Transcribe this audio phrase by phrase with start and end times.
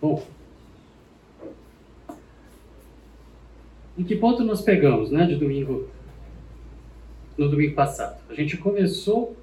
[0.00, 0.24] Bom,
[3.98, 5.88] em que ponto nós pegamos, né, de domingo,
[7.36, 8.20] no domingo passado?
[8.28, 9.36] A gente começou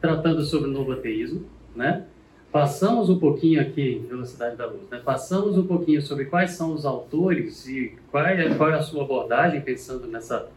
[0.00, 1.44] tratando sobre o novo ateísmo,
[1.76, 2.06] né?
[2.50, 5.00] Passamos um pouquinho aqui, Velocidade da Luz, né?
[5.04, 9.04] Passamos um pouquinho sobre quais são os autores e qual é, qual é a sua
[9.04, 10.48] abordagem pensando nessa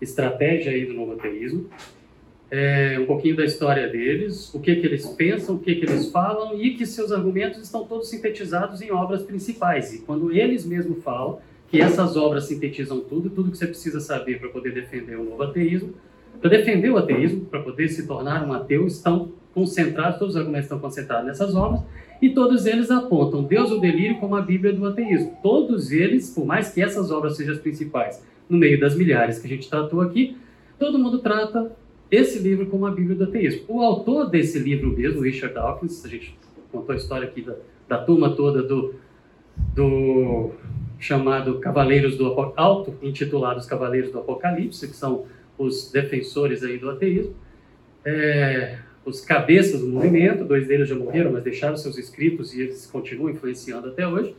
[0.00, 1.68] estratégia aí do novo ateísmo.
[2.50, 6.10] É, um pouquinho da história deles, o que, que eles pensam, o que, que eles
[6.10, 9.94] falam e que seus argumentos estão todos sintetizados em obras principais.
[9.94, 11.38] E quando eles mesmos falam
[11.68, 15.42] que essas obras sintetizam tudo, tudo que você precisa saber para poder defender o novo
[15.44, 15.94] ateísmo,
[16.40, 20.64] para defender o ateísmo, para poder se tornar um ateu, estão concentrados, todos os argumentos
[20.64, 21.82] estão concentrados nessas obras,
[22.20, 25.38] e todos eles apontam Deus o delírio como a Bíblia do ateísmo.
[25.42, 29.46] Todos eles, por mais que essas obras sejam as principais, no meio das milhares que
[29.46, 30.36] a gente tratou aqui,
[30.78, 31.70] todo mundo trata
[32.10, 33.64] esse livro como a Bíblia do ateísmo.
[33.68, 36.36] O autor desse livro mesmo, Richard Dawkins, a gente
[36.72, 37.54] contou a história aqui da,
[37.88, 38.94] da turma toda do,
[39.74, 40.50] do
[40.98, 42.26] chamado Cavaleiros do
[42.56, 45.26] Auto, intitulados Cavaleiros do Apocalipse, que são
[45.56, 47.34] os defensores aí do ateísmo,
[48.04, 52.86] é, os cabeças do movimento, dois deles já morreram, mas deixaram seus escritos e eles
[52.86, 54.34] continuam influenciando até hoje.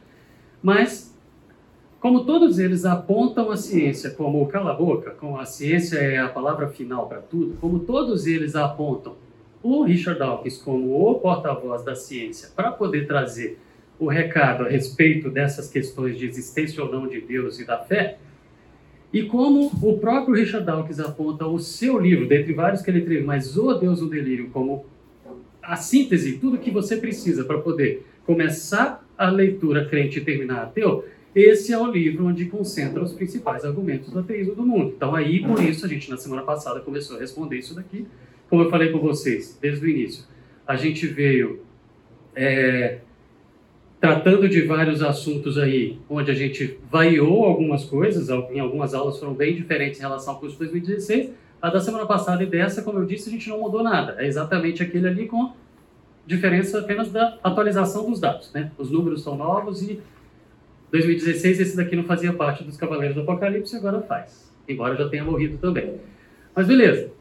[0.62, 1.11] Mas,
[2.02, 6.28] como todos eles apontam a ciência como cala a boca, como a ciência é a
[6.28, 9.14] palavra final para tudo, como todos eles apontam
[9.62, 13.60] o Richard Dawkins como o porta-voz da ciência para poder trazer
[14.00, 18.18] o recado a respeito dessas questões de existência ou não de Deus e da fé,
[19.14, 23.22] e como o próprio Richard Dawkins aponta o seu livro, dentre vários que ele teve,
[23.22, 24.86] mas O Deus do Delírio, como
[25.62, 31.06] a síntese, tudo que você precisa para poder começar a leitura crente e terminar ateu,
[31.34, 34.94] esse é o livro onde concentra os principais argumentos do ateísmo do mundo.
[34.96, 38.06] Então aí, por isso, a gente na semana passada começou a responder isso daqui.
[38.50, 40.26] Como eu falei com vocês desde o início,
[40.68, 41.62] a gente veio
[42.36, 43.00] é,
[44.02, 49.34] tratando de vários assuntos aí, onde a gente variou algumas coisas, em algumas aulas foram
[49.34, 51.30] bem diferentes em relação ao curso de 2016.
[51.62, 54.16] A da semana passada e dessa, como eu disse, a gente não mudou nada.
[54.18, 55.54] É exatamente aquele ali com
[56.26, 58.52] diferença apenas da atualização dos dados.
[58.52, 58.72] Né?
[58.78, 60.02] Os números são novos e
[60.92, 64.52] 2016 esse daqui não fazia parte dos Cavaleiros do Apocalipse, agora faz.
[64.68, 65.96] Embora já tenha morrido também.
[66.56, 67.12] Mas beleza.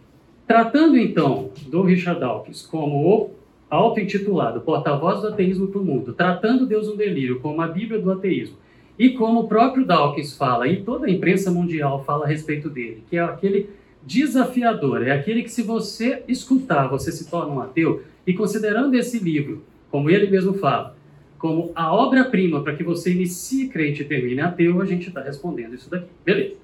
[0.47, 3.31] Tratando então do Richard Dawkins como o
[3.71, 8.11] auto-intitulado Porta-Voz do Ateísmo para o Mundo, tratando Deus no delírio como a Bíblia do
[8.11, 8.57] ateísmo,
[8.99, 13.05] e como o próprio Dawkins fala, e toda a imprensa mundial fala a respeito dele,
[13.09, 13.71] que é aquele
[14.03, 19.21] desafiador, é aquele que se você escutar, você se torna um ateu, e considerando esse
[19.21, 20.97] livro, como ele mesmo fala,
[21.41, 25.75] como a obra-prima para que você inicie crente e termine ateu, a gente está respondendo
[25.75, 26.07] isso daqui.
[26.23, 26.55] Beleza.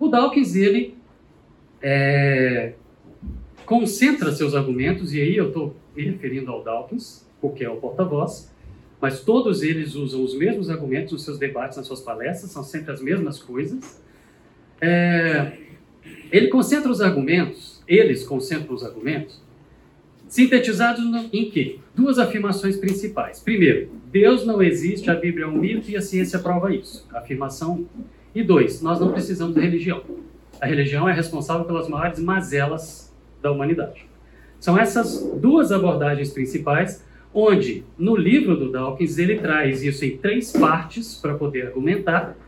[0.00, 0.96] O Dawkins, ele
[1.82, 2.72] é,
[3.66, 8.50] concentra seus argumentos, e aí eu estou me referindo ao Dawkins, porque é o porta-voz,
[8.98, 12.90] mas todos eles usam os mesmos argumentos nos seus debates, nas suas palestras, são sempre
[12.90, 14.00] as mesmas coisas.
[14.80, 15.58] É,
[16.30, 19.42] ele concentra os argumentos, eles concentram os argumentos,
[20.32, 21.78] sintetizados no, em quê?
[21.94, 23.38] Duas afirmações principais.
[23.38, 27.06] Primeiro, Deus não existe, a Bíblia é um mito e a ciência prova isso.
[27.12, 27.86] Afirmação.
[28.34, 30.02] E dois, nós não precisamos de religião.
[30.58, 34.06] A religião é responsável pelas maiores mazelas da humanidade.
[34.58, 37.04] São essas duas abordagens principais,
[37.34, 42.38] onde no livro do Dawkins ele traz isso em três partes para poder argumentar.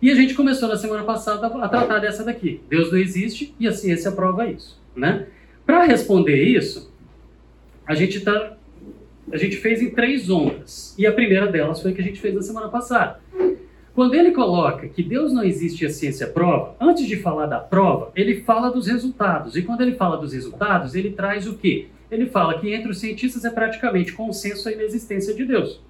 [0.00, 2.62] E a gente começou na semana passada a tratar dessa daqui.
[2.70, 5.26] Deus não existe e a ciência prova isso, né?
[5.66, 6.95] Para responder isso,
[7.86, 8.56] a gente tá
[9.30, 10.94] a gente fez em três ondas.
[10.96, 13.20] E a primeira delas foi a que a gente fez na semana passada.
[13.92, 17.58] Quando ele coloca que Deus não existe e a ciência prova, antes de falar da
[17.58, 19.56] prova, ele fala dos resultados.
[19.56, 21.88] E quando ele fala dos resultados, ele traz o quê?
[22.10, 25.80] Ele fala que entre os cientistas é praticamente consenso a inexistência de Deus.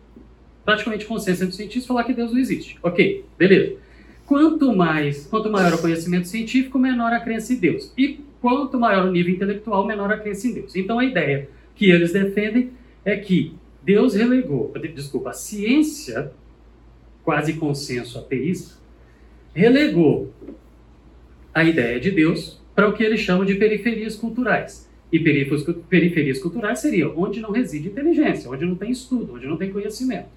[0.65, 2.79] Praticamente consenso entre os cientistas falar que Deus não existe.
[2.83, 3.77] Ok, beleza.
[4.25, 7.93] Quanto mais, quanto maior o conhecimento científico, menor a crença em Deus.
[7.99, 10.75] E quanto maior o nível intelectual, menor a crença em Deus.
[10.75, 12.71] Então a ideia que eles defendem
[13.05, 16.33] é que Deus relegou, desculpa, a ciência
[17.23, 18.77] quase consenso ateísta,
[19.55, 20.33] relegou
[21.55, 24.91] a ideia de Deus para o que eles chamam de periferias culturais.
[25.13, 25.21] E
[25.89, 30.29] periferias culturais seriam onde não reside inteligência, onde não tem estudo, onde não tem conhecimento.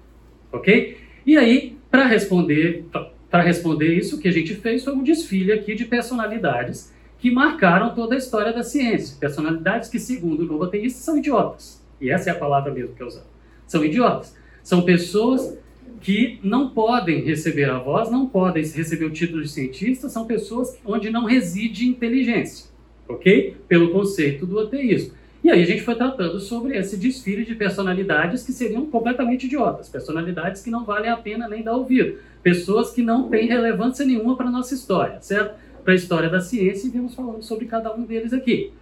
[0.52, 0.96] Ok?
[1.26, 2.84] E aí, para responder,
[3.28, 7.30] para responder isso, o que a gente fez foi um desfile aqui de personalidades que
[7.30, 9.16] marcaram toda a história da ciência.
[9.20, 11.84] Personalidades que, segundo o novo ateísta, são idiotas.
[12.00, 13.26] E essa é a palavra mesmo que eu usava.
[13.66, 14.34] São idiotas.
[14.62, 15.56] São pessoas
[16.00, 20.78] que não podem receber a voz, não podem receber o título de cientista, são pessoas
[20.84, 22.70] onde não reside inteligência,
[23.06, 23.56] ok?
[23.68, 25.12] Pelo conceito do ateísmo.
[25.42, 29.88] E aí a gente foi tratando sobre esse desfile de personalidades que seriam completamente idiotas,
[29.88, 34.36] personalidades que não valem a pena nem dar ouvido, pessoas que não têm relevância nenhuma
[34.36, 35.54] para a nossa história, certo?
[35.90, 38.72] Para a história da ciência e vemos falando sobre cada um deles aqui.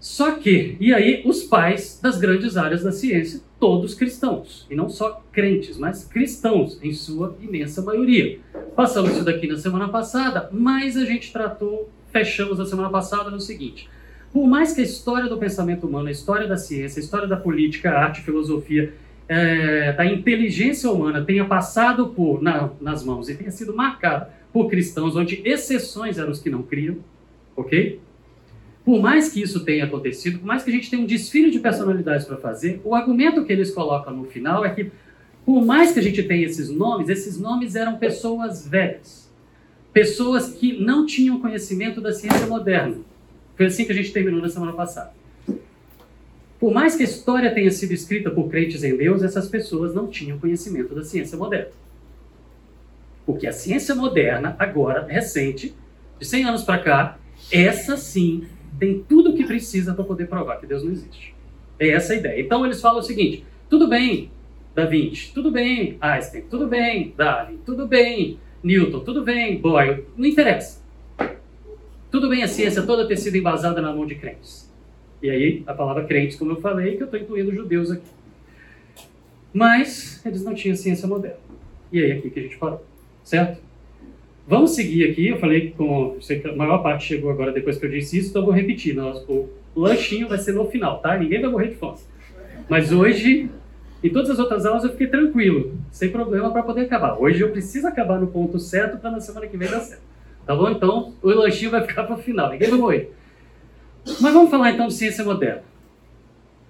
[0.00, 4.88] Só que, e aí os pais das grandes áreas da ciência, todos cristãos, e não
[4.88, 8.40] só crentes, mas cristãos, em sua imensa maioria.
[8.74, 13.38] Passamos isso daqui na semana passada, mas a gente tratou, fechamos a semana passada no
[13.38, 13.88] seguinte:
[14.32, 17.36] por mais que a história do pensamento humano, a história da ciência, a história da
[17.36, 18.92] política, a arte, a filosofia,
[19.28, 24.68] é, da inteligência humana tenha passado por na, nas mãos e tenha sido marcada por
[24.68, 26.98] cristãos, onde exceções eram os que não criam,
[27.56, 28.00] ok?
[28.84, 31.58] Por mais que isso tenha acontecido, por mais que a gente tenha um desfile de
[31.58, 34.90] personalidades para fazer, o argumento que eles colocam no final é que,
[35.44, 39.30] por mais que a gente tenha esses nomes, esses nomes eram pessoas velhas,
[39.92, 42.96] pessoas que não tinham conhecimento da ciência moderna.
[43.56, 45.12] Foi assim que a gente terminou na semana passada.
[46.58, 50.08] Por mais que a história tenha sido escrita por crentes em Deus, essas pessoas não
[50.08, 51.70] tinham conhecimento da ciência moderna.
[53.24, 55.74] Porque a ciência moderna, agora, recente,
[56.18, 57.18] de 100 anos para cá,
[57.52, 58.46] essa sim
[58.78, 61.34] tem tudo o que precisa para poder provar que Deus não existe.
[61.78, 62.40] É essa a ideia.
[62.40, 64.30] Então eles falam o seguinte: tudo bem,
[64.74, 70.26] Da Vinci, tudo bem, Einstein, tudo bem, Darwin, tudo bem, Newton, tudo bem, Boyle, não
[70.26, 70.80] interessa.
[72.10, 74.68] Tudo bem a ciência toda ter sido embasada na mão de crentes.
[75.22, 78.08] E aí, a palavra crentes, como eu falei, que eu estou incluindo judeus aqui.
[79.52, 81.38] Mas eles não tinham ciência moderna.
[81.92, 82.84] E aí, aqui que a gente parou.
[83.24, 83.60] Certo?
[84.46, 85.28] Vamos seguir aqui.
[85.28, 86.16] Eu falei com.
[86.20, 88.54] Sei que a maior parte chegou agora depois que eu disse isso, então eu vou
[88.54, 88.98] repetir.
[88.98, 91.16] o lanchinho vai ser no final, tá?
[91.16, 91.98] Ninguém vai morrer de fome.
[92.68, 93.48] Mas hoje,
[94.02, 97.18] em todas as outras aulas, eu fiquei tranquilo, sem problema para poder acabar.
[97.18, 100.02] Hoje eu preciso acabar no ponto certo para na semana que vem dar certo.
[100.46, 100.68] Tá bom?
[100.70, 102.50] Então, o lanchinho vai ficar para o final.
[102.50, 103.12] Ninguém vai morrer.
[104.20, 105.62] Mas vamos falar então de ciência moderna.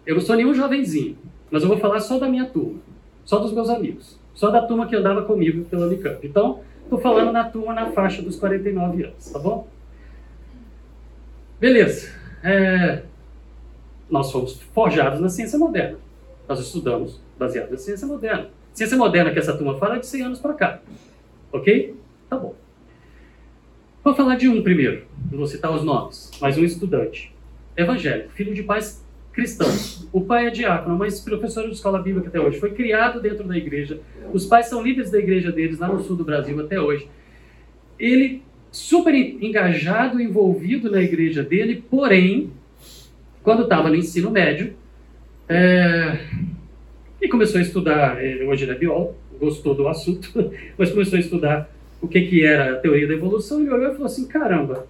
[0.04, 1.16] Eu não sou nenhum jovenzinho,
[1.50, 2.80] mas eu vou falar só da minha turma,
[3.24, 6.26] só dos meus amigos, só da turma que andava comigo pela Unicamp.
[6.26, 6.60] Então,
[6.90, 9.68] Estou falando na turma na faixa dos 49 anos, tá bom?
[11.60, 12.12] Beleza.
[12.42, 13.02] É,
[14.10, 15.98] nós fomos forjados na ciência moderna.
[16.48, 18.48] Nós estudamos baseado na ciência moderna.
[18.74, 20.80] Ciência moderna que essa turma fala é de 100 anos para cá.
[21.52, 21.94] Ok?
[22.28, 22.56] Tá bom.
[24.02, 25.06] Vou falar de um primeiro.
[25.30, 27.32] Não vou citar os nomes, mas um estudante.
[27.76, 29.00] Evangélico, filho de pais
[29.32, 30.08] cristãos.
[30.12, 32.58] O pai é diácono, mas professor de escola bíblica até hoje.
[32.58, 34.00] Foi criado dentro da igreja.
[34.32, 37.08] Os pais são líderes da igreja deles lá no sul do Brasil até hoje.
[37.98, 38.42] Ele
[38.72, 42.52] super engajado, envolvido na igreja dele, porém,
[43.42, 44.74] quando estava no ensino médio,
[45.48, 46.18] é,
[47.20, 50.30] e começou a estudar, é, hoje ele é biólogo, gostou do assunto,
[50.78, 53.92] mas começou a estudar o que, que era a teoria da evolução, ele olhou e
[53.92, 54.86] falou assim, caramba,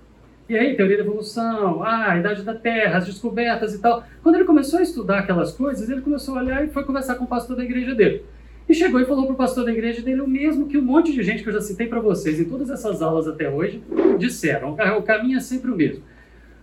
[0.51, 4.03] e aí, teoria da evolução, ah, a idade da Terra, as descobertas e tal.
[4.21, 7.23] Quando ele começou a estudar aquelas coisas, ele começou a olhar e foi conversar com
[7.23, 8.25] o pastor da igreja dele.
[8.69, 11.13] E chegou e falou para o pastor da igreja dele o mesmo que um monte
[11.13, 13.81] de gente que eu já citei para vocês em todas essas aulas até hoje
[14.19, 14.77] disseram.
[14.99, 16.03] O caminho é sempre o mesmo.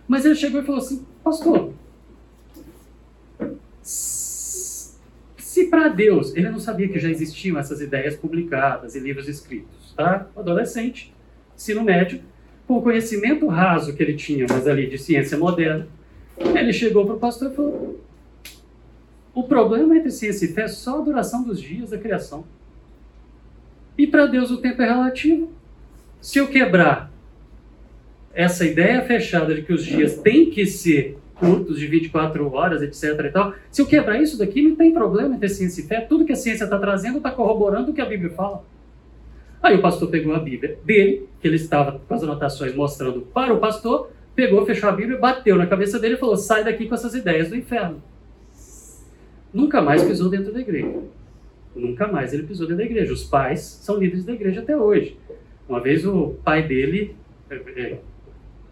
[0.06, 1.72] Mas ele chegou e falou assim: Pastor,
[3.80, 9.94] se para Deus, ele não sabia que já existiam essas ideias publicadas em livros escritos,
[9.96, 10.26] tá?
[10.36, 11.14] Adolescente,
[11.56, 12.20] ensino médio,
[12.68, 15.88] com o conhecimento raso que ele tinha, mas ali de ciência moderna,
[16.38, 17.98] ele chegou para o pastor e falou:
[19.34, 22.44] o problema entre ciência e fé é só a duração dos dias da criação.
[23.96, 25.50] E para Deus o tempo é relativo.
[26.20, 27.10] Se eu quebrar
[28.34, 33.24] essa ideia fechada de que os dias têm que ser curtos, de 24 horas, etc.
[33.24, 36.00] e tal, se eu quebrar isso daqui, não tem problema entre ciência e fé.
[36.02, 38.62] Tudo que a ciência está trazendo está corroborando o que a Bíblia fala.
[39.62, 43.52] Aí o pastor pegou a Bíblia dele, que ele estava com as anotações mostrando para
[43.52, 46.94] o pastor, pegou, fechou a Bíblia, bateu na cabeça dele e falou: sai daqui com
[46.94, 48.02] essas ideias do inferno.
[49.52, 51.02] Nunca mais pisou dentro da igreja.
[51.74, 53.12] Nunca mais ele pisou dentro da igreja.
[53.12, 55.16] Os pais são líderes da igreja até hoje.
[55.68, 57.16] Uma vez o pai dele,
[57.50, 57.98] é, é,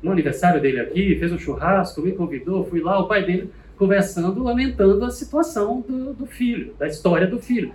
[0.02, 4.42] no aniversário dele aqui, fez um churrasco, me convidou, fui lá, o pai dele conversando,
[4.42, 7.72] lamentando a situação do, do filho, da história do filho.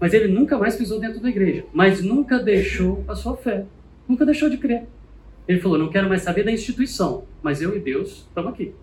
[0.00, 3.64] Mas ele nunca mais pisou dentro da igreja, mas nunca deixou a sua fé,
[4.08, 4.84] nunca deixou de crer.
[5.46, 8.74] Ele falou: Não quero mais saber da instituição, mas eu e Deus estamos aqui.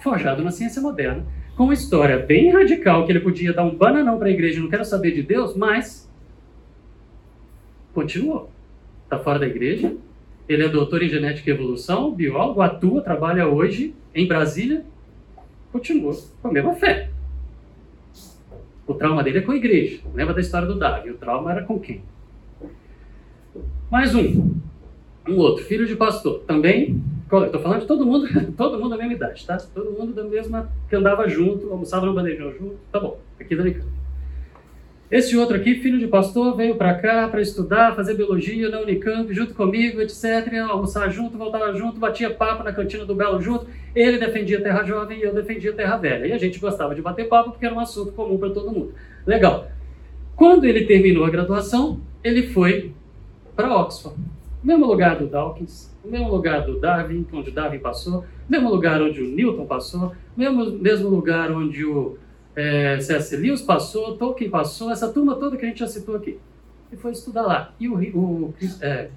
[0.00, 1.24] Forjado na ciência moderna,
[1.56, 4.68] com uma história bem radical, que ele podia dar um bananão para a igreja, não
[4.68, 6.08] quero saber de Deus, mas
[7.92, 8.50] continuou.
[9.04, 9.96] Está fora da igreja,
[10.48, 14.84] ele é doutor em genética e evolução, biólogo, atua, trabalha hoje em Brasília,
[15.72, 17.10] continua com a mesma fé.
[18.88, 20.00] O trauma dele é com a igreja.
[20.14, 21.10] Lembra da história do Davi?
[21.10, 22.02] O trauma era com quem?
[23.90, 24.54] Mais um.
[25.28, 26.40] Um outro, filho de pastor.
[26.40, 28.26] Também Estou falando de todo mundo,
[28.56, 29.58] todo mundo da mesma idade, tá?
[29.58, 33.62] Todo mundo da mesma, que andava junto, almoçava no bandejão junto, tá bom, aqui da
[33.62, 33.97] Unicamp.
[35.10, 39.32] Esse outro aqui, filho de pastor, veio para cá para estudar, fazer biologia na Unicamp,
[39.32, 40.52] junto comigo, etc.
[40.68, 43.66] Almoçar junto, voltava junto, batia papo na cantina do Belo junto.
[43.94, 46.26] Ele defendia Terra Jovem e eu defendia Terra Velha.
[46.26, 48.92] E a gente gostava de bater papo porque era um assunto comum para todo mundo.
[49.26, 49.70] Legal.
[50.36, 52.92] Quando ele terminou a graduação, ele foi
[53.56, 54.14] para Oxford.
[54.62, 59.26] Mesmo lugar do Dawkins, mesmo lugar do Darwin, onde Darwin passou, mesmo lugar onde o
[59.26, 62.18] Newton passou, mesmo, mesmo lugar onde o
[62.58, 63.36] é, C.S.
[63.36, 66.38] Lewis passou, Tolkien passou, essa turma toda que a gente já citou aqui.
[66.92, 67.72] E foi estudar lá.
[67.78, 69.08] E o, o, é,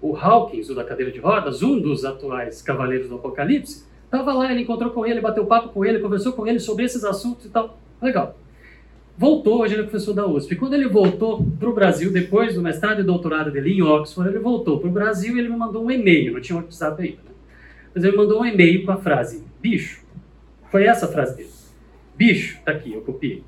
[0.00, 4.50] o Hawkins, o da cadeira de rodas, um dos atuais cavaleiros do Apocalipse, estava lá,
[4.50, 7.48] ele encontrou com ele, bateu papo com ele, conversou com ele sobre esses assuntos e
[7.48, 7.78] tal.
[8.00, 8.36] Legal
[9.16, 10.56] voltou, hoje ele é professor da USP.
[10.56, 14.38] Quando ele voltou para o Brasil, depois do mestrado e doutorado dele em Oxford, ele
[14.38, 17.30] voltou para o Brasil e ele me mandou um e-mail, não tinha WhatsApp ainda, né?
[17.94, 20.04] mas ele mandou um e-mail com a frase, bicho,
[20.70, 21.48] foi essa a frase dele,
[22.16, 23.44] bicho, tá aqui, eu copiei.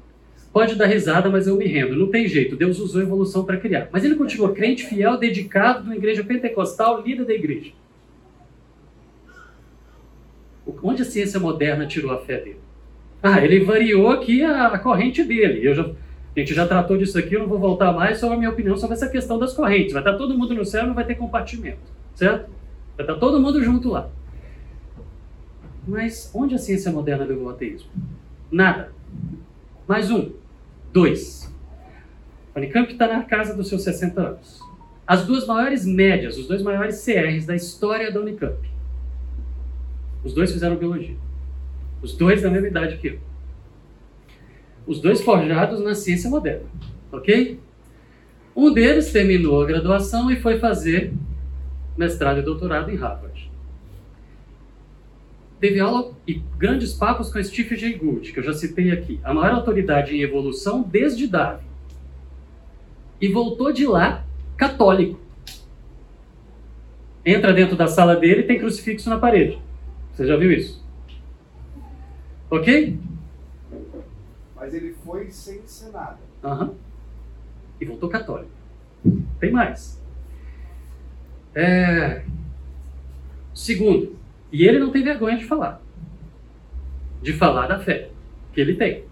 [0.53, 1.97] Pode dar risada, mas eu me rendo.
[1.97, 3.89] Não tem jeito, Deus usou a evolução para criar.
[3.93, 7.73] Mas ele continuou crente, fiel, dedicado, de uma igreja pentecostal, líder da igreja.
[10.83, 12.61] Onde a ciência moderna tirou a fé dele?
[13.23, 15.67] Ah, ele variou aqui a, a corrente dele.
[15.67, 18.37] Eu já, a gente já tratou disso aqui, eu não vou voltar mais, só a
[18.37, 19.93] minha opinião sobre essa questão das correntes.
[19.93, 21.79] Vai estar todo mundo no céu, não vai ter compartimento,
[22.15, 22.51] certo?
[22.97, 24.09] Vai estar todo mundo junto lá.
[25.87, 27.91] Mas onde a ciência moderna levou o ateísmo?
[28.51, 28.93] Nada.
[29.87, 30.33] Mais um.
[30.93, 31.53] Dois.
[32.55, 34.61] A Unicamp está na casa dos seus 60 anos.
[35.07, 38.59] As duas maiores médias, os dois maiores CRs da história da Unicamp.
[40.25, 41.17] Os dois fizeram biologia.
[42.03, 43.19] Os dois da mesma idade que eu.
[44.87, 46.67] Os dois forjados na ciência moderna.
[47.13, 47.61] Ok?
[48.57, 51.13] Um deles terminou a graduação e foi fazer
[51.97, 53.48] mestrado e doutorado em Harvard.
[55.61, 59.35] Teve aula e grandes papos com Stephen Jay Gould, que eu já citei aqui, a
[59.35, 61.67] maior autoridade em evolução desde Darwin.
[63.21, 64.25] E voltou de lá
[64.57, 65.19] católico.
[67.25, 69.61] Entra dentro da sala dele e tem crucifixo na parede.
[70.13, 70.85] Você já viu isso?
[72.49, 72.99] Ok?
[74.55, 76.19] Mas ele foi sem ser nada.
[76.43, 76.75] Uhum.
[77.81, 78.51] E voltou católico.
[79.41, 80.01] Tem mais.
[81.55, 82.25] É...
[83.53, 84.18] Segundo,
[84.53, 85.83] e ele não tem vergonha de falar.
[87.23, 88.11] De falar da fé
[88.53, 89.05] que ele tem.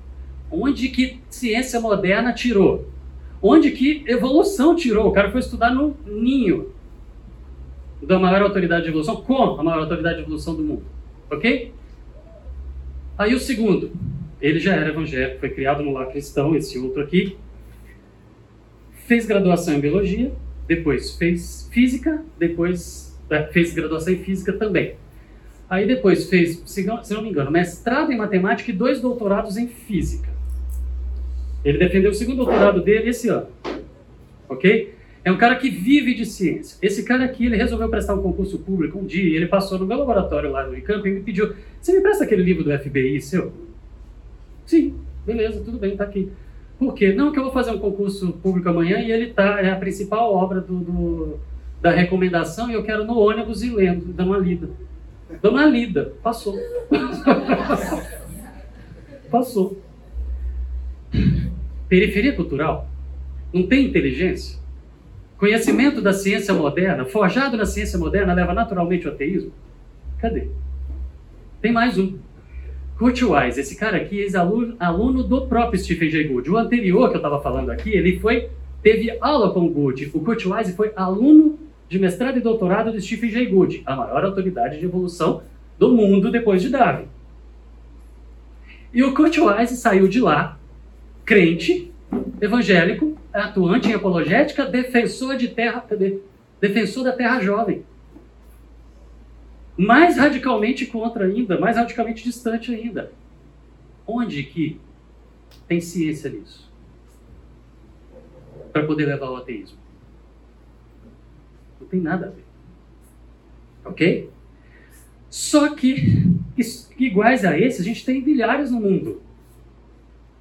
[0.51, 2.89] Onde que ciência moderna tirou?
[3.43, 5.09] Onde que evolução tirou?
[5.09, 6.73] O cara foi estudar no ninho
[8.03, 10.85] da maior autoridade de evolução, com a maior autoridade de evolução do mundo.
[11.31, 11.73] Ok?
[13.19, 13.91] Aí o segundo,
[14.41, 17.37] ele já era evangélico, foi criado no lar cristão, esse outro aqui.
[19.07, 20.33] Fez graduação em biologia,
[20.67, 24.97] depois fez física, depois é, fez graduação em física também.
[25.69, 30.29] Aí depois fez, se não me engano, mestrado em matemática e dois doutorados em física.
[31.65, 33.49] Ele defendeu o segundo doutorado dele esse ano.
[34.49, 34.95] Ok?
[35.25, 36.79] É um cara que vive de ciência.
[36.81, 39.99] Esse cara aqui, ele resolveu prestar um concurso público um dia, ele passou no meu
[39.99, 43.53] laboratório lá no Unicamp e me pediu, você me presta aquele livro do FBI seu?
[44.65, 44.95] Sim,
[45.27, 46.31] beleza, tudo bem, tá aqui.
[46.79, 47.13] Por quê?
[47.13, 50.33] Não, que eu vou fazer um concurso público amanhã e ele tá, é a principal
[50.33, 51.41] obra do, do
[51.83, 54.69] da recomendação e eu quero no ônibus ir lendo, dando uma lida.
[55.43, 56.13] Uma lida.
[56.23, 56.57] Passou.
[59.31, 59.83] Passou.
[61.89, 62.89] Periferia cultural?
[63.53, 64.59] Não tem inteligência?
[65.39, 69.53] Conhecimento da ciência moderna, forjado na ciência moderna, leva naturalmente ao ateísmo?
[70.19, 70.49] Cadê?
[71.61, 72.19] Tem mais um.
[72.99, 76.51] Kurt Wise, esse cara aqui, ex-aluno aluno do próprio Stephen Jay Gould.
[76.51, 78.49] O anterior que eu estava falando aqui, ele foi
[78.83, 80.11] teve aula com o Gould.
[80.15, 84.25] O Kurt Wise foi aluno de mestrado e doutorado de Stephen Jay Gould, a maior
[84.25, 85.43] autoridade de evolução
[85.79, 87.09] do mundo depois de Darwin.
[88.93, 90.59] E o Kurt Wise saiu de lá,
[91.25, 91.93] crente,
[92.41, 95.85] evangélico, atuante em apologética, defensor de terra,
[96.61, 97.85] defensor da terra jovem.
[99.77, 103.13] Mais radicalmente contra ainda, mais radicalmente distante ainda.
[104.07, 104.81] Onde que
[105.69, 106.71] tem ciência nisso?
[108.73, 109.86] Para poder levar ao ateísmo.
[111.81, 112.45] Não tem nada a ver.
[113.85, 114.31] Ok?
[115.29, 116.25] Só que,
[116.99, 119.23] iguais a esse, a gente tem milhares no mundo.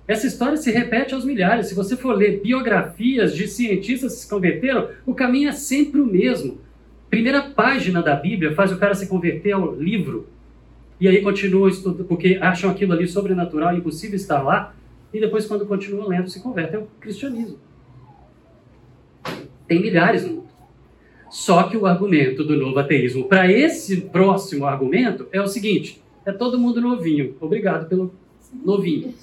[0.07, 1.67] Essa história se repete aos milhares.
[1.67, 6.05] Se você for ler biografias de cientistas que se converteram, o caminho é sempre o
[6.05, 6.59] mesmo.
[7.09, 10.27] Primeira página da Bíblia faz o cara se converter ao livro.
[10.99, 14.75] E aí continua estudando, porque acham aquilo ali sobrenatural, impossível estar lá.
[15.13, 17.57] E depois, quando continuam lendo, se convertem ao cristianismo.
[19.67, 20.54] Tem milhares no mundo.
[21.35, 26.31] Só que o argumento do novo ateísmo para esse próximo argumento é o seguinte: é
[26.31, 27.35] todo mundo novinho.
[27.41, 28.15] Obrigado pelo
[28.63, 29.13] novinho.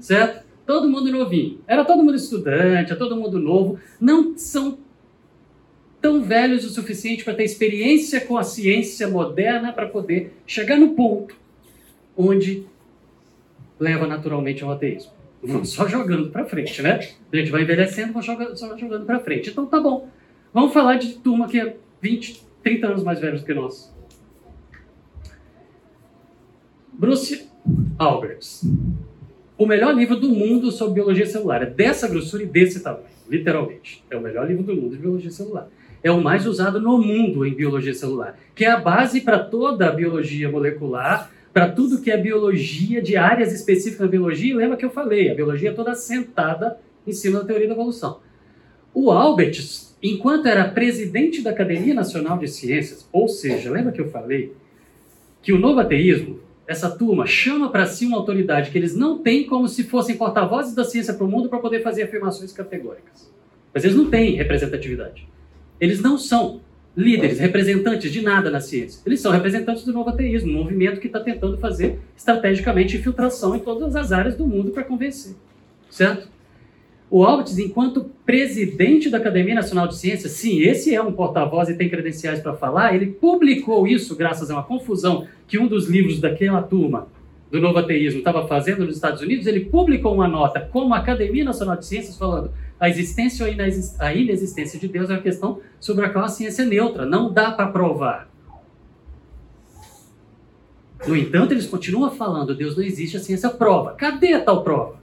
[0.00, 0.44] Certo?
[0.66, 1.60] Todo mundo novinho.
[1.68, 3.78] Era todo mundo estudante, é todo mundo novo.
[4.00, 4.78] Não são
[6.00, 10.96] tão velhos o suficiente para ter experiência com a ciência moderna para poder chegar no
[10.96, 11.36] ponto
[12.16, 12.66] onde
[13.78, 15.12] leva naturalmente ao ateísmo.
[15.40, 16.98] Vamos só jogando para frente, né?
[17.32, 19.50] A gente vai envelhecendo, vamos só jogando para frente.
[19.50, 20.08] Então tá bom.
[20.52, 23.94] Vamos falar de turma que é 20, 30 anos mais velhos que nós.
[26.92, 27.48] Bruce
[27.96, 28.68] Alberts.
[29.56, 31.62] O melhor livro do mundo sobre biologia celular.
[31.62, 34.02] É dessa grossura e desse tamanho, literalmente.
[34.10, 35.68] É o melhor livro do mundo de biologia celular.
[36.02, 39.86] É o mais usado no mundo em biologia celular, que é a base para toda
[39.86, 44.52] a biologia molecular, para tudo que é biologia, de áreas específicas da biologia.
[44.52, 47.74] E lembra que eu falei, a biologia é toda sentada em cima da teoria da
[47.74, 48.20] evolução.
[48.92, 54.10] O Alberts, enquanto era presidente da Academia Nacional de Ciências, ou seja, lembra que eu
[54.10, 54.52] falei
[55.42, 59.44] que o novo ateísmo, essa turma, chama para si uma autoridade que eles não têm
[59.44, 63.30] como se fossem porta-vozes da ciência para o mundo para poder fazer afirmações categóricas.
[63.72, 65.26] Mas eles não têm representatividade.
[65.80, 66.60] Eles não são
[66.96, 69.00] líderes, representantes de nada na ciência.
[69.06, 73.60] Eles são representantes do novo ateísmo, um movimento que está tentando fazer estrategicamente infiltração em
[73.60, 75.34] todas as áreas do mundo para convencer.
[75.88, 76.28] Certo?
[77.10, 81.74] O Alberts, enquanto presidente da Academia Nacional de Ciências, sim, esse é um porta-voz e
[81.74, 86.20] tem credenciais para falar, ele publicou isso graças a uma confusão que um dos livros
[86.20, 87.08] daquela turma
[87.50, 91.76] do novo ateísmo estava fazendo nos Estados Unidos, ele publicou uma nota como Academia Nacional
[91.76, 93.52] de Ciências falando a existência ou
[93.98, 97.30] a inexistência de Deus é uma questão sobre a qual a ciência é neutra, não
[97.30, 98.30] dá para provar.
[101.06, 103.92] No entanto, eles continuam falando, Deus não existe, a ciência prova.
[103.92, 104.99] Cadê a tal prova?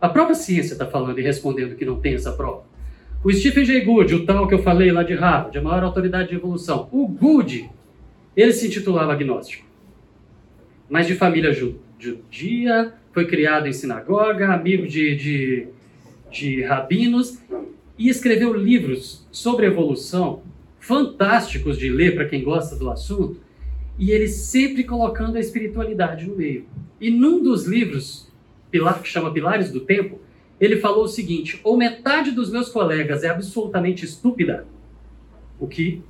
[0.00, 2.64] A própria ciência está falando e respondendo que não tem essa prova.
[3.24, 6.28] O Stephen Jay Gould, o tal que eu falei lá de Harvard, a maior autoridade
[6.28, 7.68] de evolução, o Gould,
[8.36, 9.66] ele se intitulava agnóstico.
[10.88, 15.68] Mas de família judia, foi criado em sinagoga, amigo de, de,
[16.30, 17.40] de rabinos,
[17.98, 20.42] e escreveu livros sobre evolução,
[20.78, 23.40] fantásticos de ler para quem gosta do assunto,
[23.98, 26.66] e ele sempre colocando a espiritualidade no meio.
[27.00, 28.27] E num dos livros
[28.70, 30.20] pilar que chama Pilares do Tempo,
[30.60, 34.66] ele falou o seguinte: ou metade dos meus colegas é absolutamente estúpida,
[35.58, 36.02] o que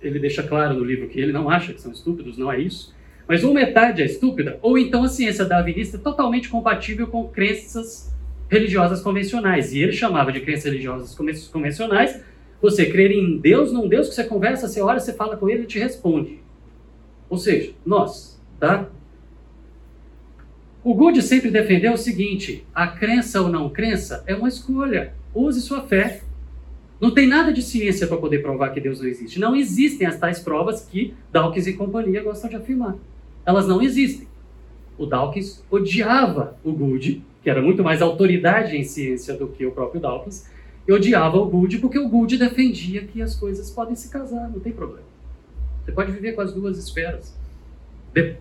[0.00, 2.94] ele deixa claro no livro que ele não acha que são estúpidos, não é isso.
[3.28, 8.12] Mas ou metade é estúpida, ou então a ciência darwinista é totalmente compatível com crenças
[8.48, 9.72] religiosas convencionais.
[9.72, 11.14] E ele chamava de crenças religiosas
[11.50, 12.20] convencionais
[12.62, 15.60] você crer em Deus, num Deus que você conversa, você ora, você fala com ele,
[15.60, 16.38] ele te responde.
[17.28, 18.88] Ou seja, nós, tá?
[20.84, 25.14] O Good sempre defendeu o seguinte: a crença ou não crença é uma escolha.
[25.34, 26.22] Use sua fé.
[27.00, 29.38] Não tem nada de ciência para poder provar que Deus não existe.
[29.38, 32.96] Não existem as tais provas que Dawkins e companhia gostam de afirmar.
[33.44, 34.28] Elas não existem.
[34.96, 39.72] O Dawkins odiava o Good, que era muito mais autoridade em ciência do que o
[39.72, 40.46] próprio Dawkins,
[40.86, 44.60] e odiava o Good porque o Good defendia que as coisas podem se casar, não
[44.60, 45.06] tem problema.
[45.84, 47.36] Você pode viver com as duas esferas.
[48.14, 48.36] De,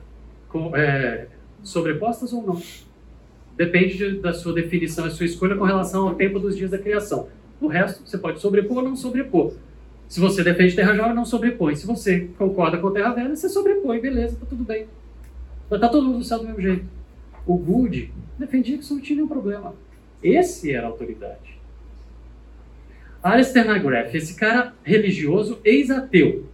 [0.50, 1.28] com, é,
[1.64, 2.62] sobrepostas ou não.
[3.56, 6.78] Depende de, da sua definição e sua escolha com relação ao tempo dos dias da
[6.78, 7.28] criação.
[7.60, 9.54] O resto, você pode sobrepor ou não sobrepor.
[10.08, 11.76] Se você defende terra jovem, não sobrepõe.
[11.76, 14.88] Se você concorda com terra velha, você sobrepõe, beleza, tá tudo bem.
[15.64, 16.86] Estar tá todo mundo no céu do mesmo jeito.
[17.46, 19.74] O Good defendia que isso não tinha nenhum problema.
[20.24, 21.60] Esse era a autoridade.
[23.24, 26.46] Alistair McGrath, esse cara religioso ex-ateu,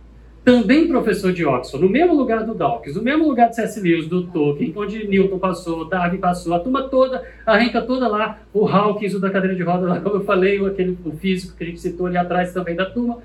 [0.47, 3.81] também professor de Oxford, no mesmo lugar do Dawkins, no mesmo lugar de C.S.
[3.81, 8.39] Lewis, do Tolkien, onde Newton passou, Darwin passou, a turma toda, a renca toda lá,
[8.53, 11.65] o Hawkins, o da cadeira de roda, lá, como eu falei, aquele, o físico que
[11.65, 13.17] a gente citou ali atrás também da turma.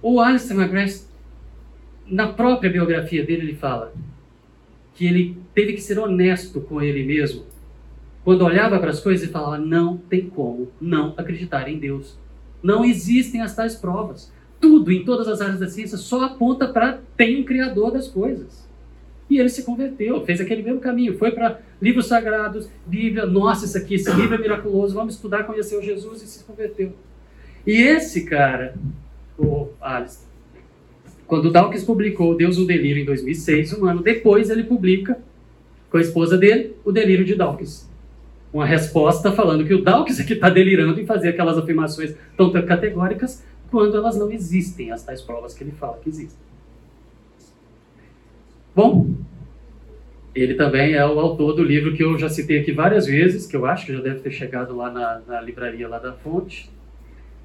[0.00, 1.04] O Alistair McGrath,
[2.06, 3.92] na própria biografia dele, ele fala
[4.94, 7.42] que ele teve que ser honesto com ele mesmo,
[8.22, 12.16] quando olhava para as coisas e falava, não tem como não acreditar em Deus.
[12.62, 17.00] Não existem as tais provas tudo em todas as áreas da ciência só aponta para
[17.16, 18.66] tem um criador das coisas.
[19.28, 23.76] E ele se converteu, fez aquele mesmo caminho, foi para livros sagrados, Bíblia, nossa, isso
[23.76, 26.92] aqui, esse livro é miraculoso, vamos estudar, conhecer o Jesus e se converteu.
[27.66, 28.76] E esse cara,
[29.36, 30.24] o Alice,
[31.26, 35.18] quando Dawkins publicou Deus o Delírio em 2006, um ano depois ele publica
[35.90, 37.90] com a esposa dele o Delírio de Dawkins.
[38.52, 42.50] Uma resposta falando que o Dawkins é que está delirando em fazer aquelas afirmações tão
[42.52, 43.44] categóricas
[43.76, 46.38] quando elas não existem, as tais provas que ele fala que existem.
[48.74, 49.10] Bom,
[50.34, 53.54] ele também é o autor do livro que eu já citei aqui várias vezes, que
[53.54, 56.70] eu acho que já deve ter chegado lá na, na livraria lá da fonte,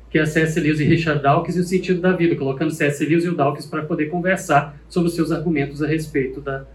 [0.09, 0.57] que é C.S.
[0.57, 3.05] Lewis e Richard Dawkins e o sentido da vida, colocando C.S.
[3.05, 6.65] Lewis e o Dawkins para poder conversar sobre os seus argumentos a respeito da,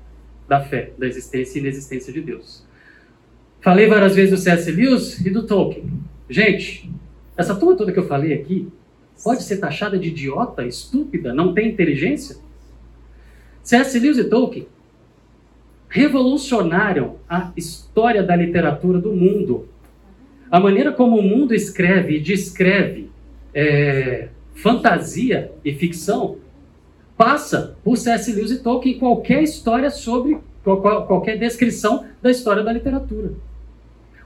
[0.47, 2.62] da fé, da existência e inexistência de Deus.
[3.62, 4.71] Falei várias vezes do C.S.
[4.71, 5.90] Lewis e do Tolkien.
[6.29, 6.90] Gente,
[7.38, 8.71] essa turma toda que eu falei aqui
[9.22, 12.37] pode ser taxada de idiota, estúpida, não tem inteligência?
[13.62, 13.98] C.S.
[13.98, 14.68] Lewis e Tolkien
[15.88, 19.68] revolucionaram a história da literatura do mundo.
[20.50, 23.11] A maneira como o mundo escreve e descreve
[23.55, 26.37] é, fantasia e ficção
[27.16, 28.33] passa por C.S.
[28.33, 33.33] Lewis e Tolkien qualquer história sobre qualquer descrição da história da literatura.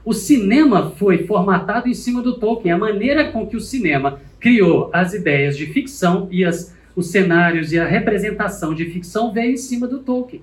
[0.03, 2.73] O cinema foi formatado em cima do Tolkien.
[2.73, 7.71] A maneira com que o cinema criou as ideias de ficção e as, os cenários
[7.71, 10.41] e a representação de ficção veio em cima do Tolkien.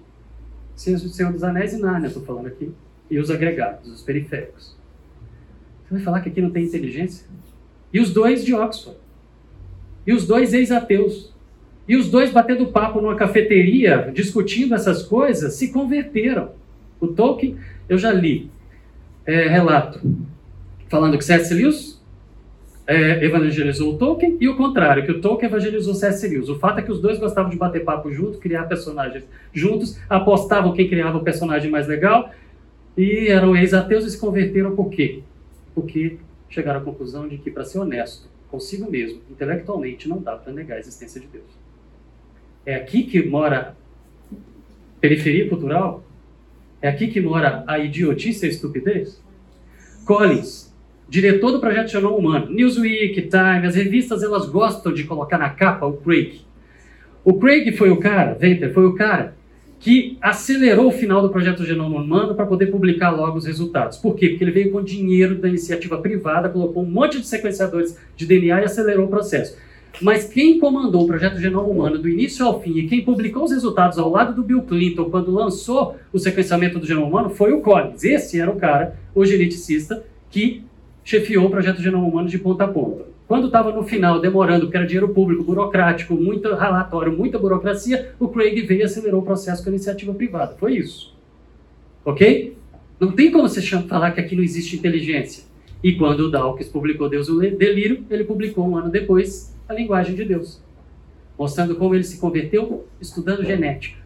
[0.75, 2.73] Senhor dos Anéis e Nárnia, estou falando aqui.
[3.11, 4.77] E os agregados, os periféricos.
[5.85, 7.27] Você vai falar que aqui não tem inteligência?
[7.93, 8.99] E os dois de Oxford.
[10.07, 11.35] E os dois ex-ateus.
[11.89, 16.53] E os dois batendo papo numa cafeteria, discutindo essas coisas, se converteram.
[17.01, 17.57] O Tolkien,
[17.89, 18.51] eu já li
[19.27, 20.01] é, relato
[20.89, 21.53] falando que C.S.
[21.53, 21.98] Lewis
[22.89, 26.27] é, evangelizou o Tolkien e o contrário, que o Tolkien evangelizou C.S.
[26.27, 26.49] Lewis.
[26.49, 30.73] O fato é que os dois gostavam de bater papo junto, criar personagens juntos, apostavam
[30.73, 32.33] quem criava o personagem mais legal
[32.97, 35.21] e eram ex-ateus e se converteram por quê?
[35.75, 36.17] Porque
[36.49, 40.77] chegaram à conclusão de que, para ser honesto consigo mesmo, intelectualmente, não dá para negar
[40.77, 41.45] a existência de Deus.
[42.65, 43.77] É aqui que mora
[44.99, 46.03] periferia cultural
[46.81, 49.21] é aqui que mora a idiotice e a estupidez?
[50.07, 50.68] Collins,
[51.09, 55.87] diretor do projeto Genoma Humano, Newsweek, Time, as revistas elas gostam de colocar na capa
[55.87, 56.41] o Craig.
[57.25, 59.37] O Craig foi o cara, Venter, foi o cara
[59.81, 63.97] que acelerou o final do projeto Genoma Humano para poder publicar logo os resultados.
[63.97, 64.31] Por quê?
[64.31, 68.63] Porque ele veio com dinheiro da iniciativa privada, colocou um monte de sequenciadores de DNA
[68.63, 69.57] e acelerou o processo.
[70.01, 73.53] Mas quem comandou o projeto Genoma Humano do início ao fim e quem publicou os
[73.53, 77.61] resultados ao lado do Bill Clinton quando lançou o sequenciamento do genoma humano foi o
[77.61, 78.05] Collins.
[78.05, 80.65] Esse era o cara, o geneticista, que
[81.09, 83.07] chefiou o projeto Genoma Humano de ponta a ponta.
[83.27, 88.29] Quando estava no final, demorando, porque era dinheiro público, burocrático, muito relatório, muita burocracia, o
[88.29, 90.55] Craig veio e acelerou o processo com a iniciativa privada.
[90.59, 91.17] Foi isso.
[92.05, 92.55] Ok?
[93.01, 95.45] Não tem como você falar que aqui não existe inteligência.
[95.83, 100.15] E quando o Dawkins publicou Deus o Delírio, ele publicou um ano depois a linguagem
[100.15, 100.63] de Deus,
[101.39, 103.97] mostrando como ele se converteu estudando genética.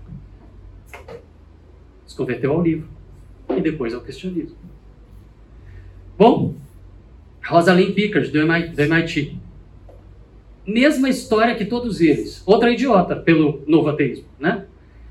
[2.07, 2.87] Se converteu ao livro
[3.57, 4.57] e depois ao cristianismo.
[6.17, 6.55] Bom,
[7.44, 9.37] Rosalind Pickard, do MIT.
[10.66, 12.42] Mesma história que todos eles.
[12.46, 14.64] Outra idiota pelo novo ateísmo, né?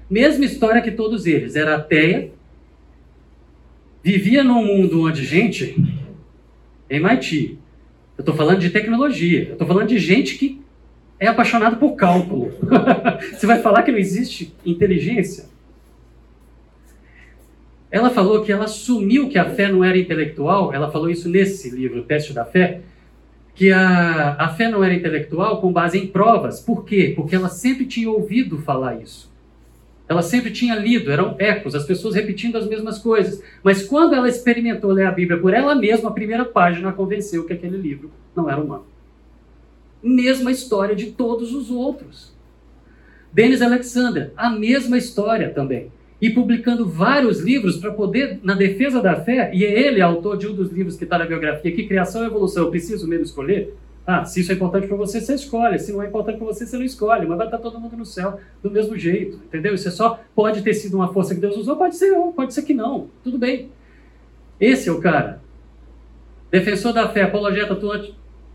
[0.10, 1.56] Mesma história que todos eles.
[1.56, 2.32] Era ateia,
[4.04, 5.76] vivia num mundo onde gente,
[6.90, 7.58] MIT,
[8.18, 9.48] eu estou falando de tecnologia.
[9.48, 10.62] Eu estou falando de gente que
[11.20, 12.52] é apaixonado por cálculo.
[13.34, 15.51] Você vai falar que não existe inteligência?
[17.92, 20.74] Ela falou que ela assumiu que a fé não era intelectual.
[20.74, 22.82] Ela falou isso nesse livro, Teste da Fé.
[23.54, 26.62] Que a, a fé não era intelectual com base em provas.
[26.62, 27.12] Por quê?
[27.14, 29.30] Porque ela sempre tinha ouvido falar isso.
[30.08, 33.42] Ela sempre tinha lido, eram ecos, as pessoas repetindo as mesmas coisas.
[33.64, 37.54] Mas quando ela experimentou ler a Bíblia por ela mesma, a primeira página convenceu que
[37.54, 38.86] aquele livro não era humano.
[40.02, 42.34] Mesma história de todos os outros.
[43.32, 45.92] Denis Alexander, a mesma história também.
[46.22, 50.48] E publicando vários livros para poder, na defesa da fé, e é ele autor de
[50.48, 53.76] um dos livros que está na biografia, que Criação e Evolução, eu preciso mesmo escolher,
[54.06, 55.78] ah, se isso é importante para você, você escolhe.
[55.80, 57.28] Se não é importante para você, você não escolhe.
[57.28, 59.76] Mas vai estar todo mundo no céu do mesmo jeito, entendeu?
[59.76, 62.64] Isso é só pode ter sido uma força que Deus usou, pode ser, pode ser
[62.64, 63.10] que não.
[63.24, 63.70] Tudo bem.
[64.60, 65.42] Esse é o cara.
[66.50, 67.80] Defensor da fé, apologeta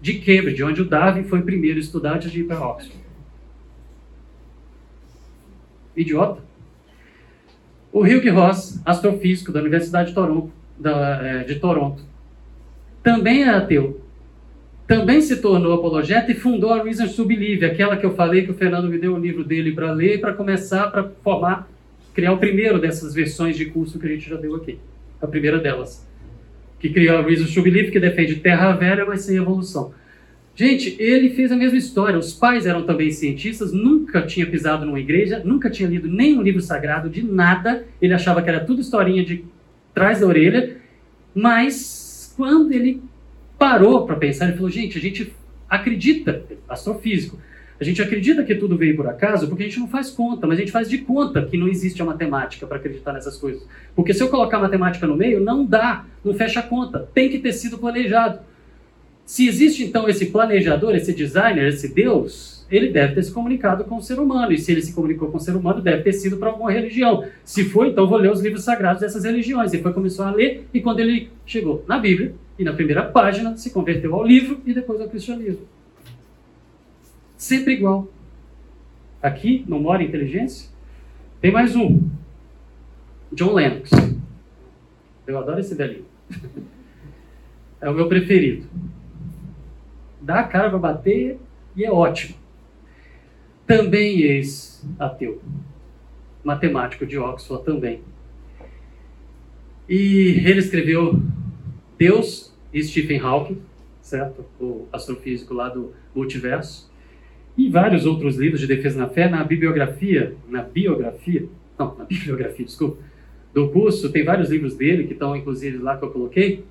[0.00, 3.04] de Cambridge, onde o Darwin foi primeiro estudante de ir para Oxford.
[5.96, 6.42] Idiota.
[7.96, 12.02] O Hugh Ross, astrofísico da Universidade de Toronto, da, é, de Toronto,
[13.02, 14.02] também é ateu
[14.86, 18.50] também se tornou apologeta e fundou a Reason to Believe, aquela que eu falei que
[18.50, 21.70] o Fernando me deu o livro dele para ler, para começar, para formar,
[22.12, 24.78] criar o primeiro dessas versões de curso que a gente já deu aqui.
[25.20, 26.06] A primeira delas.
[26.78, 29.94] Que criou a Reason to Believe, que defende terra velha, mas sem evolução.
[30.56, 32.18] Gente, ele fez a mesma história.
[32.18, 36.62] Os pais eram também cientistas, nunca tinha pisado numa igreja, nunca tinha lido nenhum livro
[36.62, 37.84] sagrado, de nada.
[38.00, 39.44] Ele achava que era tudo historinha de
[39.92, 40.78] trás da orelha.
[41.34, 43.02] Mas quando ele
[43.58, 45.30] parou para pensar e falou: gente, a gente
[45.68, 47.38] acredita, astrofísico,
[47.78, 50.56] a gente acredita que tudo veio por acaso porque a gente não faz conta, mas
[50.56, 53.62] a gente faz de conta que não existe a matemática para acreditar nessas coisas.
[53.94, 57.38] Porque se eu colocar matemática no meio, não dá, não fecha a conta, tem que
[57.40, 58.38] ter sido planejado.
[59.26, 63.96] Se existe então esse planejador, esse designer, esse Deus, ele deve ter se comunicado com
[63.96, 64.52] o ser humano.
[64.52, 67.26] E se ele se comunicou com o ser humano, deve ter sido para alguma religião.
[67.44, 69.74] Se foi, então vou ler os livros sagrados dessas religiões.
[69.74, 73.56] E foi começou a ler, e quando ele chegou na Bíblia, e na primeira página,
[73.56, 75.66] se converteu ao livro e depois ao cristianismo.
[77.36, 78.08] Sempre igual.
[79.20, 80.70] Aqui não mora inteligência?
[81.40, 82.00] Tem mais um.
[83.32, 83.90] John Lennox.
[85.26, 86.04] Eu adoro esse velhinho.
[87.78, 88.66] É o meu preferido.
[90.26, 91.38] Dá a cara para bater
[91.76, 92.34] e é ótimo.
[93.64, 95.40] Também ex-ateu.
[96.42, 98.00] Matemático de Oxford também.
[99.88, 101.22] E ele escreveu
[101.96, 103.62] Deus e Stephen Hawking,
[104.02, 104.44] certo?
[104.60, 106.90] O astrofísico lá do multiverso.
[107.56, 112.66] E vários outros livros de defesa na fé, na bibliografia, na biografia, não, na bibliografia,
[112.66, 113.00] desculpa,
[113.54, 116.64] do curso, tem vários livros dele, que estão inclusive lá que eu coloquei.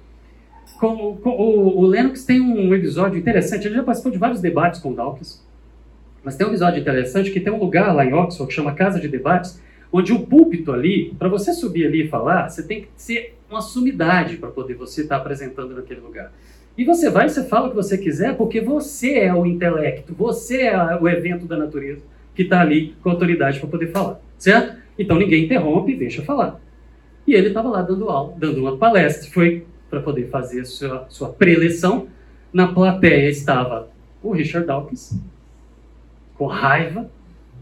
[0.80, 4.82] Como, com, o, o Lennox tem um episódio interessante, ele já participou de vários debates
[4.82, 5.44] com Dawkins,
[6.24, 9.00] mas tem um episódio interessante que tem um lugar lá em Oxford que chama Casa
[9.00, 12.88] de Debates, onde o púlpito ali, para você subir ali e falar, você tem que
[12.96, 16.34] ser uma sumidade para poder você estar tá apresentando naquele lugar.
[16.78, 20.14] E você vai e você fala o que você quiser, porque você é o intelecto,
[20.14, 22.02] você é o evento da natureza
[22.34, 24.78] que está ali com autoridade para poder falar, certo?
[25.00, 26.60] Então ninguém interrompe deixa falar.
[27.26, 31.06] E ele estava lá dando aula, dando uma palestra, foi para poder fazer a sua,
[31.10, 32.08] sua preleção.
[32.52, 33.90] Na plateia estava
[34.24, 35.20] o Richard Dawkins,
[36.36, 37.10] com raiva,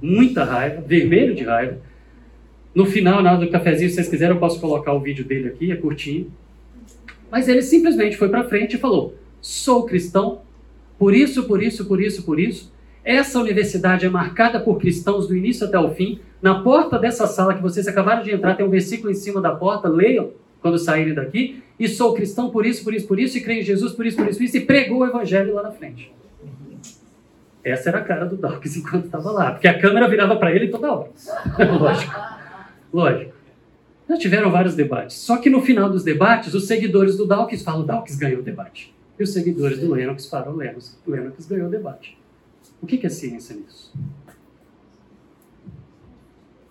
[0.02, 1.78] muita raiva, vermelho de raiva.
[2.74, 5.50] No final, na hora do cafezinho, se vocês quiserem, eu posso colocar o vídeo dele
[5.50, 6.32] aqui, é curtinho.
[7.32, 10.42] Mas ele simplesmente foi para frente e falou: sou cristão,
[10.98, 12.72] por isso, por isso, por isso, por isso.
[13.04, 16.20] Essa universidade é marcada por cristãos do início até o fim.
[16.42, 19.56] Na porta dessa sala que vocês acabaram de entrar, tem um versículo em cima da
[19.56, 20.32] porta, leiam
[20.62, 21.63] quando saírem daqui.
[21.80, 24.18] E sou cristão por isso, por isso, por isso, e creio em Jesus por isso,
[24.18, 26.12] por isso, por isso, e pregou o evangelho lá na frente.
[27.64, 30.68] Essa era a cara do Dawkins enquanto estava lá, porque a câmera virava para ele
[30.68, 31.10] toda hora.
[31.80, 32.14] Lógico.
[32.94, 33.34] Lógico.
[34.08, 35.18] Já tiveram vários debates.
[35.18, 38.94] Só que no final dos debates, os seguidores do Dawkins falam: Dawkins ganhou o debate.
[39.18, 42.18] E os seguidores do Lennox falam: Lennox, Lennox ganhou o debate.
[42.82, 43.94] O que é ciência nisso?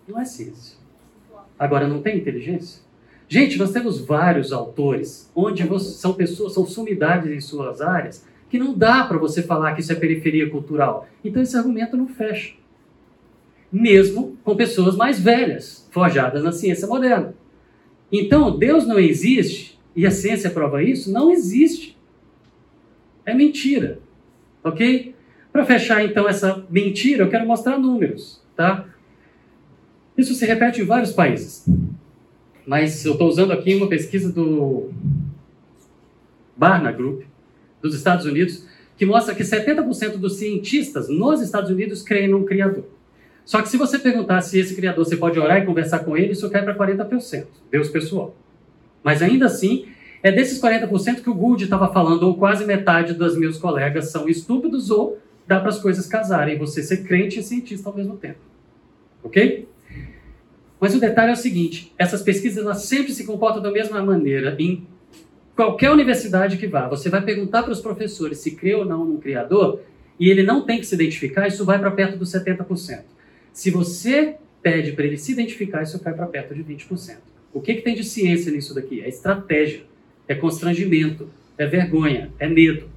[0.06, 0.76] Não é ciência.
[1.58, 2.82] Agora, não tem inteligência?
[3.32, 8.76] Gente, nós temos vários autores onde são pessoas, são sumidades em suas áreas, que não
[8.76, 11.08] dá para você falar que isso é periferia cultural.
[11.24, 12.52] Então esse argumento não fecha
[13.72, 17.34] mesmo com pessoas mais velhas, forjadas na ciência moderna.
[18.12, 21.96] Então, Deus não existe, e a ciência prova isso, não existe.
[23.24, 23.98] É mentira.
[24.62, 25.14] Ok?
[25.50, 28.84] Para fechar então essa mentira, eu quero mostrar números, tá?
[30.18, 31.64] Isso se repete em vários países.
[32.66, 34.90] Mas eu estou usando aqui uma pesquisa do
[36.56, 37.22] Barna Group,
[37.80, 42.84] dos Estados Unidos, que mostra que 70% dos cientistas nos Estados Unidos creem num criador.
[43.44, 46.32] Só que se você perguntar se esse criador você pode orar e conversar com ele,
[46.32, 48.36] isso cai para 40%, Deus pessoal.
[49.02, 49.86] Mas ainda assim,
[50.22, 54.28] é desses 40% que o Gould estava falando, ou quase metade dos meus colegas são
[54.28, 58.38] estúpidos, ou dá para as coisas casarem, você ser crente e cientista ao mesmo tempo.
[59.24, 59.68] Ok?
[60.82, 64.56] Mas o detalhe é o seguinte: essas pesquisas elas sempre se comportam da mesma maneira
[64.58, 64.84] em
[65.54, 66.88] qualquer universidade que vá.
[66.88, 69.80] Você vai perguntar para os professores se crê ou não num criador,
[70.18, 73.04] e ele não tem que se identificar, isso vai para perto dos 70%.
[73.52, 77.18] Se você pede para ele se identificar, isso cai para perto de 20%.
[77.52, 79.02] O que, que tem de ciência nisso daqui?
[79.02, 79.84] É estratégia,
[80.26, 82.88] é constrangimento, é vergonha, é medo.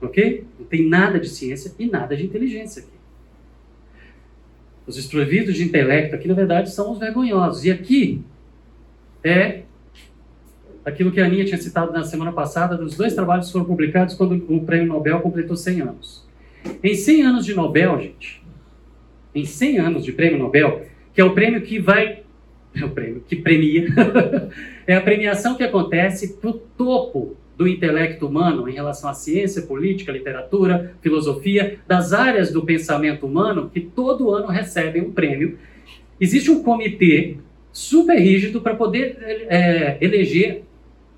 [0.00, 0.44] Ok?
[0.56, 2.93] Não tem nada de ciência e nada de inteligência aqui.
[4.86, 7.64] Os desprovidos de intelecto aqui, na verdade, são os vergonhosos.
[7.64, 8.22] E aqui
[9.22, 9.62] é
[10.84, 14.14] aquilo que a Aninha tinha citado na semana passada, dos dois trabalhos que foram publicados
[14.14, 16.24] quando o prêmio Nobel completou 100 anos.
[16.82, 18.42] Em 100 anos de Nobel, gente,
[19.34, 22.22] em 100 anos de prêmio Nobel, que é o prêmio que vai.
[22.74, 23.86] É o prêmio que premia.
[24.86, 29.62] é a premiação que acontece para o topo do intelecto humano em relação à ciência,
[29.62, 35.58] política, literatura, filosofia, das áreas do pensamento humano, que todo ano recebem um prêmio.
[36.20, 37.36] Existe um comitê
[37.72, 40.62] super rígido para poder é, eleger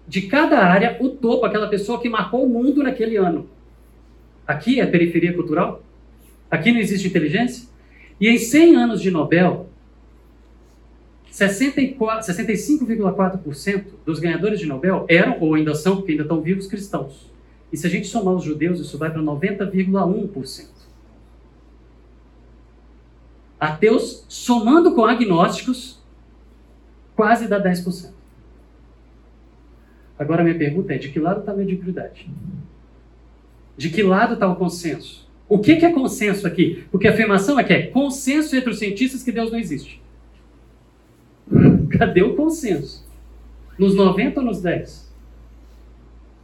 [0.08, 3.48] de cada área o topo, aquela pessoa que marcou o mundo naquele ano.
[4.46, 5.82] Aqui é periferia cultural?
[6.50, 7.68] Aqui não existe inteligência?
[8.20, 9.68] E em 100 anos de Nobel,
[11.36, 17.30] 65,4% dos ganhadores de Nobel eram, ou ainda são, porque ainda estão vivos, cristãos.
[17.70, 20.68] E se a gente somar os judeus, isso vai para 90,1%.
[23.60, 26.02] Ateus, somando com agnósticos,
[27.14, 28.12] quase dá 10%.
[30.18, 32.30] Agora, minha pergunta é: de que lado está a mediocridade?
[33.76, 35.28] De que lado está o consenso?
[35.46, 36.86] O que, que é consenso aqui?
[36.90, 40.00] Porque a afirmação é que é consenso entre os cientistas que Deus não existe.
[41.90, 43.06] Cadê o consenso?
[43.78, 45.12] Nos 90 ou nos 10?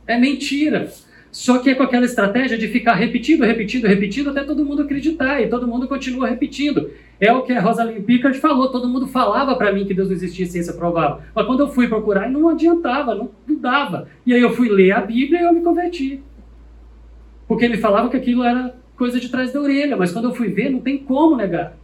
[0.06, 0.92] É mentira.
[1.32, 5.40] Só que é com aquela estratégia de ficar repetindo, repetindo, repetindo até todo mundo acreditar
[5.40, 6.90] e todo mundo continua repetindo.
[7.18, 10.14] É o que a Rosalind Pickard falou, todo mundo falava para mim que Deus não
[10.14, 11.22] existia ciência provável.
[11.34, 14.08] Mas quando eu fui procurar, não adiantava, não, não dava.
[14.26, 16.20] E aí eu fui ler a Bíblia e eu me converti.
[17.48, 20.48] Porque me falava que aquilo era coisa de trás da orelha, mas quando eu fui
[20.48, 21.78] ver, não tem como negar.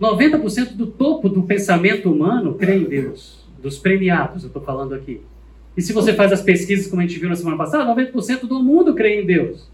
[0.00, 3.44] 90% do topo do pensamento humano crê em Deus.
[3.62, 5.20] Dos premiados, eu estou falando aqui.
[5.76, 8.62] E se você faz as pesquisas, como a gente viu na semana passada, 90% do
[8.62, 9.68] mundo crê em Deus.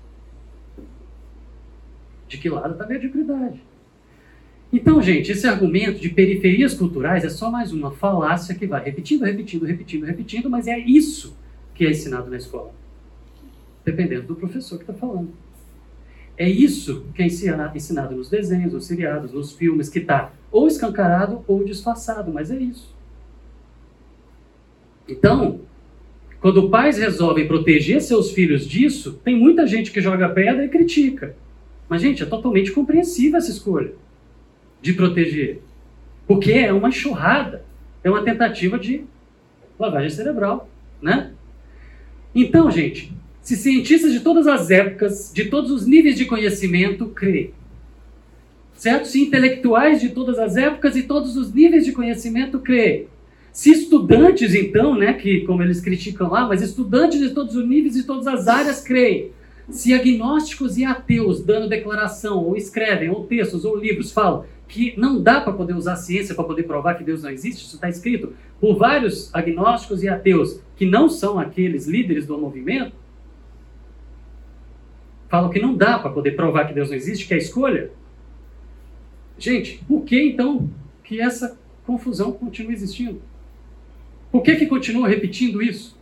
[2.29, 3.61] De que lado está a mediocridade?
[4.73, 9.25] Então, gente, esse argumento de periferias culturais é só mais uma falácia que vai repetindo,
[9.25, 11.37] repetindo, repetindo, repetindo, mas é isso
[11.75, 12.73] que é ensinado na escola.
[13.85, 15.31] Dependendo do professor que está falando.
[16.43, 21.45] É isso que é ensinado nos desenhos, nos seriados, nos filmes, que está ou escancarado
[21.47, 22.93] ou disfarçado, mas é isso.
[25.09, 25.61] Então,
[26.41, 31.37] quando pais resolvem proteger seus filhos disso, tem muita gente que joga pedra e critica.
[31.89, 33.93] Mas, gente, é totalmente compreensível essa escolha
[34.81, 35.63] de proteger.
[36.27, 37.65] Porque é uma enxurrada,
[38.03, 39.05] é uma tentativa de
[39.79, 40.69] lavagem cerebral,
[41.01, 41.31] né?
[42.35, 47.53] Então, gente, se cientistas de todas as épocas, de todos os níveis de conhecimento, creem,
[48.75, 49.09] certo?
[49.09, 53.09] Se intelectuais de todas as épocas e todos os níveis de conhecimento creem,
[53.53, 57.97] se estudantes, então, né, que como eles criticam lá, mas estudantes de todos os níveis
[57.97, 59.31] e todas as áreas creem,
[59.69, 65.21] se agnósticos e ateus dando declaração, ou escrevem, ou textos, ou livros, falam que não
[65.23, 67.91] dá para poder usar a ciência para poder provar que Deus não existe, isso está
[67.91, 73.02] escrito por vários agnósticos e ateus que não são aqueles líderes do movimento,
[75.33, 77.91] falam que não dá para poder provar que Deus não existe, que é a escolha.
[79.39, 80.69] Gente, por que então
[81.03, 83.23] que essa confusão continua existindo?
[84.31, 85.99] Por que, que continua repetindo isso?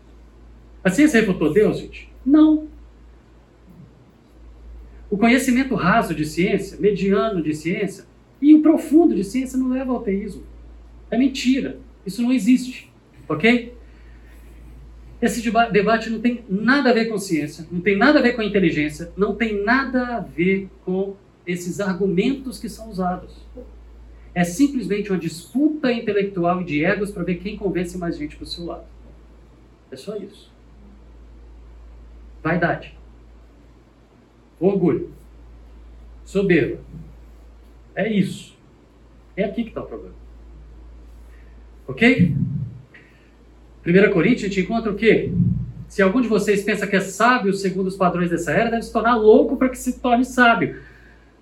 [0.83, 2.11] A ciência refutou Deus, gente?
[2.27, 2.67] Não.
[5.09, 8.07] O conhecimento raso de ciência, mediano de ciência
[8.43, 10.43] e o profundo de ciência não leva ao teísmo.
[11.09, 11.79] É mentira.
[12.05, 12.93] Isso não existe.
[13.29, 13.75] Ok?
[15.21, 18.43] Esse debate não tem nada a ver com ciência, não tem nada a ver com
[18.43, 21.15] inteligência, não tem nada a ver com
[21.47, 23.37] esses argumentos que são usados.
[24.35, 28.45] É simplesmente uma disputa intelectual e de egos para ver quem convence mais gente para
[28.45, 28.85] o seu lado.
[29.91, 30.51] É só isso.
[32.43, 32.97] Vaidade.
[34.59, 35.13] Orgulho.
[36.25, 36.81] Soberba.
[37.95, 38.57] É isso.
[39.37, 40.15] É aqui que está o problema.
[41.89, 42.37] Ok?
[43.87, 45.33] 1 Coríntios, a gente encontra o quê?
[45.89, 48.93] Se algum de vocês pensa que é sábio segundo os padrões dessa era, deve se
[48.93, 50.77] tornar louco para que se torne sábio.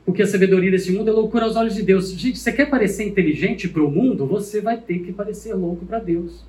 [0.07, 2.11] Porque a sabedoria desse mundo é loucura aos olhos de Deus.
[2.13, 4.25] Gente, você quer parecer inteligente para o mundo?
[4.27, 6.47] Você vai ter que parecer louco para Deus.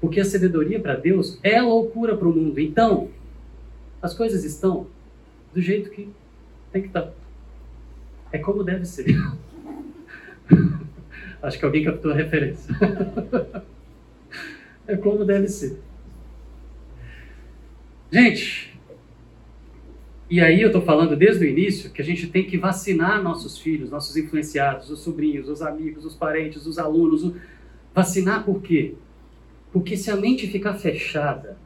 [0.00, 2.60] Porque a sabedoria para Deus é loucura para o mundo.
[2.60, 3.08] Então,
[4.02, 4.86] as coisas estão
[5.54, 6.10] do jeito que
[6.72, 7.10] tem que estar.
[8.30, 9.06] É como deve ser.
[11.40, 12.74] Acho que alguém captou a referência.
[14.86, 15.80] é como deve ser.
[18.12, 18.78] Gente,
[20.30, 23.58] e aí eu estou falando desde o início que a gente tem que vacinar nossos
[23.58, 27.24] filhos, nossos influenciados, os sobrinhos, os amigos, os parentes, os alunos.
[27.24, 27.34] O...
[27.94, 28.94] Vacinar por quê?
[29.72, 31.58] Porque se a mente ficar fechada,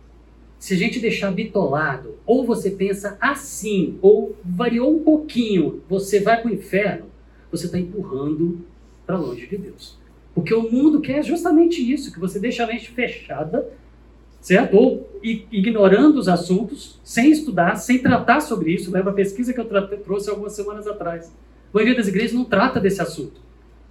[0.58, 6.40] se a gente deixar bitolado, ou você pensa assim, ou variou um pouquinho, você vai
[6.40, 7.06] para o inferno,
[7.50, 8.60] você está empurrando
[9.06, 9.97] para longe de Deus.
[10.38, 13.68] Porque o mundo quer justamente isso, que você deixe a mente fechada,
[14.40, 14.76] certo?
[14.76, 18.92] Ou ignorando os assuntos, sem estudar, sem tratar sobre isso.
[18.92, 21.26] Leva a pesquisa que eu trouxe algumas semanas atrás.
[21.26, 23.40] A maioria das igrejas não trata desse assunto,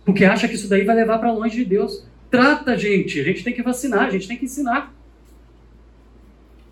[0.05, 2.07] porque acha que isso daí vai levar para longe de Deus.
[2.31, 3.19] Trata, gente.
[3.19, 4.95] A gente tem que vacinar, a gente tem que ensinar.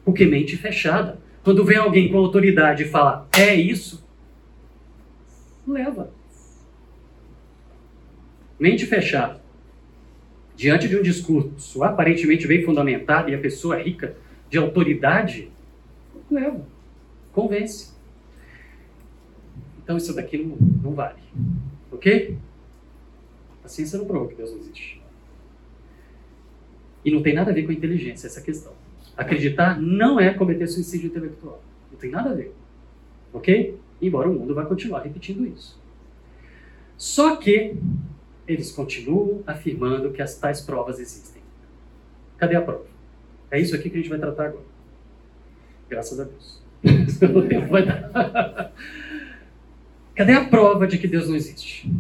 [0.06, 1.20] Porque mente fechada.
[1.44, 4.08] Quando vem alguém com autoridade e fala, é isso,
[5.68, 6.14] leva.
[8.58, 9.44] Mente fechada
[10.56, 14.16] diante de um discurso aparentemente bem fundamentado e a pessoa é rica
[14.50, 15.52] de autoridade,
[16.30, 16.66] leva,
[17.34, 17.94] convence.
[19.84, 21.20] Então isso daqui não, não vale.
[21.92, 22.38] Ok?
[23.64, 25.02] A ciência não provou que Deus não existe.
[27.04, 28.74] E não tem nada a ver com inteligência essa questão.
[29.16, 31.62] Acreditar não é cometer suicídio intelectual.
[31.92, 32.54] Não tem nada a ver.
[33.32, 33.78] Ok?
[34.02, 35.80] Embora o mundo vá continuar repetindo isso.
[36.98, 37.76] Só que
[38.48, 41.42] eles continuam afirmando que as tais provas existem.
[42.38, 42.86] Cadê a prova?
[43.50, 44.66] É isso aqui que a gente vai tratar agora.
[45.90, 46.62] Graças a Deus.
[47.36, 48.74] o tempo vai dar.
[50.16, 51.92] Cadê a prova de que Deus não existe?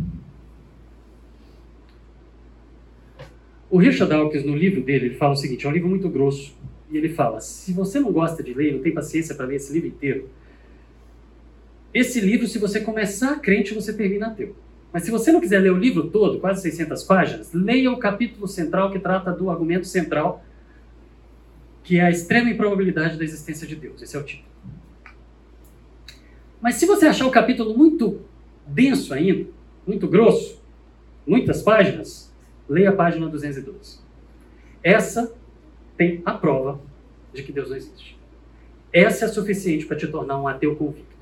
[3.69, 6.55] O Richard Dawkins, no livro dele, ele fala o seguinte: é um livro muito grosso.
[6.91, 9.73] E ele fala: se você não gosta de ler, não tem paciência para ler esse
[9.73, 10.29] livro inteiro,
[11.93, 14.55] esse livro, se você começar crente, você termina ateu.
[14.95, 18.47] Mas se você não quiser ler o livro todo, quase 600 páginas, leia o capítulo
[18.47, 20.41] central que trata do argumento central,
[21.83, 24.01] que é a extrema improbabilidade da existência de Deus.
[24.01, 24.47] Esse é o título.
[26.61, 28.21] Mas se você achar o capítulo muito
[28.65, 29.49] denso ainda,
[29.85, 30.63] muito grosso,
[31.27, 32.33] muitas páginas,
[32.69, 33.99] leia a página 212.
[34.81, 35.35] Essa
[35.97, 36.79] tem a prova
[37.33, 38.17] de que Deus não existe.
[38.93, 41.17] Essa é suficiente para te tornar um ateu convicto.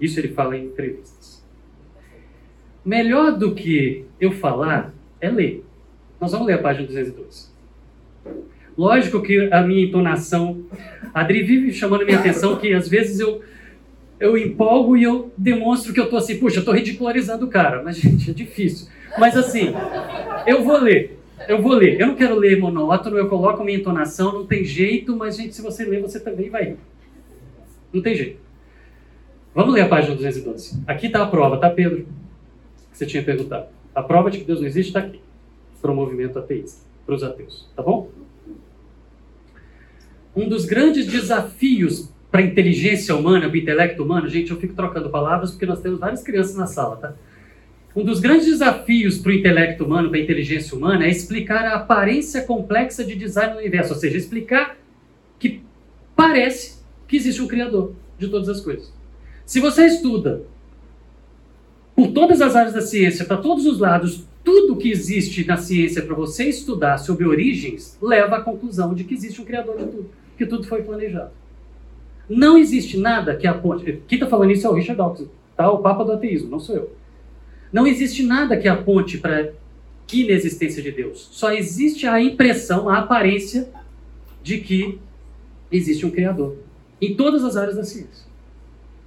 [0.00, 1.37] Isso ele fala em entrevistas.
[2.88, 5.62] Melhor do que eu falar é ler.
[6.18, 7.48] Nós vamos ler a página 212.
[8.78, 10.64] Lógico que a minha entonação,
[11.12, 13.42] a Adri vive chamando a minha atenção que às vezes eu
[14.18, 17.82] eu empolgo e eu demonstro que eu tô assim, puxa, eu tô ridicularizando o cara,
[17.82, 18.88] mas gente, é difícil.
[19.18, 19.66] Mas assim,
[20.46, 21.20] eu vou ler.
[21.46, 22.00] Eu vou ler.
[22.00, 25.60] Eu não quero ler monótono, eu coloco minha entonação, não tem jeito, mas gente, se
[25.60, 26.74] você ler, você também vai.
[27.92, 28.40] Não tem jeito.
[29.54, 30.82] Vamos ler a página 212.
[30.86, 32.06] Aqui está a prova, tá, Pedro?
[32.98, 33.68] Você tinha perguntado.
[33.94, 35.20] A prova de que Deus não existe está aqui.
[35.80, 37.70] Para o movimento ateísta, para os ateus.
[37.76, 38.10] Tá bom?
[40.34, 44.74] Um dos grandes desafios para a inteligência humana, para o intelecto humano, gente, eu fico
[44.74, 47.14] trocando palavras porque nós temos várias crianças na sala, tá?
[47.94, 51.76] Um dos grandes desafios para o intelecto humano, para a inteligência humana, é explicar a
[51.76, 54.76] aparência complexa de design do universo, ou seja, explicar
[55.38, 55.62] que
[56.16, 58.92] parece que existe um criador de todas as coisas.
[59.46, 60.42] Se você estuda
[61.98, 66.00] por todas as áreas da ciência, para todos os lados, tudo que existe na ciência
[66.00, 70.10] para você estudar sobre origens, leva à conclusão de que existe um criador de tudo,
[70.36, 71.32] que tudo foi planejado.
[72.28, 74.00] Não existe nada que aponte.
[74.06, 75.68] Quem está falando isso é o Richard Dawkins, tá?
[75.72, 76.92] o Papa do ateísmo, não sou eu.
[77.72, 79.50] Não existe nada que aponte para
[80.12, 81.28] inexistência de Deus.
[81.32, 83.70] Só existe a impressão, a aparência
[84.40, 85.00] de que
[85.68, 86.58] existe um Criador.
[87.02, 88.27] Em todas as áreas da ciência.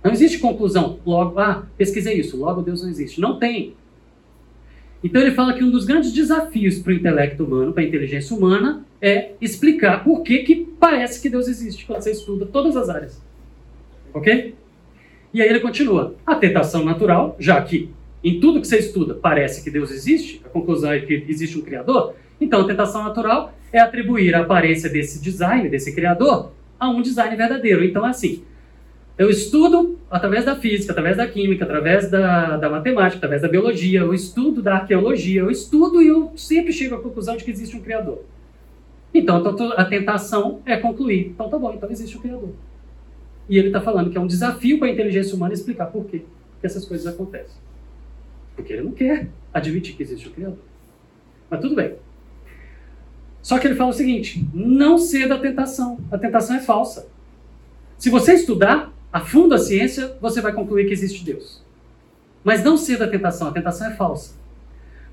[0.03, 0.99] Não existe conclusão.
[1.05, 3.21] Logo, ah, pesquisei isso, logo Deus não existe.
[3.21, 3.75] Não tem.
[5.03, 8.35] Então ele fala que um dos grandes desafios para o intelecto humano, para a inteligência
[8.35, 12.89] humana, é explicar por que, que parece que Deus existe quando você estuda todas as
[12.89, 13.21] áreas.
[14.13, 14.55] Ok?
[15.33, 16.15] E aí ele continua.
[16.25, 17.89] A tentação natural, já que
[18.23, 21.61] em tudo que você estuda parece que Deus existe, a conclusão é que existe um
[21.61, 27.01] Criador, então a tentação natural é atribuir a aparência desse design, desse Criador, a um
[27.01, 27.83] design verdadeiro.
[27.83, 28.43] Então, assim,
[29.21, 33.99] eu estudo através da física, através da química, através da, da matemática, através da biologia,
[33.99, 37.77] eu estudo da arqueologia, eu estudo e eu sempre chego à conclusão de que existe
[37.77, 38.23] um Criador.
[39.13, 39.43] Então,
[39.77, 41.27] a tentação é concluir.
[41.27, 42.49] Então, tá bom, então existe um Criador.
[43.47, 46.23] E ele está falando que é um desafio para a inteligência humana explicar por quê
[46.59, 47.57] que essas coisas acontecem.
[48.55, 50.59] Porque ele não quer admitir que existe um Criador.
[51.47, 51.93] Mas tudo bem.
[53.39, 55.99] Só que ele fala o seguinte: não ceda à tentação.
[56.11, 57.07] A tentação é falsa.
[57.97, 61.61] Se você estudar a fundo a ciência, você vai concluir que existe Deus.
[62.43, 63.47] Mas não ceda à tentação.
[63.47, 64.35] A tentação é falsa.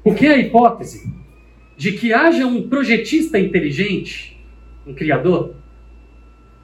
[0.03, 1.13] Porque a hipótese
[1.77, 4.41] de que haja um projetista inteligente,
[4.87, 5.55] um criador,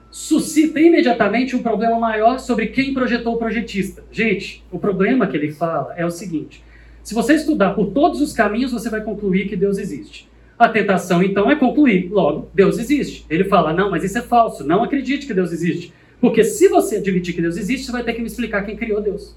[0.09, 4.03] suscita imediatamente um problema maior sobre quem projetou o projetista.
[4.11, 6.63] Gente, o problema que ele fala é o seguinte:
[7.03, 10.27] se você estudar por todos os caminhos, você vai concluir que Deus existe.
[10.57, 13.25] A tentação, então, é concluir, logo, Deus existe.
[13.29, 15.93] Ele fala, não, mas isso é falso, não acredite que Deus existe.
[16.19, 19.01] Porque se você admitir que Deus existe, você vai ter que me explicar quem criou
[19.01, 19.35] Deus.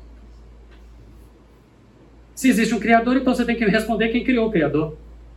[2.35, 4.97] Se existe um Criador, então você tem que responder quem criou o Criador.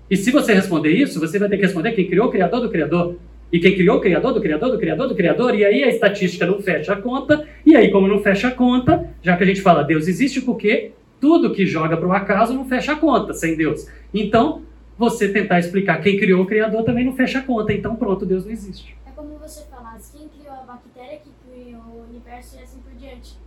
[0.09, 2.69] E se você responder isso, você vai ter que responder quem criou o Criador do
[2.69, 3.15] Criador.
[3.51, 5.55] E quem criou o Criador do Criador do Criador do Criador.
[5.55, 7.47] E aí a estatística não fecha a conta.
[7.65, 10.91] E aí, como não fecha a conta, já que a gente fala Deus existe porque
[11.19, 13.87] tudo que joga para o acaso não fecha a conta sem Deus.
[14.13, 14.63] Então,
[14.97, 17.73] você tentar explicar quem criou o Criador também não fecha a conta.
[17.73, 18.95] Então, pronto, Deus não existe.
[19.07, 22.05] É como você falasse, quem criou a bactéria que criou o
[22.41, 23.37] universo e assim por diante.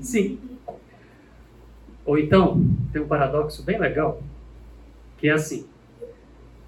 [0.00, 0.38] Sim.
[2.06, 2.62] Ou então,
[2.92, 4.22] tem um paradoxo bem legal,
[5.18, 5.66] que é assim.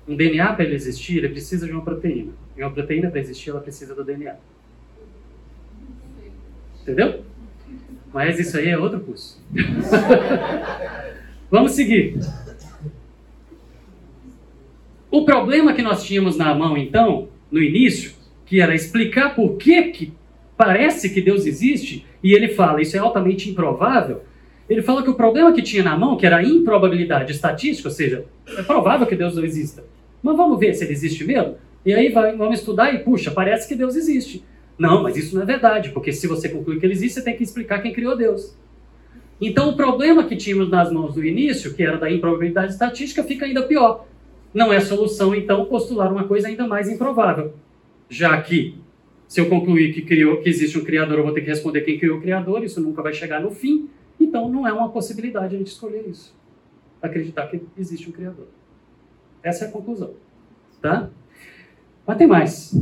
[0.08, 2.32] Um DNA, para ele existir, ele precisa de uma proteína.
[2.56, 4.36] E uma proteína, para existir, ela precisa do DNA.
[6.82, 7.24] Entendeu?
[8.12, 9.42] Mas isso aí é outro curso.
[11.50, 12.18] Vamos seguir.
[15.10, 18.12] O problema que nós tínhamos na mão, então, no início,
[18.46, 20.12] que era explicar por que, que
[20.56, 24.22] parece que Deus existe, e ele fala, isso é altamente improvável,
[24.68, 27.94] ele fala que o problema que tinha na mão, que era a improbabilidade estatística, ou
[27.94, 28.24] seja,
[28.56, 29.84] é provável que Deus não exista.
[30.22, 31.56] Mas vamos ver se ele existe mesmo?
[31.84, 34.44] E aí vai, vamos estudar e, puxa, parece que Deus existe.
[34.76, 37.36] Não, mas isso não é verdade, porque se você conclui que ele existe, você tem
[37.36, 38.56] que explicar quem criou Deus.
[39.40, 43.46] Então, o problema que tínhamos nas mãos do início, que era da improbabilidade estatística, fica
[43.46, 44.06] ainda pior.
[44.52, 47.54] Não é solução, então, postular uma coisa ainda mais improvável.
[48.08, 48.74] Já que,
[49.28, 51.98] se eu concluir que, criou, que existe um criador, eu vou ter que responder quem
[51.98, 53.88] criou o criador, isso nunca vai chegar no fim.
[54.18, 56.34] Então, não é uma possibilidade a gente escolher isso.
[57.02, 58.46] Acreditar que existe um criador.
[59.42, 60.14] Essa é a conclusão.
[60.80, 61.10] Tá?
[62.06, 62.74] Mas tem mais.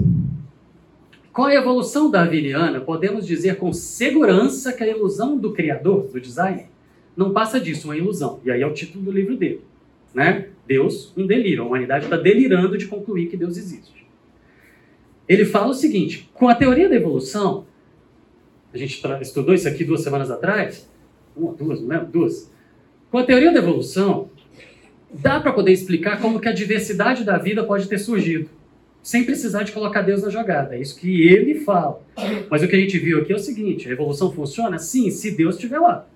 [1.33, 6.67] Com a evolução darwiniana, podemos dizer com segurança que a ilusão do criador, do design,
[7.17, 8.41] não passa disso, uma ilusão.
[8.45, 9.63] E aí é o título do livro dele.
[10.13, 10.49] Né?
[10.67, 11.63] Deus, um delírio.
[11.63, 14.04] A humanidade está delirando de concluir que Deus existe.
[15.29, 17.67] Ele fala o seguinte: com a teoria da evolução,
[18.73, 20.89] a gente estudou isso aqui duas semanas atrás,
[21.37, 22.53] uma, duas, não lembro, duas.
[23.11, 24.31] Com a teoria da evolução,
[25.13, 28.51] dá para poder explicar como que a diversidade da vida pode ter surgido
[29.05, 30.75] sem precisar de colocar Deus na jogada.
[30.75, 32.03] É isso que ele fala.
[32.49, 34.79] Mas o que a gente viu aqui é o seguinte: a evolução funciona?
[34.79, 36.09] Sim, se Deus estiver lá.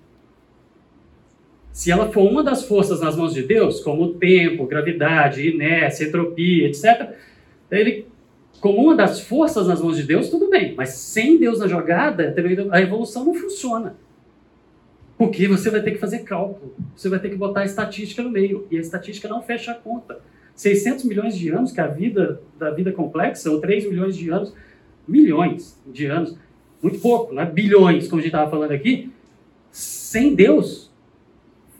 [1.71, 6.05] Se ela for uma das forças nas mãos de Deus, como o tempo, gravidade, inércia,
[6.05, 7.11] entropia, etc.,
[7.69, 8.07] ele,
[8.59, 10.75] como uma das forças nas mãos de Deus, tudo bem.
[10.75, 12.35] Mas sem Deus na jogada,
[12.71, 13.95] a evolução não funciona.
[15.17, 18.29] Porque você vai ter que fazer cálculo, você vai ter que botar a estatística no
[18.29, 20.19] meio, e a estatística não fecha a conta.
[20.55, 24.53] 600 milhões de anos, que a vida da vida complexa, ou 3 milhões de anos,
[25.07, 26.37] milhões de anos,
[26.81, 29.11] muito pouco, não é bilhões, como a gente estava falando aqui,
[29.71, 30.89] sem Deus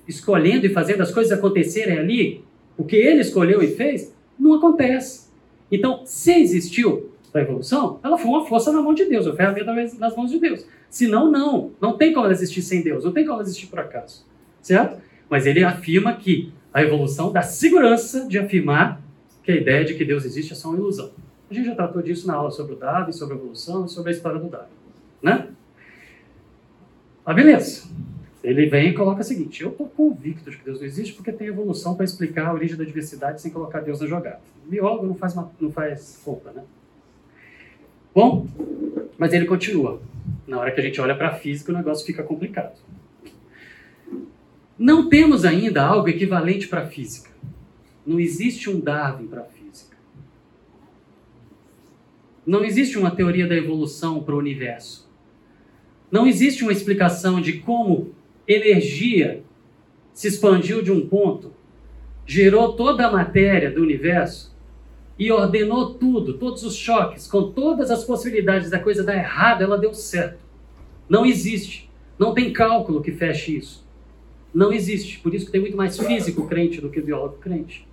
[0.07, 2.43] escolhendo e fazendo as coisas acontecerem ali,
[2.77, 5.28] o que ele escolheu e fez, não acontece.
[5.71, 9.71] Então, se existiu a evolução, ela foi uma força na mão de Deus, uma ferramenta
[9.99, 10.65] nas mãos de Deus.
[10.89, 11.71] Senão, não.
[11.79, 14.25] Não tem como ela existir sem Deus, não tem como ela existir por acaso.
[14.61, 14.99] Certo?
[15.29, 19.01] Mas ele afirma que a evolução da segurança de afirmar
[19.43, 21.11] que a ideia de que Deus existe é só uma ilusão.
[21.49, 24.11] A gente já tratou disso na aula sobre o Darwin, sobre a evolução e sobre
[24.11, 24.67] a história do Darwin.
[25.21, 25.47] Né?
[27.25, 27.87] Ah, beleza.
[28.43, 31.31] Ele vem e coloca o seguinte: eu estou convicto de que Deus não existe porque
[31.31, 34.39] tem evolução para explicar a origem da diversidade sem colocar Deus na jogada.
[34.65, 36.63] biólogo não faz, uma, não faz conta, né?
[38.15, 38.47] Bom,
[39.17, 40.01] mas ele continua.
[40.47, 42.79] Na hora que a gente olha para a física, o negócio fica complicado.
[44.77, 47.29] Não temos ainda algo equivalente para a física.
[48.05, 49.97] Não existe um Darwin para a física.
[52.45, 55.07] Não existe uma teoria da evolução para o universo.
[56.09, 58.15] Não existe uma explicação de como
[58.49, 59.43] energia
[60.13, 61.53] se expandiu de um ponto,
[62.25, 64.53] gerou toda a matéria do universo
[65.17, 69.77] e ordenou tudo, todos os choques, com todas as possibilidades da coisa dar errado, ela
[69.77, 70.39] deu certo.
[71.07, 71.89] Não existe.
[72.17, 73.87] Não tem cálculo que feche isso
[74.53, 75.19] não existe.
[75.19, 77.87] Por isso que tem muito mais físico crente do que biólogo crente.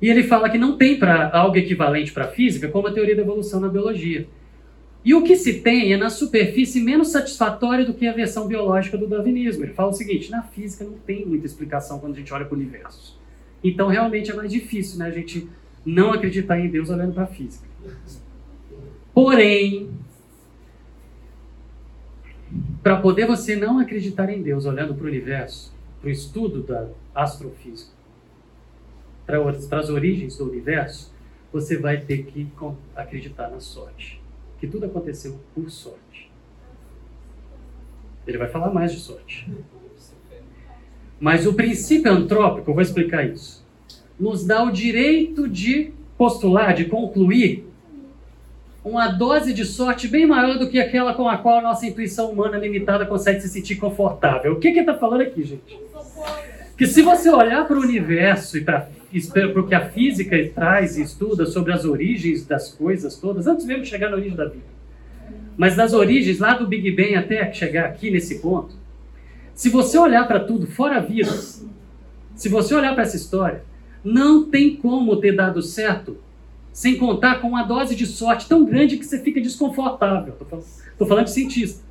[0.00, 3.16] E ele fala que não tem para algo equivalente para a física como a teoria
[3.16, 4.28] da evolução na biologia.
[5.06, 8.98] E o que se tem é na superfície menos satisfatório do que a versão biológica
[8.98, 9.62] do darwinismo.
[9.62, 12.56] Ele fala o seguinte: na física não tem muita explicação quando a gente olha para
[12.56, 13.16] o universo.
[13.62, 15.48] Então realmente é mais difícil né, a gente
[15.84, 17.64] não acreditar em Deus olhando para a física.
[19.14, 19.90] Porém,
[22.82, 26.88] para poder você não acreditar em Deus olhando para o universo, para o estudo da
[27.14, 27.92] astrofísica,
[29.24, 31.14] para as origens do universo,
[31.52, 32.48] você vai ter que
[32.96, 34.25] acreditar na sorte.
[34.58, 36.30] Que tudo aconteceu por sorte.
[38.26, 39.48] Ele vai falar mais de sorte.
[41.18, 43.64] Mas o princípio antrópico, eu vou explicar isso,
[44.18, 47.66] nos dá o direito de postular, de concluir
[48.84, 52.30] uma dose de sorte bem maior do que aquela com a qual a nossa intuição
[52.30, 54.52] humana limitada consegue se sentir confortável.
[54.52, 55.76] O que, que ele está falando aqui, gente?
[56.76, 58.88] Que se você olhar para o universo e para
[59.56, 63.82] o que a física traz e estuda sobre as origens das coisas todas, antes mesmo
[63.82, 64.76] de chegar na origem da vida,
[65.56, 68.74] mas das origens lá do Big Bang até chegar aqui nesse ponto,
[69.54, 71.32] se você olhar para tudo fora vida,
[72.34, 73.64] se você olhar para essa história,
[74.04, 76.18] não tem como ter dado certo
[76.70, 80.34] sem contar com uma dose de sorte tão grande que você fica desconfortável.
[80.34, 81.82] Estou falando, falando de cientista.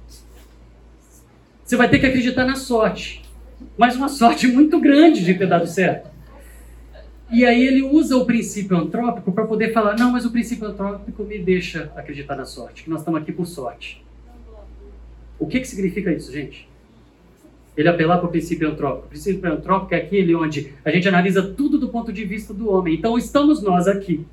[1.65, 3.24] Você vai ter que acreditar na sorte,
[3.77, 6.09] mas uma sorte muito grande de ter dado certo.
[7.31, 11.23] E aí ele usa o princípio antrópico para poder falar: não, mas o princípio antrópico
[11.23, 14.03] me deixa acreditar na sorte, que nós estamos aqui por sorte.
[15.39, 16.69] O que, que significa isso, gente?
[17.75, 19.07] Ele apelar para o princípio antrópico.
[19.07, 22.69] O princípio antrópico é aquele onde a gente analisa tudo do ponto de vista do
[22.69, 22.95] homem.
[22.95, 24.25] Então estamos nós aqui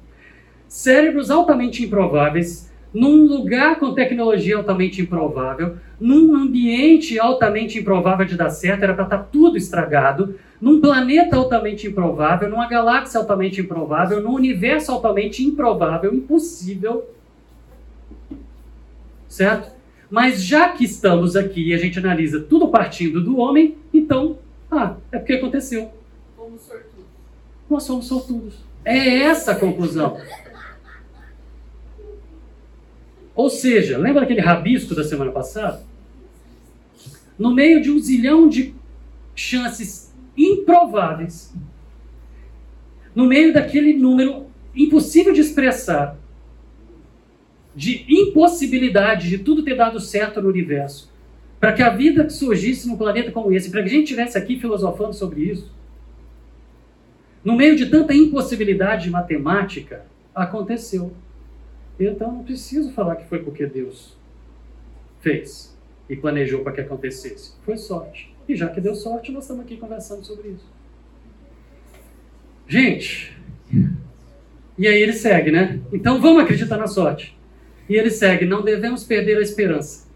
[0.69, 8.51] cérebros altamente improváveis, num lugar com tecnologia altamente improvável, num ambiente altamente improvável de dar
[8.51, 14.23] certo, era para estar tá tudo estragado, num planeta altamente improvável, numa galáxia altamente improvável,
[14.23, 17.09] num universo altamente improvável, impossível.
[19.27, 19.73] certo?
[20.11, 24.37] Mas já que estamos aqui e a gente analisa tudo partindo do homem, então,
[24.71, 25.91] ah, é porque aconteceu.
[26.37, 27.05] Fomos sortudos.
[27.71, 28.55] Nós somos sortudos.
[28.85, 30.19] É essa a conclusão.
[33.35, 35.83] Ou seja, lembra daquele rabisco da semana passada?
[37.39, 38.75] No meio de um zilhão de
[39.35, 41.55] chances improváveis,
[43.15, 46.19] no meio daquele número impossível de expressar,
[47.75, 51.11] de impossibilidade de tudo ter dado certo no universo,
[51.59, 54.59] para que a vida surgisse num planeta como esse, para que a gente estivesse aqui
[54.59, 55.71] filosofando sobre isso,
[57.45, 60.05] no meio de tanta impossibilidade de matemática,
[60.35, 61.13] aconteceu.
[62.07, 64.17] Então não preciso falar que foi porque Deus
[65.21, 65.77] fez
[66.09, 67.53] e planejou para que acontecesse.
[67.65, 68.35] Foi sorte.
[68.49, 70.67] E já que deu sorte, nós estamos aqui conversando sobre isso.
[72.67, 73.37] Gente,
[74.79, 75.81] e aí ele segue, né?
[75.93, 77.37] Então vamos acreditar na sorte.
[77.89, 80.09] E ele segue: não devemos perder a esperança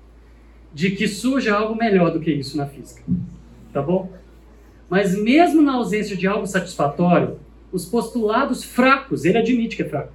[0.73, 3.03] de que surja algo melhor do que isso na física.
[3.73, 4.13] Tá bom?
[4.89, 7.39] Mas mesmo na ausência de algo satisfatório,
[7.73, 10.13] os postulados fracos, ele admite que é fraco,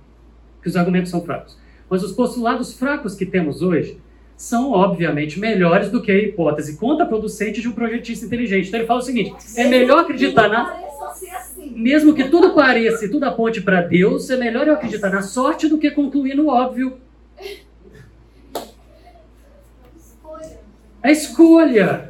[0.62, 1.61] que os argumentos são fracos.
[1.92, 4.00] Mas os postulados fracos que temos hoje
[4.38, 8.70] são, obviamente, melhores do que a hipótese contraproducente de um projetista inteligente.
[8.70, 10.74] Então ele fala o seguinte: é melhor acreditar na.
[11.58, 15.68] Mesmo que tudo pareça e tudo aponte para Deus, é melhor eu acreditar na sorte
[15.68, 16.98] do que concluir no óbvio.
[21.04, 22.10] A escolha.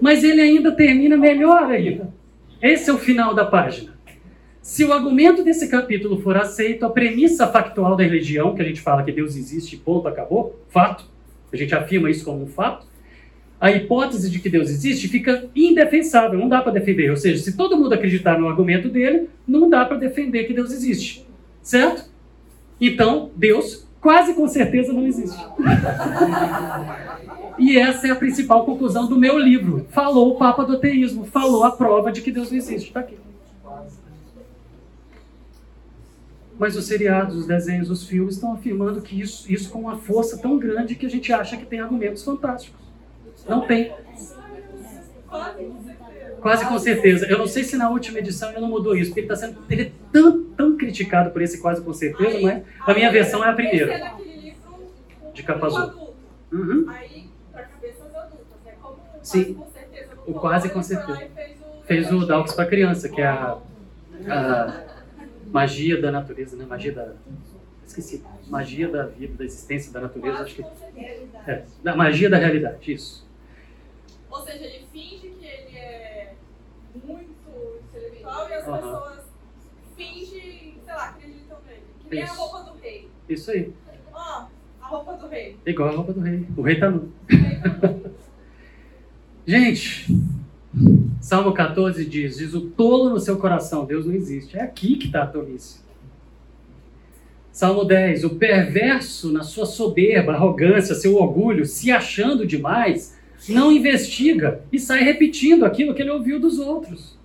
[0.00, 2.12] Mas ele ainda termina melhor ainda.
[2.60, 3.93] Esse é o final da página.
[4.64, 8.80] Se o argumento desse capítulo for aceito, a premissa factual da religião, que a gente
[8.80, 11.04] fala que Deus existe, ponto, acabou, fato,
[11.52, 12.86] a gente afirma isso como um fato,
[13.60, 17.10] a hipótese de que Deus existe fica indefensável, não dá para defender.
[17.10, 20.72] Ou seja, se todo mundo acreditar no argumento dele, não dá para defender que Deus
[20.72, 21.26] existe.
[21.60, 22.08] Certo?
[22.80, 25.44] Então, Deus quase com certeza não existe.
[27.58, 29.86] E essa é a principal conclusão do meu livro.
[29.90, 32.88] Falou o Papa do ateísmo, falou a prova de que Deus não existe.
[32.88, 33.16] Está aqui.
[36.58, 40.38] Mas os seriados, os desenhos, os filmes estão afirmando que isso, isso com uma força
[40.38, 42.80] tão grande que a gente acha que tem argumentos fantásticos.
[43.48, 43.92] Não tem.
[46.40, 47.26] Quase com certeza.
[47.26, 49.58] Eu não sei se na última edição ele não mudou isso, porque ele está sendo
[49.68, 53.50] ele é tão, tão criticado por esse quase com certeza, mas a minha versão é
[53.50, 54.14] a primeira.
[55.32, 56.14] De capa azul.
[56.52, 56.86] Uhum.
[56.88, 59.58] Aí, para cabeças adultas, é como Sim.
[60.26, 61.26] O quase com certeza.
[61.86, 63.58] Fez o Dalks para criança, que é a,
[64.28, 64.93] a
[65.54, 66.66] magia da natureza, né?
[66.66, 67.12] Magia da.
[67.86, 68.24] Esqueci.
[68.48, 70.62] Magia da vida, da existência da natureza, acho que.
[71.46, 73.24] É, da magia da realidade, isso.
[74.28, 76.34] Ou seja, ele finge que ele é
[76.92, 78.74] muito intelectual e as uhum.
[78.74, 79.24] pessoas
[79.96, 81.82] fingem, sei lá, acreditam nele.
[82.00, 83.08] Que nem a roupa do rei.
[83.28, 83.72] Isso aí.
[84.12, 85.56] Ó, oh, a roupa do rei.
[85.64, 86.48] Igual a roupa do rei.
[86.56, 87.12] O rei tá nu.
[89.46, 90.06] Gente,
[91.20, 94.56] Salmo 14 diz: Diz o tolo no seu coração, Deus não existe.
[94.58, 95.80] É aqui que está a tolice.
[97.52, 103.18] Salmo 10: O perverso, na sua soberba, arrogância, seu orgulho, se achando demais,
[103.48, 107.16] não investiga e sai repetindo aquilo que ele ouviu dos outros.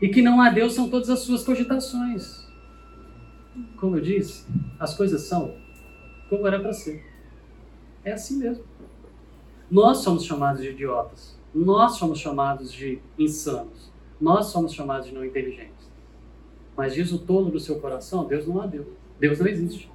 [0.00, 2.42] E que não há Deus são todas as suas cogitações.
[3.76, 4.46] Como eu disse,
[4.80, 5.54] as coisas são
[6.28, 7.04] como era para ser.
[8.04, 8.64] É assim mesmo.
[9.70, 11.36] Nós somos chamados de idiotas.
[11.54, 13.90] Nós somos chamados de insanos.
[14.20, 15.90] Nós somos chamados de não inteligentes.
[16.76, 18.86] Mas diz o tolo do seu coração: Deus não há Deus.
[19.18, 19.90] Deus não existe.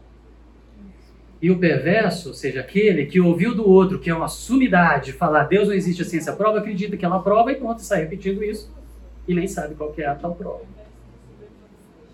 [1.41, 5.43] E o perverso, ou seja, aquele que ouviu do outro, que é uma sumidade, falar
[5.43, 8.71] Deus não existe, a ciência prova, acredita que ela prova e pronto, sai repetindo isso
[9.27, 10.63] e nem sabe qual é a tal prova.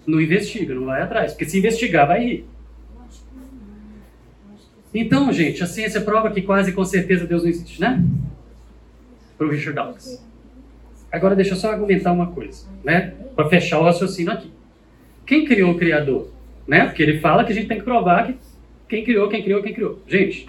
[0.05, 2.45] Não investiga, não vai atrás, porque se investigar vai rir.
[4.93, 8.03] Então, gente, a ciência prova que quase com certeza Deus não existe, né?
[9.43, 10.23] Para o Richard Dawkins.
[11.11, 13.13] Agora deixa eu só argumentar uma coisa, né?
[13.35, 14.49] Para fechar o raciocínio aqui.
[15.25, 16.29] Quem criou o Criador?
[16.65, 16.85] Né?
[16.85, 18.37] Porque ele fala que a gente tem que provar que
[18.87, 20.01] quem criou, quem criou, quem criou.
[20.07, 20.47] Gente,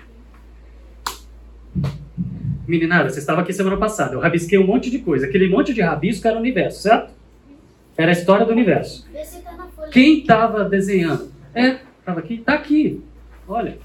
[2.68, 4.14] meninada, você estava aqui semana passada.
[4.14, 5.26] Eu rabisquei um monte de coisa.
[5.26, 7.12] Aquele monte de rabisco era o universo, certo?
[7.97, 9.09] Era a história do universo.
[9.90, 11.32] Quem estava desenhando?
[11.53, 12.34] É, estava aqui?
[12.34, 13.03] Está aqui.
[13.49, 13.76] Olha.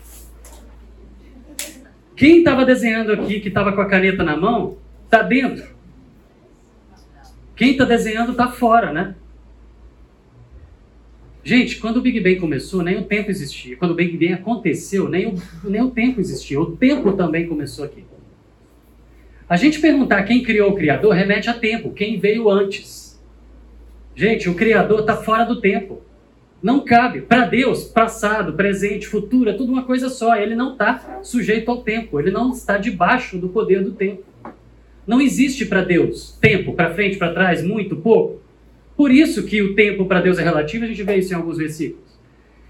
[2.15, 4.77] Quem estava desenhando aqui, que estava com a caneta na mão,
[5.09, 5.67] está dentro.
[7.55, 9.15] Quem está desenhando está fora, né?
[11.43, 13.75] Gente, quando o Big Bang começou, nem o tempo existia.
[13.75, 16.61] Quando o Big Bang aconteceu, nem o, nem o tempo existia.
[16.61, 18.05] O tempo também começou aqui.
[19.47, 23.19] A gente perguntar quem criou o Criador remete a tempo, quem veio antes.
[24.15, 26.03] Gente, o Criador está fora do tempo.
[26.61, 27.21] Não cabe.
[27.21, 30.35] Para Deus, passado, presente, futuro, é tudo uma coisa só.
[30.35, 32.19] Ele não está sujeito ao tempo.
[32.19, 34.28] Ele não está debaixo do poder do tempo.
[35.09, 38.39] Não existe para Deus tempo, para frente, para trás, muito, pouco.
[38.95, 41.57] Por isso que o tempo para Deus é relativo, a gente vê isso em alguns
[41.57, 42.07] versículos.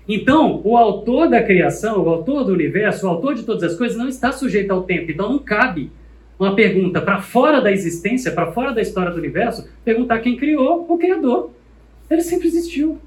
[0.07, 3.97] Então, o autor da criação, o autor do universo, o autor de todas as coisas,
[3.97, 5.11] não está sujeito ao tempo.
[5.11, 5.91] Então, não cabe
[6.39, 10.85] uma pergunta para fora da existência, para fora da história do universo, perguntar quem criou
[10.87, 11.51] o Criador.
[12.09, 12.99] Ele sempre existiu.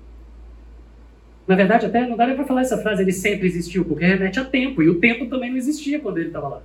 [1.49, 4.39] Na verdade, até não dá nem para falar essa frase, ele sempre existiu, porque remete
[4.39, 6.63] a tempo, e o tempo também não existia quando ele estava lá.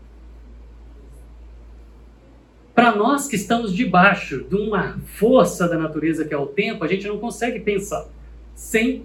[2.77, 6.87] Para nós que estamos debaixo de uma força da natureza que é o tempo, a
[6.87, 8.07] gente não consegue pensar
[8.53, 9.03] sem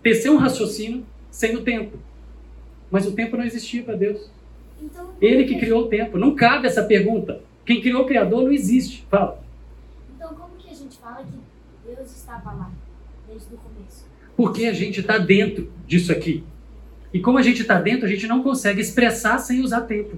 [0.00, 1.98] tecer um raciocínio sem o tempo.
[2.92, 4.30] Mas o tempo não existia para Deus.
[4.80, 6.16] Então, Ele que criou o tempo.
[6.16, 7.40] Não cabe essa pergunta.
[7.66, 9.04] Quem criou o Criador não existe.
[9.10, 9.42] Fala.
[10.14, 12.70] Então, como que a gente fala que Deus estava lá
[13.26, 14.06] desde o começo?
[14.36, 16.44] Porque a gente está dentro disso aqui.
[17.12, 20.16] E como a gente está dentro, a gente não consegue expressar sem usar tempo.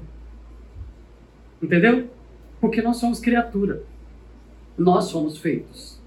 [1.62, 2.14] Entendeu?
[2.61, 3.83] Porque nós somos criatura.
[4.77, 5.99] Nós somos feitos.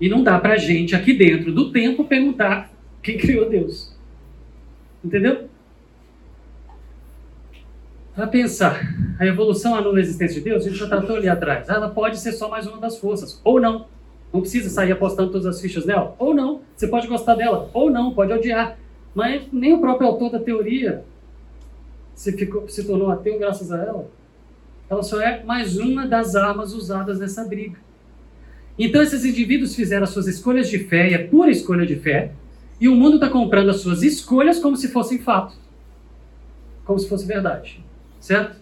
[0.00, 2.70] E não dá pra gente aqui dentro do tempo perguntar
[3.02, 3.94] quem criou Deus.
[5.04, 5.48] Entendeu?
[8.14, 8.80] Para pensar,
[9.18, 11.68] a evolução anula a existência de Deus, a gente já tratou ali atrás.
[11.68, 13.86] Ela pode ser só mais uma das forças, ou não.
[14.32, 16.60] Não precisa sair apostando todas as fichas nela, ou não.
[16.76, 18.78] Você pode gostar dela, ou não, pode odiar.
[19.14, 21.04] Mas nem o próprio autor da teoria
[22.14, 24.08] se, ficou, se tornou ateu graças a ela.
[24.88, 27.78] Ela só é mais uma das armas usadas nessa briga.
[28.78, 32.32] Então esses indivíduos fizeram as suas escolhas de fé, e é pura escolha de fé,
[32.80, 35.56] e o mundo está comprando as suas escolhas como se fossem fato.
[36.84, 37.82] Como se fosse verdade.
[38.20, 38.56] Certo?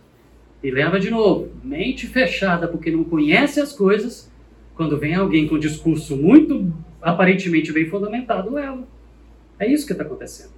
[0.62, 4.30] E lembra de novo, mente fechada porque não conhece as coisas,
[4.74, 8.84] quando vem alguém com um discurso muito aparentemente bem fundamentado, leva.
[9.58, 10.52] É isso que está acontecendo.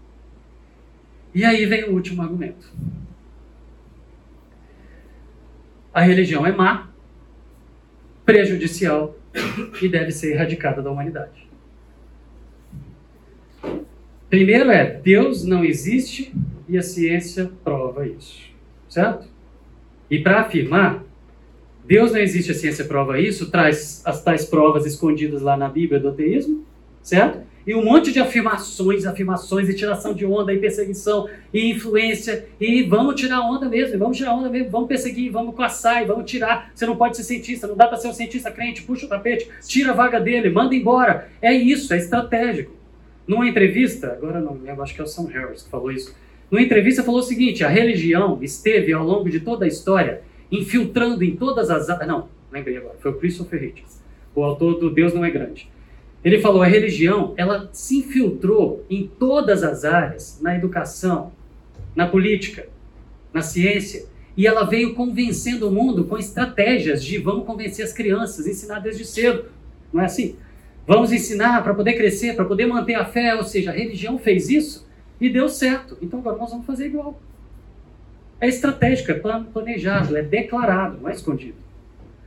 [1.35, 2.71] E aí vem o último argumento.
[5.95, 6.91] A religião é má,
[8.27, 9.17] prejudicial
[9.81, 11.49] e deve ser erradicada da humanidade.
[14.29, 16.35] Primeiro é, Deus não existe
[16.69, 18.43] e a ciência prova isso.
[18.89, 19.29] Certo?
[20.11, 21.05] E para afirmar,
[21.85, 26.01] Deus não existe, a ciência prova isso, traz as tais provas escondidas lá na Bíblia
[26.01, 26.65] do ateísmo,
[27.03, 27.47] certo?
[27.67, 32.83] E um monte de afirmações, afirmações, e tiração de onda, e perseguição, e influência, e
[32.83, 36.71] vamos tirar onda mesmo, vamos tirar onda mesmo, vamos perseguir, vamos caçar, e vamos tirar.
[36.75, 39.49] Você não pode ser cientista, não dá para ser um cientista crente, puxa o tapete,
[39.67, 41.29] tira a vaga dele, manda embora.
[41.41, 42.73] É isso, é estratégico.
[43.27, 46.15] Numa entrevista, agora não lembro, acho que é o Sam Harris que falou isso.
[46.51, 51.25] Numa entrevista falou o seguinte: a religião esteve ao longo de toda a história infiltrando
[51.25, 54.01] em todas as não, lembrei agora, foi o Christopher Hitchens,
[54.35, 55.69] o autor do Deus não é grande.
[56.25, 61.33] Ele falou a religião, ela se infiltrou em todas as áreas, na educação,
[61.95, 62.67] na política,
[63.33, 64.07] na ciência,
[64.37, 69.05] e ela veio convencendo o mundo com estratégias de vamos convencer as crianças, ensinar desde
[69.05, 69.47] cedo,
[69.93, 70.37] não é assim?
[70.87, 74.49] Vamos ensinar para poder crescer, para poder manter a fé, ou seja, a religião fez
[74.49, 74.87] isso
[75.21, 75.97] e deu certo.
[76.03, 77.21] Então agora nós vamos fazer igual.
[78.41, 81.57] É estratégico, é planejado, é declarado, não é escondido.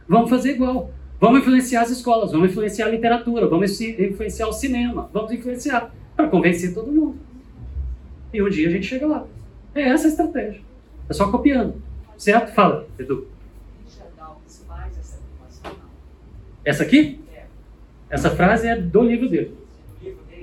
[0.07, 0.91] Vamos fazer igual.
[1.19, 6.27] Vamos influenciar as escolas, vamos influenciar a literatura, vamos influenciar o cinema, vamos influenciar para
[6.27, 7.17] convencer todo mundo.
[8.33, 9.25] E um dia a gente chega lá.
[9.73, 10.61] É essa a estratégia.
[11.09, 11.81] É só copiando.
[12.17, 12.53] Certo?
[12.53, 13.27] Fala, Edu.
[16.63, 17.19] Essa aqui?
[18.09, 19.55] Essa frase é do livro dele.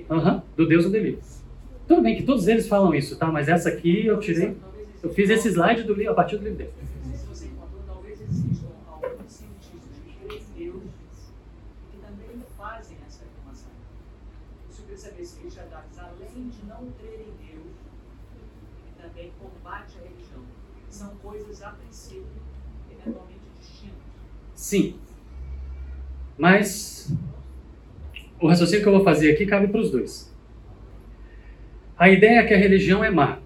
[0.09, 1.19] Uhum, do Deus do Delírio.
[1.87, 3.27] Tudo bem que todos eles falam isso, tá?
[3.27, 4.57] Mas essa aqui eu tirei.
[5.03, 6.71] Eu fiz esse slide do livro, a partir do livro dele.
[7.15, 10.83] Se você encontrou, talvez existam alguns cientistas que creem em Deus
[11.91, 13.71] que também fazem essa afirmação.
[14.71, 17.77] Isso eu queria saber se Richard Dawkins, além de não crer em Deus,
[18.81, 20.43] ele também combate a religião.
[20.89, 22.25] São coisas, a princípio,
[22.91, 23.97] eventualmente distintas.
[24.55, 24.95] Sim.
[26.39, 27.13] Mas
[28.41, 30.33] o raciocínio que eu vou fazer aqui cabe para os dois.
[31.99, 33.39] A ideia é que a religião é má,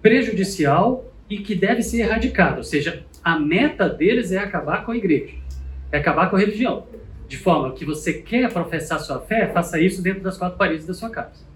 [0.00, 2.58] prejudicial e que deve ser erradicada.
[2.58, 5.34] Ou seja, a meta deles é acabar com a igreja,
[5.90, 6.86] é acabar com a religião.
[7.28, 10.92] De forma que você quer professar sua fé, faça isso dentro das quatro paredes da
[10.92, 11.46] sua casa.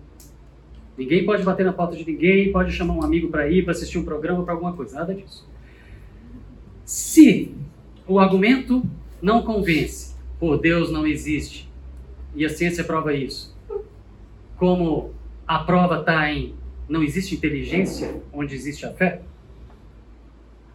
[0.96, 3.98] Ninguém pode bater na porta de ninguém, pode chamar um amigo para ir, para assistir
[3.98, 5.46] um programa, para alguma coisa, nada disso.
[6.86, 7.52] Se
[8.06, 8.88] o argumento
[9.20, 11.68] não convence, por Deus não existe,
[12.32, 13.56] e a ciência prova isso,
[14.56, 15.12] como
[15.46, 16.54] a prova está em
[16.88, 19.20] não existe inteligência onde existe a fé,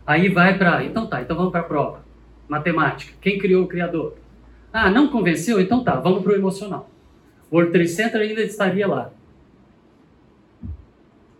[0.06, 0.84] aí vai para.
[0.84, 2.04] Então tá, então vamos para a prova.
[2.50, 3.14] Matemática.
[3.22, 4.18] Quem criou o Criador?
[4.74, 5.62] Ah, não convenceu?
[5.62, 6.90] Então tá, vamos para o emocional.
[7.50, 9.12] o World Trade Center ainda estaria lá.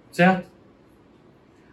[0.10, 0.51] Certo?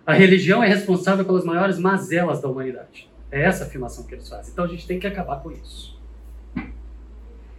[0.08, 3.10] A religião é responsável pelas maiores mazelas da humanidade.
[3.30, 4.50] É essa a afirmação que eles fazem.
[4.50, 6.00] Então a gente tem que acabar com isso.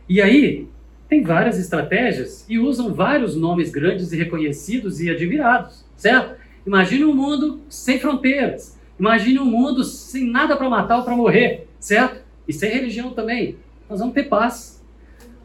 [0.10, 0.68] E aí,
[1.08, 6.42] tem várias estratégias e usam vários nomes grandes e reconhecidos e admirados, certo?
[6.66, 8.76] Imagine um mundo sem fronteiras.
[9.00, 12.20] Imagine um mundo sem nada para matar ou para morrer, certo?
[12.48, 13.58] E sem religião também.
[13.88, 14.84] Nós vamos ter paz.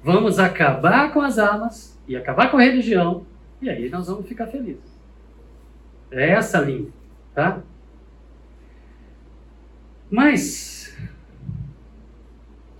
[0.02, 3.26] Vamos acabar com as armas e acabar com a religião
[3.61, 4.93] e aí nós vamos ficar felizes.
[6.15, 6.87] É essa a linha,
[7.35, 7.61] tá?
[10.09, 10.97] Mas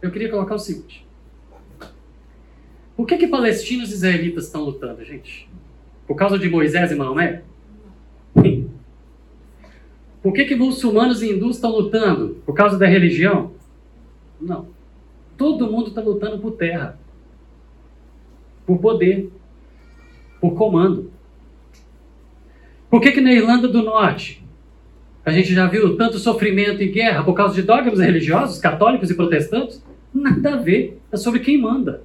[0.01, 1.05] eu queria colocar o seguinte:
[2.97, 5.51] por que que palestinos e israelitas estão lutando, gente?
[6.07, 7.43] Por causa de Moisés e Maomé?
[10.23, 12.37] Por que que muçulmanos e hindus estão lutando?
[12.47, 13.53] Por causa da religião?
[14.41, 14.69] Não.
[15.37, 16.99] Todo mundo está lutando por terra,
[18.65, 19.29] por poder,
[20.41, 21.11] por comando.
[22.95, 24.41] Por que, que na Irlanda do Norte
[25.25, 29.17] a gente já viu tanto sofrimento e guerra por causa de dogmas religiosos, católicos e
[29.17, 29.85] protestantes?
[30.15, 31.01] Nada a ver.
[31.11, 32.05] É sobre quem manda.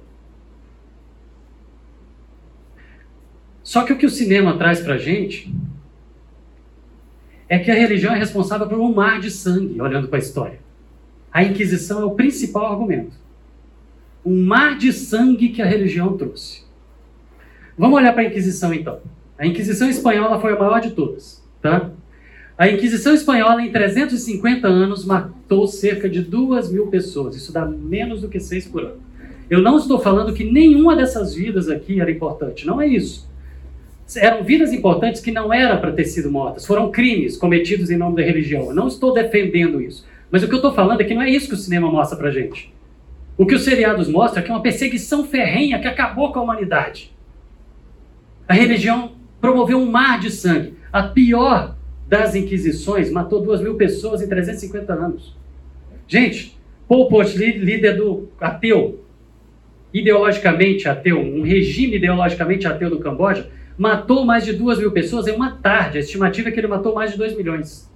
[3.62, 5.54] Só que o que o cinema traz pra gente
[7.48, 10.58] é que a religião é responsável por um mar de sangue, olhando para a história.
[11.32, 13.12] A Inquisição é o principal argumento.
[14.26, 16.64] Um mar de sangue que a religião trouxe.
[17.78, 19.00] Vamos olhar para a Inquisição então.
[19.40, 21.42] A Inquisição Espanhola foi a maior de todas.
[21.62, 21.90] Tá?
[22.58, 27.34] A Inquisição Espanhola, em 350 anos, matou cerca de 2 mil pessoas.
[27.34, 29.00] Isso dá menos do que 6 por ano.
[29.48, 32.66] Eu não estou falando que nenhuma dessas vidas aqui era importante.
[32.66, 33.30] Não é isso.
[34.14, 36.66] Eram vidas importantes que não eram para ter sido mortas.
[36.66, 38.66] Foram crimes cometidos em nome da religião.
[38.66, 40.06] Eu não estou defendendo isso.
[40.30, 42.18] Mas o que eu estou falando é que não é isso que o cinema mostra
[42.18, 42.74] para gente.
[43.38, 46.42] O que os seriados mostram é que é uma perseguição ferrenha que acabou com a
[46.42, 47.10] humanidade.
[48.46, 50.74] A religião promoveu um mar de sangue.
[50.92, 51.76] A pior
[52.08, 55.36] das inquisições matou duas mil pessoas em 350 anos.
[56.06, 59.04] Gente, Pol Pot, líder do ateu,
[59.94, 65.32] ideologicamente ateu, um regime ideologicamente ateu do Camboja, matou mais de duas mil pessoas em
[65.32, 65.98] uma tarde.
[65.98, 67.88] A estimativa é que ele matou mais de dois milhões.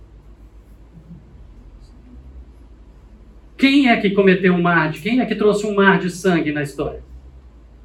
[3.57, 6.53] Quem é que cometeu um mar de, quem é que trouxe um mar de sangue
[6.53, 7.03] na história?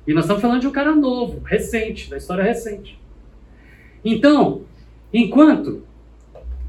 [0.06, 3.00] E nós estamos falando de um cara novo, recente, da história recente.
[4.04, 4.62] Então,
[5.14, 5.84] enquanto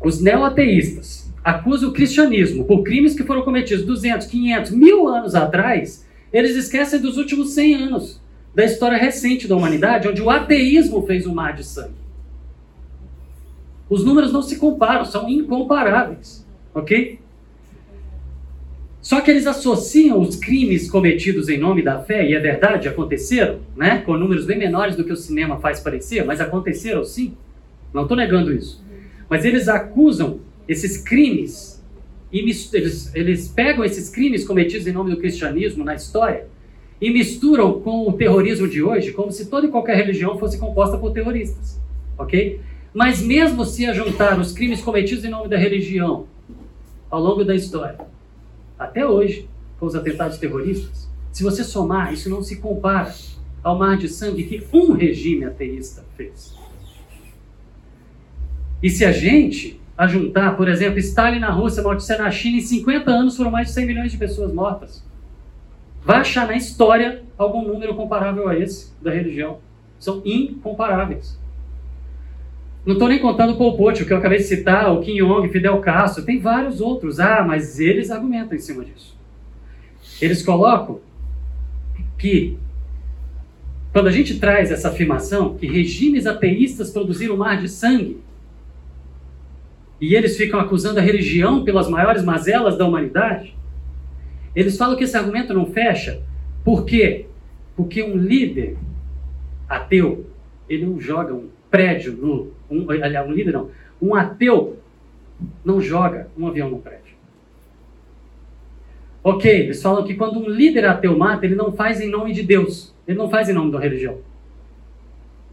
[0.03, 6.07] os neoateístas acusam o cristianismo por crimes que foram cometidos 200, 500, mil anos atrás,
[6.33, 8.21] eles esquecem dos últimos 100 anos
[8.55, 12.01] da história recente da humanidade, onde o ateísmo fez um mar de sangue.
[13.89, 17.19] Os números não se comparam, são incomparáveis, ok?
[19.03, 23.61] Só que eles associam os crimes cometidos em nome da fé, e é verdade, aconteceram,
[23.75, 24.03] né?
[24.05, 27.35] com números bem menores do que o cinema faz parecer, mas aconteceram sim.
[27.95, 28.85] Não estou negando isso.
[29.29, 31.83] Mas eles acusam esses crimes,
[32.31, 36.47] e eles, eles pegam esses crimes cometidos em nome do cristianismo na história
[37.01, 40.99] e misturam com o terrorismo de hoje, como se toda e qualquer religião fosse composta
[40.99, 41.81] por terroristas.
[42.19, 42.61] Ok?
[42.93, 46.27] Mas mesmo se a juntar os crimes cometidos em nome da religião
[47.11, 47.99] ao longo da história,
[48.81, 49.47] até hoje,
[49.79, 53.15] com os atentados terroristas, se você somar, isso não se compara
[53.63, 56.55] ao mar de sangue que um regime ateísta fez.
[58.83, 63.11] E se a gente ajuntar, por exemplo, Stalin na Rússia, Mao na China, em 50
[63.11, 65.05] anos foram mais de 100 milhões de pessoas mortas.
[66.03, 69.59] Vai achar na história algum número comparável a esse da religião.
[69.99, 71.39] São incomparáveis.
[72.85, 75.17] Não estou nem contando o Pol Pot, o que eu acabei de citar, o Kim
[75.17, 77.21] Jong, Fidel Castro, tem vários outros.
[77.21, 79.17] Ah, mas eles argumentam em cima disso.
[80.21, 81.01] Eles colocam
[82.19, 82.59] que
[83.93, 88.21] quando a gente traz essa afirmação que regimes ateístas produziram um mar de sangue,
[90.01, 93.55] e eles ficam acusando a religião pelas maiores mazelas da humanidade,
[94.57, 96.23] eles falam que esse argumento não fecha.
[96.65, 97.27] Por quê?
[97.77, 98.77] Porque um líder
[99.69, 100.27] ateu,
[100.69, 102.53] ele não joga um prédio no.
[102.71, 103.71] Um, aliás, um líder não.
[104.01, 104.79] Um ateu
[105.65, 107.15] não joga um avião no prédio.
[109.23, 112.43] Ok, eles falam que quando um líder ateu mata, ele não faz em nome de
[112.43, 112.95] Deus.
[113.07, 114.19] Ele não faz em nome da religião.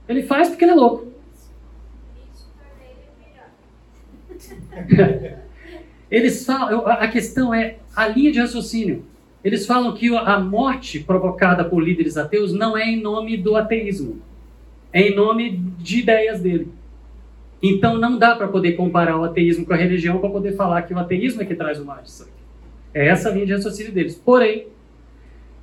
[0.08, 1.08] Ele faz porque ele é louco.
[6.10, 9.04] Eles falam, a questão é a linha de raciocínio.
[9.44, 14.22] Eles falam que a morte provocada por líderes ateus não é em nome do ateísmo,
[14.92, 16.70] é em nome de ideias dele.
[17.62, 20.94] Então não dá para poder comparar o ateísmo com a religião para poder falar que
[20.94, 22.32] o ateísmo é que traz o mar de sangue.
[22.94, 24.16] É essa a linha de raciocínio deles.
[24.16, 24.68] Porém,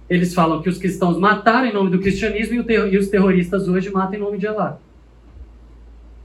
[0.09, 3.91] Eles falam que os cristãos mataram em nome do cristianismo e, e os terroristas hoje
[3.91, 4.81] matam em nome de Allah.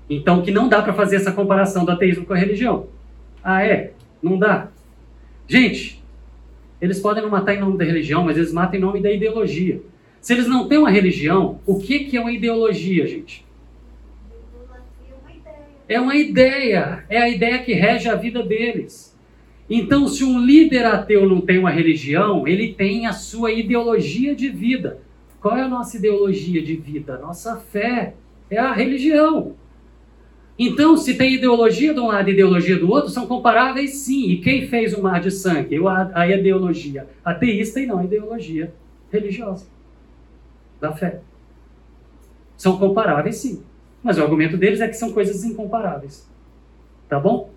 [0.09, 2.88] Então, que não dá para fazer essa comparação do ateísmo com a religião.
[3.43, 3.93] Ah, é?
[4.22, 4.70] Não dá.
[5.47, 6.03] Gente,
[6.82, 9.82] eles podem não matar em nome da religião, mas eles matam em nome da ideologia.
[10.20, 13.45] Se eles não têm uma religião, o que, que é uma ideologia, gente?
[15.90, 17.04] É uma ideia.
[17.10, 19.18] É a ideia que rege a vida deles.
[19.68, 24.50] Então, se um líder ateu não tem uma religião, ele tem a sua ideologia de
[24.50, 25.02] vida.
[25.42, 27.18] Qual é a nossa ideologia de vida?
[27.18, 28.14] Nossa fé
[28.50, 29.56] é a religião.
[30.58, 34.30] Então, se tem ideologia de um lado e ideologia do outro, são comparáveis sim.
[34.30, 35.78] E quem fez o mar de sangue?
[36.14, 38.74] A ideologia ateísta e não a ideologia
[39.12, 39.68] religiosa
[40.82, 41.22] da fé.
[42.58, 43.64] São comparáveis sim.
[44.04, 46.28] Mas o argumento deles é que são coisas incomparáveis.
[47.08, 47.52] Tá bom?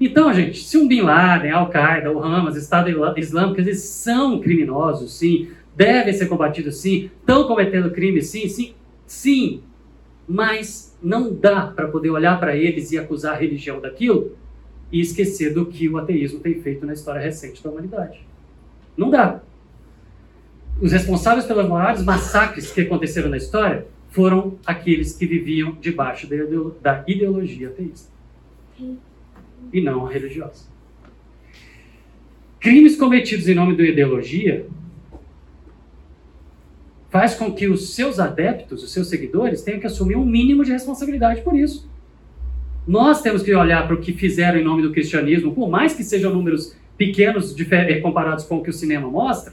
[0.00, 5.48] Então, gente, se um Bin Laden, Al-Qaeda, o Hamas, Estado Islâmico, eles são criminosos, sim,
[5.74, 8.74] devem ser combatidos, sim, estão cometendo crime, sim, sim,
[9.06, 9.62] sim,
[10.28, 14.36] mas não dá para poder olhar para eles e acusar a religião daquilo
[14.92, 18.20] e esquecer do que o ateísmo tem feito na história recente da humanidade.
[18.96, 19.40] Não dá.
[20.80, 23.86] Os responsáveis pelos maiores massacres que aconteceram na história
[24.16, 26.26] foram aqueles que viviam debaixo
[26.80, 28.10] da ideologia ateísta
[29.70, 30.64] e não religiosa.
[32.58, 34.66] Crimes cometidos em nome da ideologia
[37.10, 40.72] faz com que os seus adeptos, os seus seguidores, tenham que assumir um mínimo de
[40.72, 41.86] responsabilidade por isso.
[42.88, 46.02] Nós temos que olhar para o que fizeram em nome do cristianismo, por mais que
[46.02, 49.52] sejam números pequenos eh, comparados com o que o cinema mostra,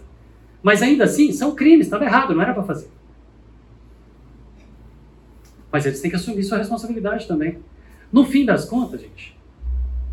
[0.62, 2.88] mas ainda assim são crimes, estava errado, não era para fazer.
[5.74, 7.58] Mas eles têm que assumir sua responsabilidade também.
[8.12, 9.36] No fim das contas, gente,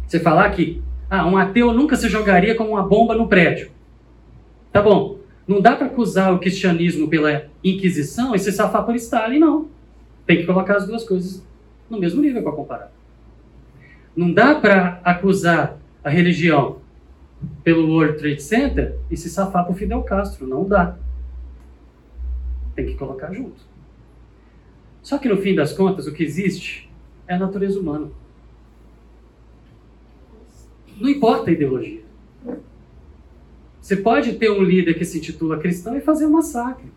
[0.07, 3.71] você falar que ah, um ateu nunca se jogaria como uma bomba no prédio.
[4.73, 5.19] Tá bom.
[5.47, 9.69] Não dá para acusar o cristianismo pela Inquisição e se safar por Stalin, não.
[10.27, 11.45] Tem que colocar as duas coisas
[11.91, 12.93] no mesmo nível para comparar.
[14.17, 16.79] Não dá para acusar a religião
[17.63, 20.47] pelo World Trade Center e se safar por Fidel Castro.
[20.47, 20.97] Não dá.
[22.75, 23.70] Tem que colocar junto.
[25.03, 26.91] Só que no fim das contas, o que existe
[27.27, 28.11] é a natureza humana.
[31.01, 32.03] Não importa a ideologia.
[33.81, 36.91] Você pode ter um líder que se intitula cristão e fazer um massacre.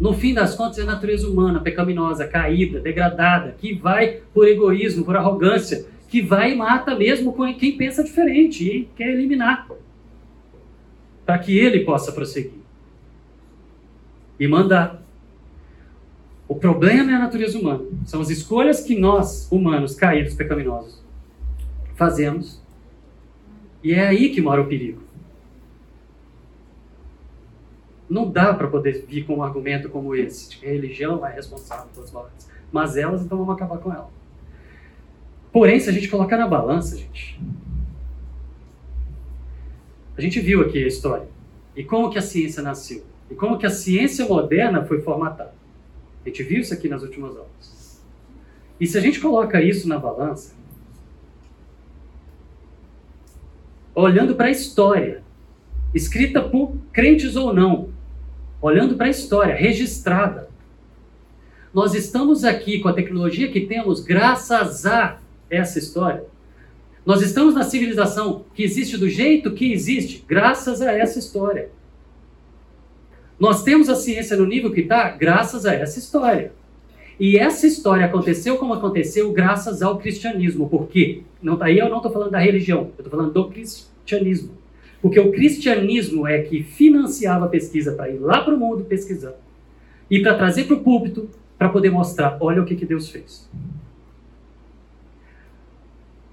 [0.00, 5.04] No fim das contas, é a natureza humana, pecaminosa, caída, degradada, que vai por egoísmo,
[5.04, 9.68] por arrogância, que vai e mata mesmo quem pensa diferente e quer eliminar.
[11.26, 12.60] Para que ele possa prosseguir
[14.38, 15.02] e mandar.
[16.48, 17.84] O problema é a natureza humana.
[18.06, 21.04] São as escolhas que nós, humanos, caídos, pecaminosos,
[21.94, 22.62] fazemos.
[23.84, 25.02] E é aí que mora o perigo.
[28.08, 31.34] Não dá para poder vir com um argumento como esse, de que a religião é
[31.34, 32.48] responsável pelas mortes.
[32.72, 34.10] Mas elas, então vamos acabar com ela.
[35.52, 37.38] Porém, se a gente colocar na balança, gente,
[40.16, 41.28] a gente viu aqui a história.
[41.76, 43.04] E como que a ciência nasceu.
[43.30, 45.57] E como que a ciência moderna foi formatada.
[46.28, 48.02] A gente viu isso aqui nas últimas aulas.
[48.78, 50.54] E se a gente coloca isso na balança,
[53.94, 55.22] olhando para a história,
[55.94, 57.88] escrita por crentes ou não,
[58.60, 60.50] olhando para a história, registrada.
[61.72, 65.18] Nós estamos aqui com a tecnologia que temos graças a
[65.48, 66.26] essa história.
[67.06, 71.70] Nós estamos na civilização que existe do jeito que existe, graças a essa história.
[73.38, 76.52] Nós temos a ciência no nível que está, graças a essa história.
[77.20, 80.68] E essa história aconteceu como aconteceu graças ao cristianismo.
[80.68, 81.22] Por quê?
[81.42, 84.50] Não, aí eu não estou falando da religião, eu estou falando do cristianismo.
[85.00, 89.34] Porque o cristianismo é que financiava a pesquisa para ir lá para o mundo pesquisar.
[90.10, 93.48] E para trazer para o púlpito, para poder mostrar, olha o que, que Deus fez.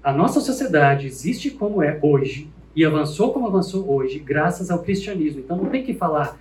[0.02, 5.40] A nossa sociedade existe como é hoje, e avançou como avançou hoje, graças ao cristianismo.
[5.40, 6.38] Então não tem que falar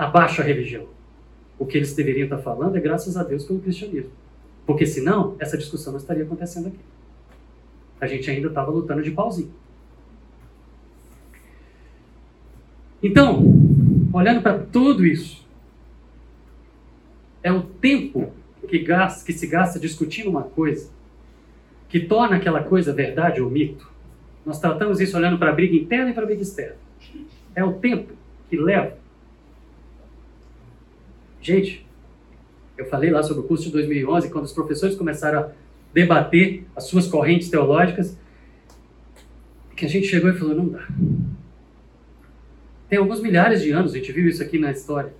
[0.00, 0.86] abaixo a religião.
[1.58, 4.10] O que eles deveriam estar falando é graças a Deus pelo cristianismo.
[4.66, 6.78] Porque senão, essa discussão não estaria acontecendo aqui.
[8.00, 9.52] A gente ainda estava lutando de pauzinho.
[13.02, 13.44] Então,
[14.10, 15.46] olhando para tudo isso,
[17.42, 18.32] é o tempo
[18.68, 20.90] que, gasta, que se gasta discutindo uma coisa
[21.90, 23.86] que torna aquela coisa verdade ou mito.
[24.46, 26.76] Nós tratamos isso olhando para a briga interna e para a briga externa.
[27.54, 28.14] É o tempo
[28.48, 28.99] que leva
[31.40, 31.86] Gente,
[32.76, 35.48] eu falei lá sobre o curso de 2011, quando os professores começaram a
[35.92, 38.16] debater as suas correntes teológicas,
[39.80, 40.86] que a gente chegou e falou: não dá.
[42.88, 45.12] Tem alguns milhares de anos, a gente viu isso aqui na história.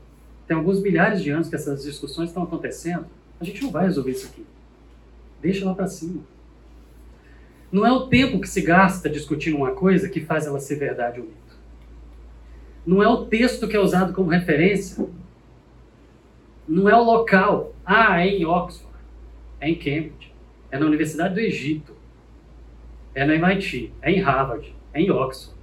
[0.46, 3.06] Tem alguns milhares de anos que essas discussões estão acontecendo.
[3.40, 4.44] A gente não vai resolver isso aqui.
[5.40, 6.20] Deixa lá para cima.
[7.72, 11.20] Não é o tempo que se gasta discutindo uma coisa que faz ela ser verdade
[11.20, 11.38] ou mito.
[12.84, 15.06] Não é o texto que é usado como referência.
[16.70, 17.74] Não é o local.
[17.84, 18.94] Ah, é em Oxford.
[19.60, 20.32] É em Cambridge.
[20.70, 21.96] É na Universidade do Egito.
[23.12, 23.92] É na MIT.
[24.00, 24.72] É em Harvard.
[24.94, 25.58] É em Oxford.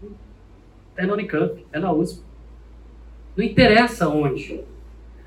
[0.98, 1.66] É na Unicamp.
[1.72, 2.22] É na USP.
[3.38, 4.66] Não interessa onde.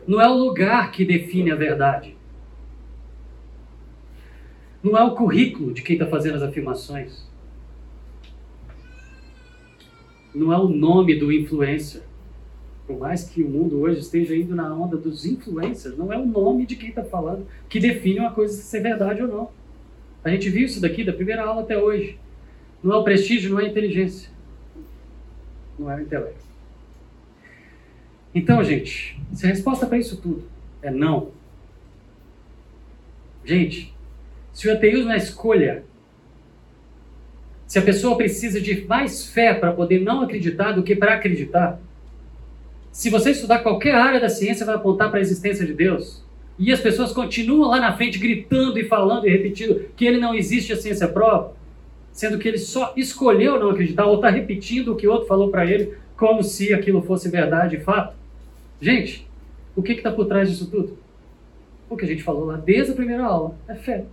[0.07, 2.15] Não é o lugar que define a verdade.
[4.83, 7.27] Não é o currículo de quem está fazendo as afirmações.
[10.35, 12.03] Não é o nome do influencer.
[12.91, 16.27] Por mais que o mundo hoje esteja indo na onda dos influencers, não é o
[16.27, 19.51] nome de quem está falando que define uma coisa ser verdade ou não.
[20.25, 22.19] A gente viu isso daqui da primeira aula até hoje.
[22.83, 24.29] Não é o prestígio, não é a inteligência.
[25.79, 26.45] Não é o intelecto.
[28.35, 30.43] Então, gente, se a resposta para isso tudo
[30.83, 31.31] é não,
[33.45, 33.95] gente,
[34.53, 35.85] se o ateísmo é escolha,
[37.69, 41.81] se a pessoa precisa de mais fé para poder não acreditar do que para acreditar,
[42.93, 46.25] se você estudar qualquer área da ciência, vai apontar para a existência de Deus.
[46.59, 50.35] E as pessoas continuam lá na frente gritando e falando e repetindo que ele não
[50.35, 51.55] existe, a ciência prova,
[52.13, 55.65] sendo que ele só escolheu não acreditar ou está repetindo o que outro falou para
[55.65, 58.15] ele, como se aquilo fosse verdade e fato.
[58.81, 59.27] Gente,
[59.75, 60.99] o que está por trás disso tudo?
[61.89, 64.05] O que a gente falou lá desde a primeira aula: é fé.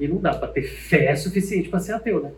[0.00, 2.32] E não dá para ter fé suficiente para ser ateu, né?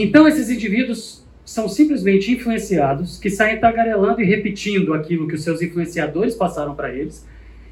[0.00, 5.60] Então esses indivíduos são simplesmente influenciados, que saem tagarelando e repetindo aquilo que os seus
[5.60, 7.26] influenciadores passaram para eles,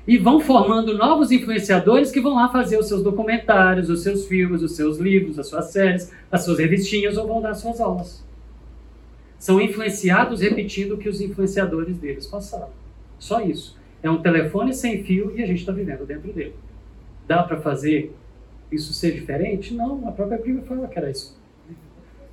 [0.08, 4.60] e vão formando novos influenciadores que vão lá fazer os seus documentários, os seus filmes,
[4.60, 8.24] os seus livros, as suas séries, as suas revistinhas ou vão dar suas aulas.
[9.38, 12.70] São influenciados repetindo o que os influenciadores deles passaram.
[13.20, 13.78] Só isso.
[14.02, 16.54] É um telefone sem fio e a gente está vivendo dentro dele.
[17.28, 18.12] Dá para fazer
[18.72, 19.72] isso ser diferente?
[19.74, 21.45] Não, a própria Bíblia fala que era isso.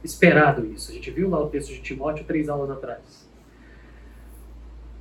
[0.04, 0.91] Esperado isso.
[0.91, 3.28] A gente viu lá o texto de Timóteo três aulas atrás.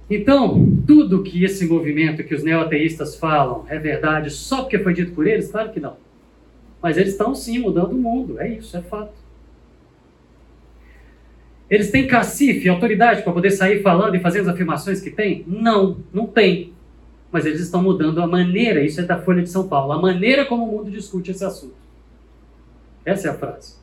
[0.09, 5.13] Então, tudo que esse movimento, que os neoateístas falam, é verdade só porque foi dito
[5.13, 5.51] por eles?
[5.51, 5.97] Claro que não.
[6.81, 8.41] Mas eles estão sim mudando o mundo.
[8.41, 9.15] É isso, é fato.
[11.71, 15.45] Eles têm cacife, autoridade para poder sair falando e fazendo as afirmações que têm?
[15.47, 16.73] Não, não tem
[17.33, 20.45] mas eles estão mudando a maneira, isso é da Folha de São Paulo, a maneira
[20.45, 21.75] como o mundo discute esse assunto.
[23.07, 23.77] Essa é a frase.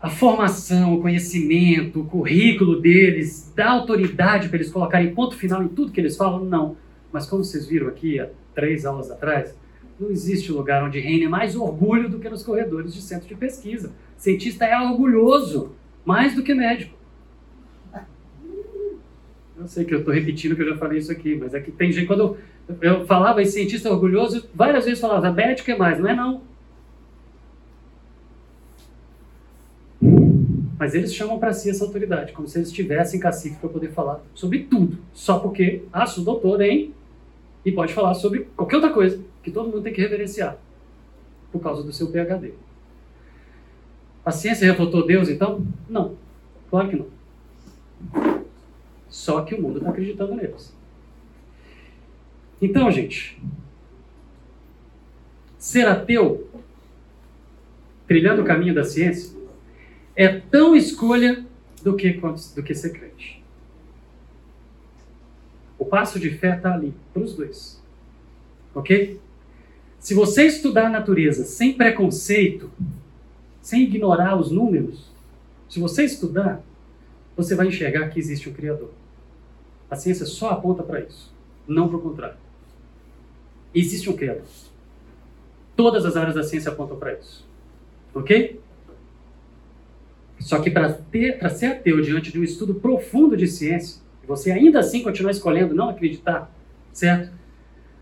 [0.00, 5.68] A formação, o conhecimento, o currículo deles, dá autoridade para eles colocarem ponto final em
[5.68, 6.44] tudo que eles falam?
[6.44, 6.76] Não.
[7.10, 9.56] Mas como vocês viram aqui há três aulas atrás,
[9.98, 13.92] não existe lugar onde reine mais orgulho do que nos corredores de centro de pesquisa.
[14.16, 15.72] cientista é orgulhoso,
[16.04, 16.94] mais do que médico.
[19.58, 21.72] Eu sei que eu estou repetindo que eu já falei isso aqui, mas é que
[21.72, 22.36] tem gente, quando
[22.68, 26.42] eu, eu falava em cientista orgulhoso, várias vezes falava, médico é mais, não é não.
[30.78, 34.22] Mas eles chamam para si essa autoridade, como se eles tivessem cacife para poder falar
[34.34, 36.92] sobre tudo, só porque, ah, sou doutor, hein?
[37.64, 40.58] E pode falar sobre qualquer outra coisa que todo mundo tem que reverenciar,
[41.50, 42.52] por causa do seu PhD.
[44.24, 45.66] A ciência refutou Deus, então?
[45.88, 46.16] Não,
[46.68, 47.06] claro que não.
[49.08, 50.74] Só que o mundo está acreditando neles.
[52.60, 53.40] Então, gente,
[55.58, 56.48] ser ateu,
[58.06, 59.35] trilhando o caminho da ciência,
[60.16, 61.44] é tão escolha
[61.82, 62.10] do que,
[62.54, 63.44] do que ser crente.
[65.78, 67.80] O passo de fé está ali, para os dois.
[68.74, 69.20] Ok?
[70.00, 72.70] Se você estudar a natureza sem preconceito,
[73.60, 75.10] sem ignorar os números,
[75.68, 76.62] se você estudar,
[77.36, 78.90] você vai enxergar que existe um Criador.
[79.90, 81.32] A ciência só aponta para isso,
[81.68, 82.36] não para o contrário.
[83.74, 84.46] Existe um Criador.
[85.76, 87.44] Todas as áreas da ciência apontam para isso.
[88.14, 88.58] Ok?
[90.38, 95.02] Só que para ser ateu diante de um estudo profundo de ciência, você ainda assim
[95.02, 96.52] continuar escolhendo não acreditar,
[96.92, 97.32] certo?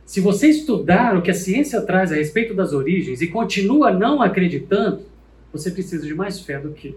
[0.04, 4.20] Se você estudar o que a ciência traz a respeito das origens e continua não
[4.20, 5.02] acreditando,
[5.52, 6.96] você precisa de mais fé do que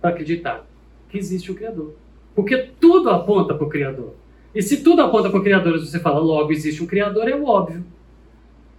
[0.00, 0.66] para acreditar
[1.08, 1.94] que existe o Criador.
[2.34, 4.14] Porque tudo aponta para o Criador.
[4.54, 7.44] E se tudo aponta para o Criador você fala, logo existe um Criador, é o
[7.44, 7.84] óbvio.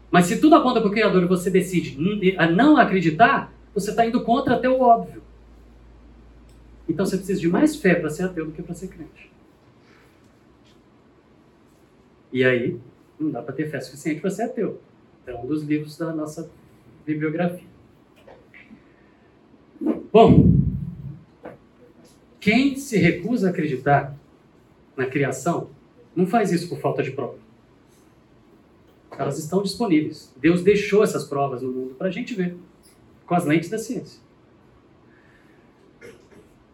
[0.10, 4.06] Mas se tudo aponta para o Criador e você decide a não acreditar, você está
[4.06, 5.22] indo contra até o óbvio.
[6.88, 9.32] Então você precisa de mais fé para ser ateu do que para ser crente.
[12.32, 12.80] E aí,
[13.20, 14.80] não dá para ter fé suficiente para ser ateu.
[15.26, 16.50] É um dos livros da nossa
[17.06, 17.68] bibliografia.
[20.12, 20.52] Bom,
[22.40, 24.16] quem se recusa a acreditar
[24.96, 25.70] na criação
[26.16, 27.38] não faz isso por falta de prova.
[29.18, 30.34] Elas estão disponíveis.
[30.38, 32.56] Deus deixou essas provas no mundo para a gente ver,
[33.26, 34.22] com as lentes da ciência.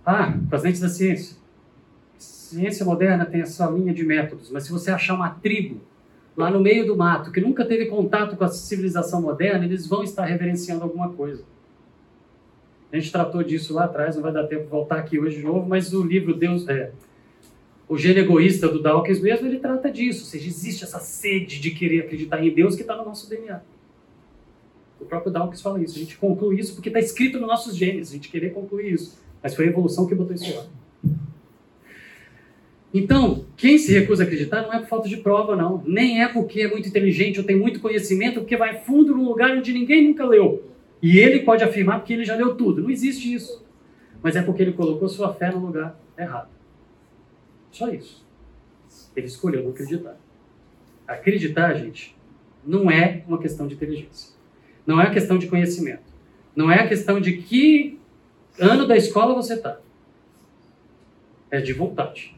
[0.06, 1.38] Ah, lentes da ciência.
[2.18, 5.82] Ciência moderna tem a sua linha de métodos, mas se você achar uma tribo
[6.36, 10.04] lá no meio do mato que nunca teve contato com a civilização moderna, eles vão
[10.04, 11.44] estar reverenciando alguma coisa.
[12.92, 15.44] A gente tratou disso lá atrás, não vai dar tempo de voltar aqui hoje de
[15.44, 16.92] novo, mas o livro Deus é
[17.88, 21.72] o gênio egoísta do Dawkins mesmo, ele trata disso, ou seja, existe essa sede de
[21.72, 23.62] querer acreditar em Deus que está no nosso DNA.
[25.00, 28.10] O próprio Dawkins fala isso, a gente conclui isso porque está escrito nos nossos genes,
[28.10, 29.20] a gente querer concluir isso.
[29.44, 30.66] Mas foi a evolução que botou isso lá.
[32.94, 35.84] Então, quem se recusa a acreditar não é por falta de prova, não.
[35.86, 39.58] Nem é porque é muito inteligente ou tem muito conhecimento, porque vai fundo num lugar
[39.58, 40.72] onde ninguém nunca leu.
[41.02, 42.82] E ele pode afirmar porque ele já leu tudo.
[42.84, 43.66] Não existe isso.
[44.22, 46.50] Mas é porque ele colocou sua fé no lugar errado.
[47.72, 48.24] Só isso.
[49.16, 50.18] Ele escolheu não acreditar.
[51.08, 52.16] Acreditar, gente,
[52.66, 54.34] não é uma questão de inteligência.
[54.86, 56.14] Não é uma questão de conhecimento.
[56.56, 58.00] Não é a questão de que
[58.60, 59.80] ano da escola você está.
[61.50, 62.36] É de vontade.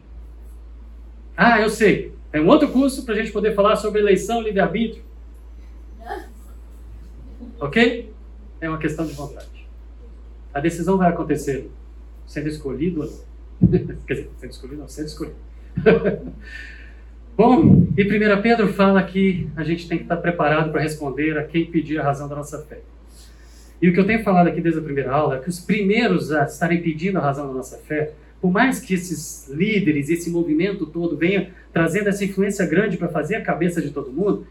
[1.35, 2.13] Ah, eu sei.
[2.31, 5.03] É um outro curso para a gente poder falar sobre eleição, livre-arbítrio.
[7.59, 8.13] Ok?
[8.59, 9.67] É uma questão de vontade.
[10.53, 11.69] A decisão vai acontecer
[12.27, 13.95] sendo escolhido ou não.
[14.05, 15.37] Quer dizer, sendo escolhido não, sendo escolhido.
[17.37, 21.43] Bom, e 1 Pedro fala que a gente tem que estar preparado para responder a
[21.43, 22.79] quem pedir a razão da nossa fé.
[23.85, 26.31] E o que eu tenho falado aqui desde a primeira aula é que os primeiros
[26.31, 30.87] a estarem pedindo a razão da nossa fé, por mais que esses líderes, esse movimento
[30.87, 34.47] todo venha trazendo essa influência grande para fazer a cabeça de todo mundo,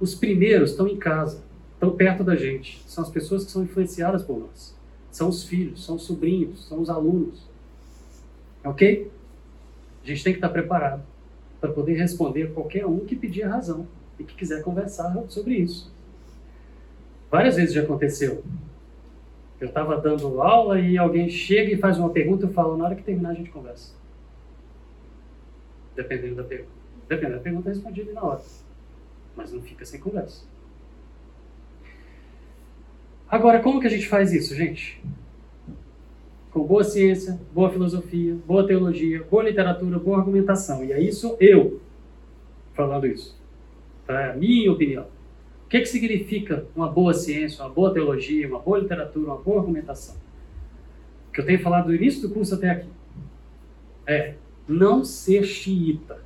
[0.00, 1.44] os primeiros estão em casa,
[1.74, 2.82] estão perto da gente.
[2.88, 4.76] São as pessoas que são influenciadas por nós.
[5.12, 7.48] São os filhos, são os sobrinhos, são os alunos.
[8.64, 9.08] Ok?
[10.02, 11.04] A gente tem que estar preparado
[11.60, 13.86] para poder responder a qualquer um que pedir razão
[14.18, 15.88] e que quiser conversar sobre isso.
[17.30, 18.42] Várias vezes já aconteceu.
[19.62, 22.96] Eu estava dando aula e alguém chega e faz uma pergunta eu falo, na hora
[22.96, 23.94] que terminar a gente conversa.
[25.94, 26.72] Dependendo da pergunta.
[27.08, 28.42] Dependendo da pergunta, eu respondi na hora.
[29.36, 30.44] Mas não fica sem conversa.
[33.28, 35.00] Agora, como que a gente faz isso, gente?
[36.52, 40.84] com boa ciência, boa filosofia, boa teologia, boa literatura, boa argumentação.
[40.84, 41.80] E aí sou eu
[42.74, 43.40] falando isso.
[44.06, 45.06] É a minha opinião.
[45.72, 50.16] Que, que significa uma boa ciência, uma boa teologia, uma boa literatura, uma boa argumentação?
[51.32, 52.90] Que eu tenho falado do início do curso até aqui
[54.06, 54.34] é
[54.68, 56.20] não ser xiita.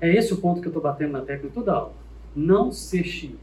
[0.00, 1.92] É esse o ponto que eu estou batendo na tecla toda aula.
[2.34, 3.38] Não ser xiita.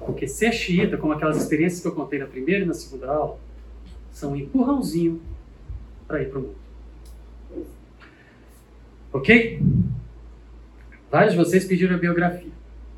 [0.00, 3.38] Porque ser xiita, como aquelas experiências que eu contei na primeira e na segunda aula,
[4.10, 5.22] são um empurrãozinho
[6.08, 6.56] para ir para o mundo.
[9.12, 9.62] Ok?
[11.12, 12.50] Vários de vocês pediram a biografia,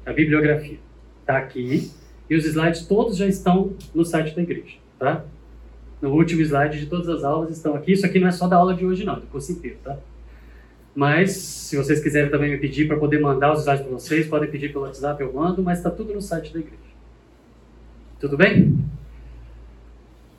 [0.07, 0.79] a bibliografia.
[1.21, 1.91] Está aqui.
[2.31, 4.77] E os slides todos já estão no site da igreja.
[4.97, 5.25] Tá?
[6.01, 7.91] No último slide de todas as aulas estão aqui.
[7.93, 9.79] Isso aqui não é só da aula de hoje, não, do curso inteiro.
[9.83, 9.99] Tá?
[10.95, 14.49] Mas, se vocês quiserem também me pedir para poder mandar os slides para vocês, podem
[14.49, 16.79] pedir pelo WhatsApp, eu mando, mas está tudo no site da igreja.
[18.21, 18.79] Tudo bem?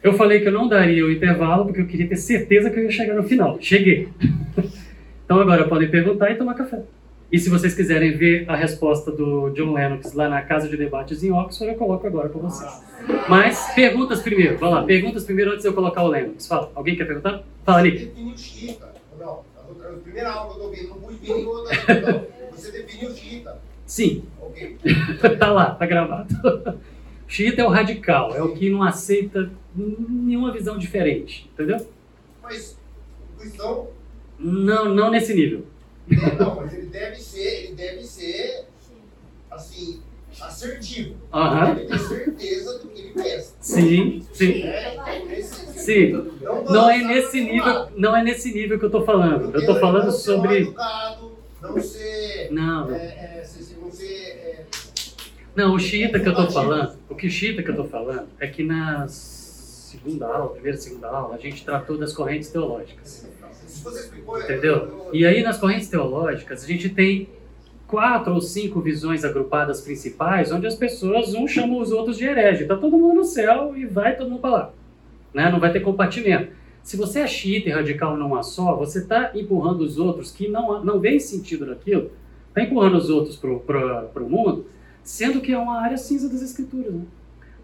[0.02, 2.84] Eu falei que eu não daria o intervalo porque eu queria ter certeza que eu
[2.84, 3.58] ia chegar no final.
[3.60, 4.08] Cheguei.
[5.26, 6.82] então agora podem perguntar e tomar café.
[7.36, 11.22] E se vocês quiserem ver a resposta do John Lennox lá na Casa de Debates
[11.22, 12.82] em Oxford, eu coloco agora para vocês.
[13.28, 14.58] Mas perguntas primeiro.
[14.58, 16.48] Vamos lá, perguntas primeiro antes de eu colocar o Lennox.
[16.48, 17.44] Fala, alguém quer perguntar?
[17.66, 17.92] Fala ali.
[17.92, 18.94] Definiu xiita.
[19.20, 22.26] Não, a primeira aula que eu estou vendo, não outra.
[22.54, 23.60] Você definiu xiita.
[23.86, 24.24] Sim.
[24.40, 24.78] Ok.
[25.38, 26.34] tá lá, tá gravado.
[27.28, 31.86] Xiita é o radical, é o que não aceita nenhuma visão diferente, entendeu?
[32.42, 32.80] Mas
[33.36, 33.90] o cristão.
[34.40, 35.66] Não, não nesse nível.
[36.12, 38.66] É, não, mas ele deve ser, ele deve ser
[39.50, 40.02] assim,
[40.40, 41.16] assertivo.
[41.34, 41.72] Aham.
[41.78, 43.56] Ele ter certeza do que ele pensa.
[43.60, 44.62] Sim, sim.
[44.64, 46.12] É, nesse, Sim.
[46.42, 49.54] Não, Não é nesse nível, não é nesse nível que eu tô falando.
[49.56, 52.52] Eu tô Não falando mal sobre educado, não ser.
[52.52, 52.92] Não.
[52.92, 53.48] É, é,
[53.82, 54.14] não ser.
[54.14, 54.66] é,
[55.56, 58.48] Não, o xiita que eu tô falando, o que xiita que eu tô falando é
[58.48, 63.28] que na segunda aula, primeira segunda aula, a gente tratou das correntes teológicas.
[64.44, 64.74] Entendeu?
[64.74, 67.30] eu- eu- E aí nas correntes teológicas a gente tem
[67.88, 72.66] quatro ou cinco visões agrupadas principais, onde as pessoas um chamam os outros de herege.
[72.66, 74.72] Tá todo mundo no céu e vai todo mundo para lá.
[75.34, 75.50] Né?
[75.52, 76.52] Não vai ter compartimento.
[76.82, 80.84] Se você é xiita e radical numa só, você está empurrando os outros que não,
[80.84, 82.12] não veem sentido naquilo,
[82.50, 84.66] está empurrando os outros para o mundo,
[85.04, 86.94] sendo que é uma área cinza das escrituras.
[86.94, 87.02] Né?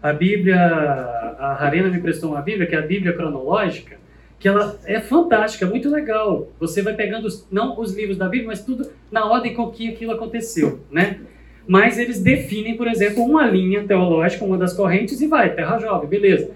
[0.02, 3.96] a Bíblia, a Harena me prestou uma Bíblia, que é a Bíblia cronológica,
[4.42, 6.48] que ela é fantástica, muito legal.
[6.58, 10.10] Você vai pegando, não os livros da Bíblia, mas tudo na ordem com que aquilo
[10.10, 11.20] aconteceu, né?
[11.64, 16.08] Mas eles definem, por exemplo, uma linha teológica, uma das correntes, e vai, Terra Jovem,
[16.08, 16.50] beleza.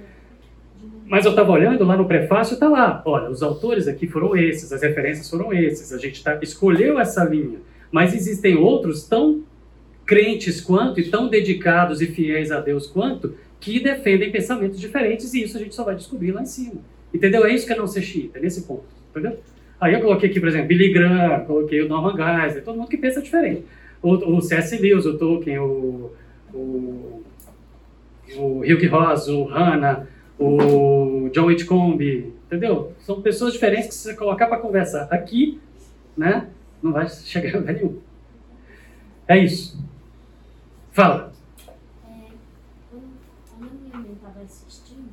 [1.06, 4.72] Mas eu estava olhando lá no prefácio, está lá, olha, os autores aqui foram esses,
[4.72, 7.60] as referências foram esses, a gente tá, escolheu essa linha.
[7.92, 9.44] Mas existem outros tão
[10.04, 15.44] crentes quanto e tão dedicados e fiéis a Deus quanto, que defendem pensamentos diferentes, e
[15.44, 16.95] isso a gente só vai descobrir lá em cima.
[17.16, 17.44] Entendeu?
[17.46, 18.84] É isso que é não ser xiita, é nesse ponto.
[19.10, 19.38] Entendeu?
[19.80, 22.96] Aí eu coloquei aqui, por exemplo, Billy Graham, coloquei o Norman Geisler, todo mundo que
[22.96, 23.64] pensa diferente.
[24.02, 24.76] O, o C.S.
[24.78, 26.12] Lewis, o Tolkien, o,
[26.52, 27.22] o,
[28.36, 32.00] o Hugh Ross, o Hanna, o John Whitcomb,
[32.46, 32.92] entendeu?
[33.00, 35.60] São pessoas diferentes que se você colocar para conversar aqui,
[36.16, 36.48] né,
[36.82, 37.98] não vai chegar a nenhum.
[39.28, 39.78] É isso.
[40.92, 41.32] Fala.
[42.06, 42.30] É,
[42.90, 43.02] quando,
[43.58, 45.08] quando a minha mãe estava assistindo,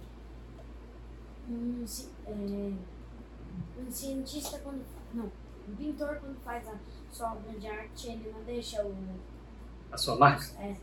[1.49, 4.83] um, ci- é, um cientista quando.
[5.13, 5.31] Não,
[5.67, 6.77] um pintor quando faz a
[7.11, 8.95] sua obra de arte, ele não deixa o.
[9.91, 10.45] A sua marca?
[10.59, 10.75] É,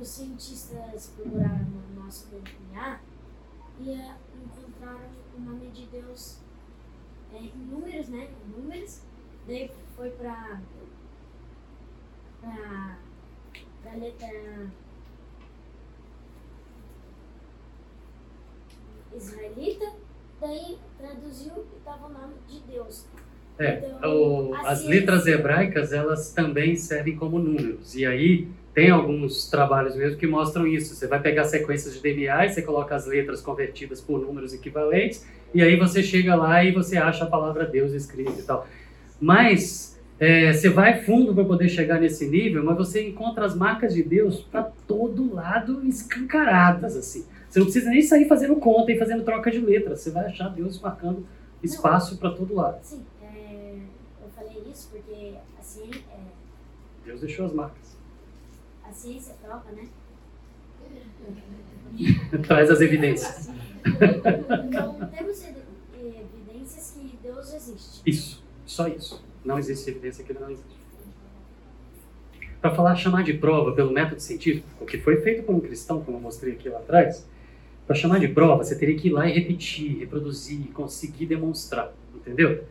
[0.00, 3.00] os cientistas procuraram no nosso DNA
[3.78, 6.38] e é, encontraram o nome de Deus
[7.32, 8.30] é, em números, né?
[8.44, 9.02] Em números.
[9.46, 10.60] Daí foi para
[12.40, 12.98] pra,
[13.82, 14.70] pra letra
[19.16, 19.86] israelita,
[20.40, 23.06] daí traduziu e tava o nome de Deus.
[23.58, 27.94] É, Então, o- a as ciência- letras hebraicas, elas também servem como números.
[27.94, 30.94] E aí tem alguns trabalhos mesmo que mostram isso.
[30.94, 35.60] Você vai pegar sequências de DNA você coloca as letras convertidas por números equivalentes, e
[35.60, 38.66] aí você chega lá e você acha a palavra Deus escrita e tal.
[39.20, 43.94] Mas é, você vai fundo para poder chegar nesse nível, mas você encontra as marcas
[43.94, 47.24] de Deus para todo lado escancaradas, assim.
[47.50, 50.00] Você não precisa nem sair fazendo conta e fazendo troca de letras.
[50.00, 51.26] Você vai achar Deus marcando
[51.62, 52.78] espaço para todo lado.
[52.82, 53.74] Sim, é,
[54.22, 56.20] eu falei isso porque a ciência, é,
[57.04, 57.96] Deus deixou as marcas.
[58.88, 59.88] a ciência prova, né?
[62.46, 63.48] Traz as evidências.
[64.66, 65.56] Então, temos evi-
[65.98, 68.02] evidências que Deus existe.
[68.06, 69.22] Isso, só isso.
[69.44, 70.78] Não existe evidência que ele não existe.
[72.60, 76.02] Para falar, chamar de prova pelo método científico, o que foi feito por um cristão,
[76.02, 77.26] como eu mostrei aqui lá atrás,
[77.86, 82.64] para chamar de prova, você teria que ir lá e repetir, reproduzir, conseguir demonstrar, entendeu?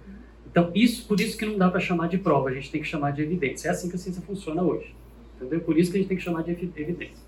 [0.50, 2.88] Então, isso, por isso que não dá para chamar de prova, a gente tem que
[2.88, 3.68] chamar de evidência.
[3.68, 4.96] É assim que a ciência funciona hoje,
[5.36, 5.60] entendeu?
[5.62, 7.24] Por isso que a gente tem que chamar de evi- evidência.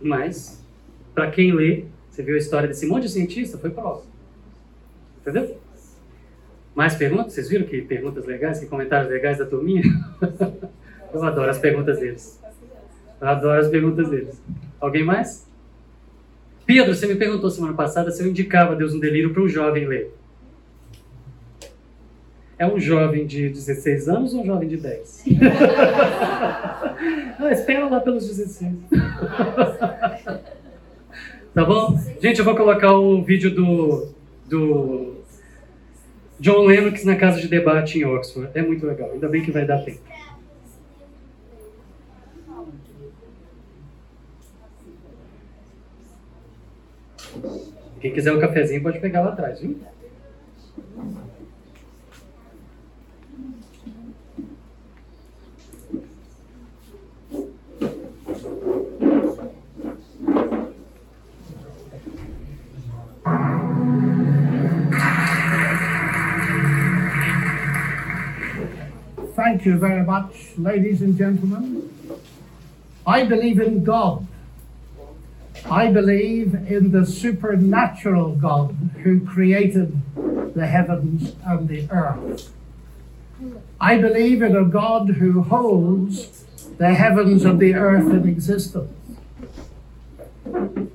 [0.00, 0.62] Mas,
[1.14, 4.02] para quem lê, você viu a história desse monte de cientista, foi prova.
[5.20, 5.58] Entendeu?
[6.74, 7.32] Mais perguntas?
[7.32, 9.82] Vocês viram que perguntas legais, que comentários legais da turminha?
[11.12, 12.40] Eu adoro as perguntas deles.
[13.20, 14.40] Eu adoro as perguntas deles.
[14.80, 15.43] Alguém mais?
[16.66, 19.86] Pedro, você me perguntou semana passada se eu indicava Deus no Delírio para um jovem
[19.86, 20.14] ler.
[22.58, 25.24] É um jovem de 16 anos ou um jovem de 10?
[27.38, 28.72] ah, espera lá pelos 16.
[31.52, 31.98] tá bom?
[32.20, 34.08] Gente, eu vou colocar o vídeo do,
[34.48, 35.14] do
[36.38, 38.50] John Lennox na casa de debate em Oxford.
[38.54, 40.13] É muito legal, ainda bem que vai dar tempo.
[48.00, 49.78] Quem quiser um cafezinho pode pegar lá atrás, viu?
[69.34, 71.90] Thank you very much, ladies and gentlemen.
[73.06, 74.26] I believe in God.
[75.70, 80.00] I believe in the supernatural God who created
[80.54, 82.52] the heavens and the earth.
[83.80, 86.44] I believe in a God who holds
[86.78, 88.90] the heavens and the earth in existence.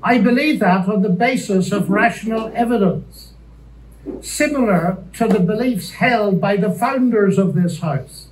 [0.04, 3.34] I believe that on the basis of rational evidence,
[4.22, 8.28] similar to the beliefs held by the founders of this house,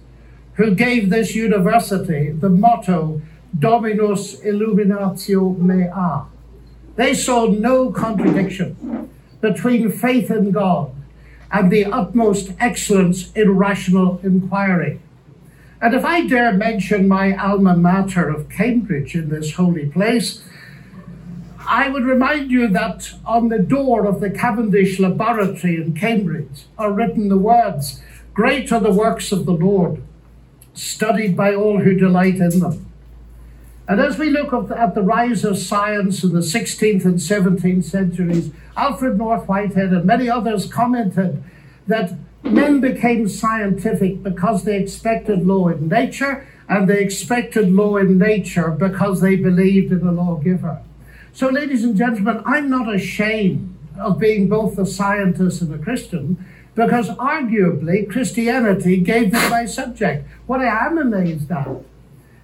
[0.53, 3.21] who gave this university the motto
[3.57, 6.25] Dominus Illuminatio Mea.
[6.95, 9.09] They saw no contradiction
[9.41, 10.93] between faith in God
[11.51, 14.99] and the utmost excellence in rational inquiry.
[15.81, 20.43] And if I dare mention my alma mater of Cambridge in this holy place,
[21.59, 26.91] I would remind you that on the door of the Cavendish Laboratory in Cambridge are
[26.91, 28.01] written the words,
[28.33, 30.01] Great are the works of the Lord,
[30.73, 32.86] studied by all who delight in them.
[33.87, 38.51] And as we look at the rise of science in the 16th and 17th centuries,
[38.75, 41.41] Alfred North Whitehead and many others commented
[41.87, 48.17] that men became scientific because they expected law in nature, and they expected law in
[48.17, 50.81] nature because they believed in the lawgiver.
[51.31, 56.43] So, ladies and gentlemen, I'm not ashamed of being both a scientist and a Christian
[56.75, 60.27] because arguably Christianity gave me my subject.
[60.45, 61.67] What I am amazed at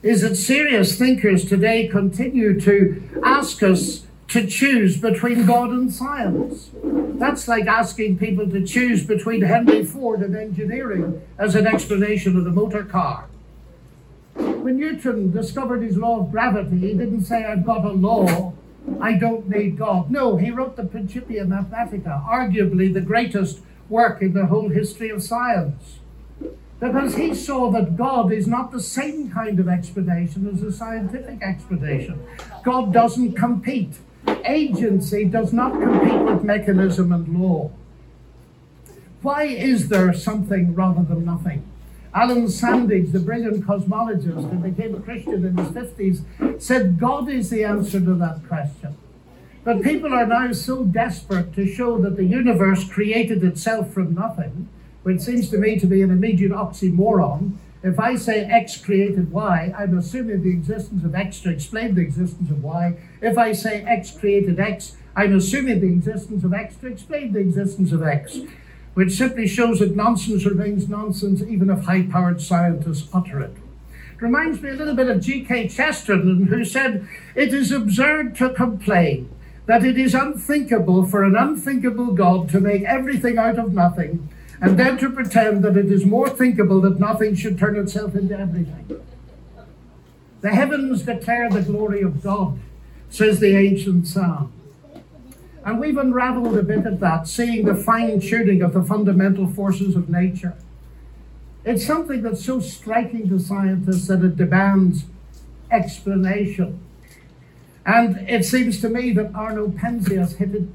[0.03, 6.69] is that serious thinkers today continue to ask us to choose between God and science.
[6.84, 12.43] That's like asking people to choose between Henry Ford and engineering as an explanation of
[12.43, 13.27] the motor car.
[14.35, 18.53] When Newton discovered his law of gravity, he didn't say, I've got a law,
[18.99, 20.11] I don't need God.
[20.11, 25.23] No, he wrote the Principia Mathematica, arguably the greatest work in the whole history of
[25.23, 25.99] science
[26.84, 31.41] because he saw that God is not the same kind of explanation as a scientific
[31.41, 32.22] explanation.
[32.61, 33.99] God doesn't compete.
[34.43, 37.72] Agency does not compete with mechanism and law.
[39.22, 41.64] Why is there something rather than nothing?
[42.14, 47.49] Alan Sandage, the brilliant cosmologist who became a Christian in his 50s, said God is
[47.49, 48.97] the answer to that question.
[49.64, 54.68] But people are now so desperate to show that the universe created itself from nothing
[55.03, 57.57] which seems to me to be an immediate oxymoron.
[57.84, 62.01] If I say X created Y, I'm assuming the existence of X to explain the
[62.01, 62.95] existence of Y.
[63.21, 67.39] If I say X created X, I'm assuming the existence of X to explain the
[67.39, 68.39] existence of X,
[68.93, 73.57] which simply shows that nonsense remains nonsense even if high powered scientists utter it.
[74.13, 75.67] It reminds me a little bit of G.K.
[75.67, 79.30] Chesterton, who said, It is absurd to complain
[79.65, 84.30] that it is unthinkable for an unthinkable God to make everything out of nothing
[84.64, 88.40] and then to pretend that it is more thinkable that nothing should turn itself into
[88.40, 88.98] everything.
[90.40, 92.57] The heavens declare the glory of God,
[93.10, 94.53] says the ancient psalm.
[95.65, 99.98] And we've unraveled a bit of that, seeing the fine tuning of the fundamental forces
[99.98, 100.56] of nature.
[101.65, 105.03] It's something that's so striking to scientists that it demands
[105.72, 106.80] explanation.
[107.85, 110.69] And it seems to me that Arno Penzias hit it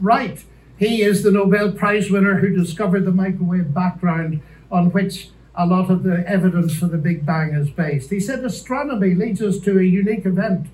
[0.00, 0.42] right
[0.78, 4.40] he is the Nobel Prize winner who discovered the microwave background
[4.70, 8.10] on which a lot of the evidence for the Big Bang is based.
[8.10, 10.68] He said astronomy leads us to a unique event,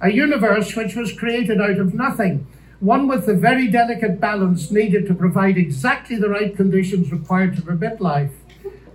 [0.00, 2.46] a universe which was created out of nothing,
[2.78, 7.62] one with the very delicate balance needed to provide exactly the right conditions required to
[7.62, 8.32] permit life,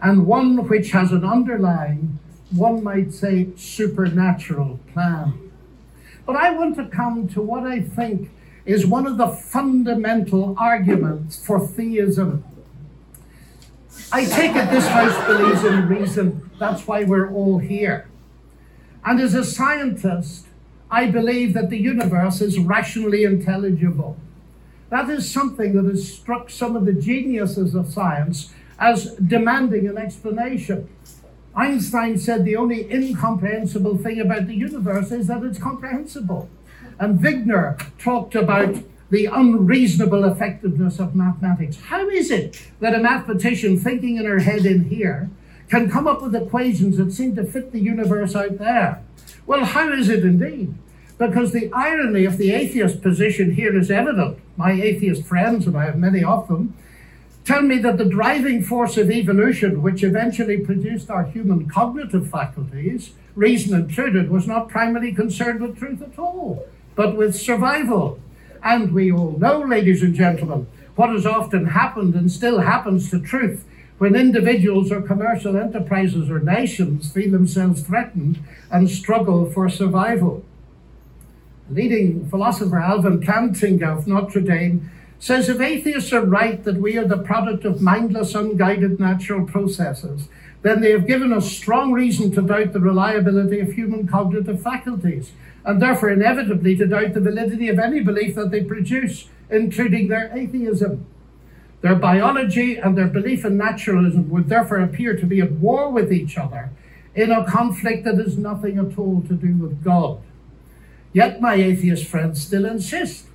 [0.02, 2.18] and one which has an underlying,
[2.52, 5.52] one might say, supernatural plan.
[6.26, 8.32] But I want to come to what I think
[8.66, 12.44] is one of the fundamental arguments for theism.
[14.12, 16.50] I take it this house believes in reason.
[16.60, 18.10] That's why we're all here.
[19.04, 20.48] And as a scientist,
[20.90, 24.18] I believe that the universe is rationally intelligible.
[24.90, 29.98] That is something that has struck some of the geniuses of science as demanding an
[29.98, 30.90] explanation.
[31.56, 36.50] Einstein said the only incomprehensible thing about the universe is that it's comprehensible.
[37.00, 38.76] And Wigner talked about
[39.10, 41.78] the unreasonable effectiveness of mathematics.
[41.78, 45.30] How is it that a mathematician thinking in her head in here
[45.70, 49.04] can come up with equations that seem to fit the universe out there?
[49.46, 50.74] Well, how is it indeed?
[51.18, 54.40] Because the irony of the atheist position here is evident.
[54.58, 56.76] My atheist friends, and I have many of them,
[57.46, 63.12] tell me that the driving force of evolution, which eventually produced our human cognitive faculties,
[63.36, 68.20] reason included, was not primarily concerned with truth at all but with survival.
[68.64, 73.20] And we all know, ladies and gentlemen, what has often happened and still happens to
[73.20, 73.66] truth
[73.98, 78.40] when individuals or commercial enterprises or nations feel themselves threatened
[78.72, 80.44] and struggle for survival.
[81.70, 87.08] Leading philosopher Alvin Plantinga of Notre Dame says if atheists are right that we are
[87.08, 90.28] the product of mindless, unguided natural processes,
[90.62, 95.32] then they have given us strong reason to doubt the reliability of human cognitive faculties
[95.66, 100.32] and therefore inevitably to doubt the validity of any belief that they produce, including their
[100.38, 101.06] atheism.
[101.82, 106.14] Their biology and their belief in naturalism would therefore appear to be at war with
[106.14, 106.72] each other
[107.16, 110.22] in a conflict that has nothing at all to do with God.
[111.14, 113.28] Yet my atheist friends still insist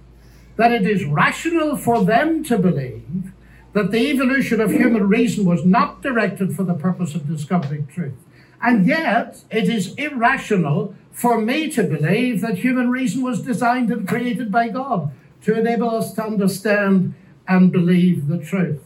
[0.57, 3.33] that it is rational for them to believe
[3.73, 8.15] that the evolution of human reason was not directed for the purpose of discovering truth.
[8.63, 14.07] And yet, it is irrational for me to believe that human reason was designed and
[14.07, 15.13] created by God
[15.43, 17.15] to enable us to understand
[17.49, 18.83] and believe the truth.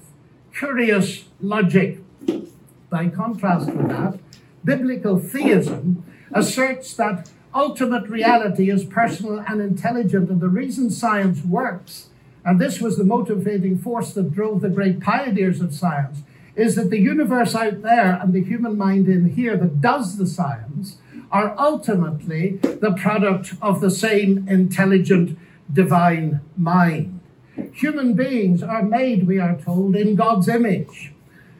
[0.56, 1.98] Curious logic.
[2.90, 4.18] By contrast with that,
[4.64, 10.30] biblical theism asserts that ultimate reality is personal and intelligent.
[10.30, 12.08] And the reason science works,
[12.44, 16.22] and this was the motivating force that drove the great pioneers of science,
[16.56, 20.26] is that the universe out there and the human mind in here that does the
[20.26, 20.98] science
[21.30, 25.36] are ultimately the product of the same intelligent
[25.72, 27.20] divine mind.
[27.72, 31.12] Human beings are made, we are told, in God's image.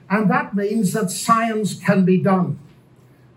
[0.08, 2.58] And that means that science can be done.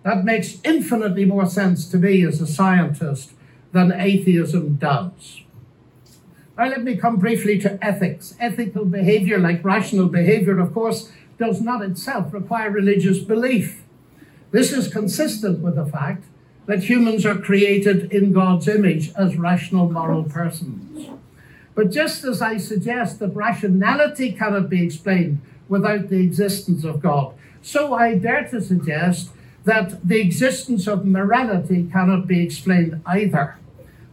[0.04, 3.32] That makes infinitely more sense to me as a scientist
[3.72, 5.42] than atheism does.
[6.58, 8.36] Now, let me come briefly to ethics.
[8.40, 13.84] Ethical behavior, like rational behavior, of course, does not itself require religious belief.
[14.52, 16.24] This is consistent with the fact
[16.66, 21.10] that humans are created in God's image as rational moral persons.
[21.76, 25.40] But just as I suggest that rationality cannot be explained
[25.70, 29.30] without the existence of God, so I dare to suggest
[29.64, 33.58] that the existence of morality cannot be explained either.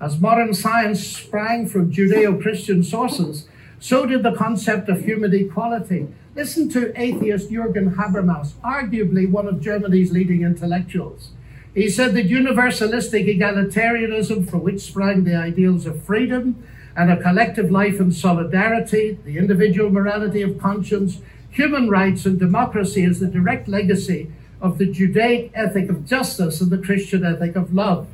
[0.01, 3.49] As modern science sprang from Judeo Christian sources,
[3.81, 6.09] so did the concept of human equality.
[6.35, 11.31] Listen to atheist Jürgen Habermas, arguably one of Germany's leading intellectuals.
[11.75, 16.67] He said that universalistic egalitarianism, from which sprang the ideals of freedom
[16.97, 21.21] and a collective life in solidarity, the individual morality of conscience,
[21.51, 26.71] human rights, and democracy, is the direct legacy of the Judaic ethic of justice and
[26.71, 28.09] the Christian ethic of love.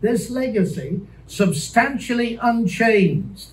[0.00, 3.48] This legacy, substantially unchanged,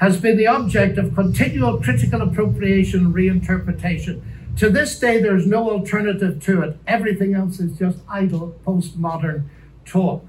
[0.00, 4.22] has been the object of continual critical appropriation and reinterpretation.
[4.56, 6.78] To this day, there is no alternative to it.
[6.86, 9.44] Everything else is just idle postmodern
[9.84, 10.26] talk.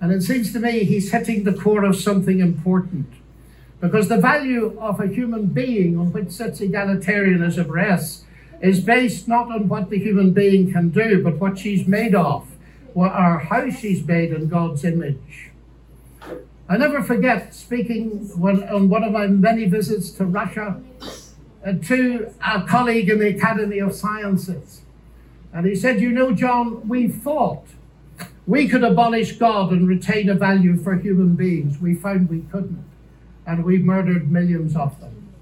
[0.00, 3.06] And it seems to me he's hitting the core of something important.
[3.80, 8.24] Because the value of a human being on which such egalitarianism rests
[8.60, 12.48] is based not on what the human being can do, but what she's made of,
[12.92, 15.52] what or how she's made in God's image.
[16.68, 20.80] I never forget speaking when, on one of my many visits to Russia
[21.64, 24.80] uh, to a colleague in the Academy of Sciences.
[25.52, 27.66] And he said, You know, John, we thought
[28.46, 31.80] we could abolish God and retain a value for human beings.
[31.80, 32.84] We found we couldn't.
[33.46, 35.32] And we murdered millions of them.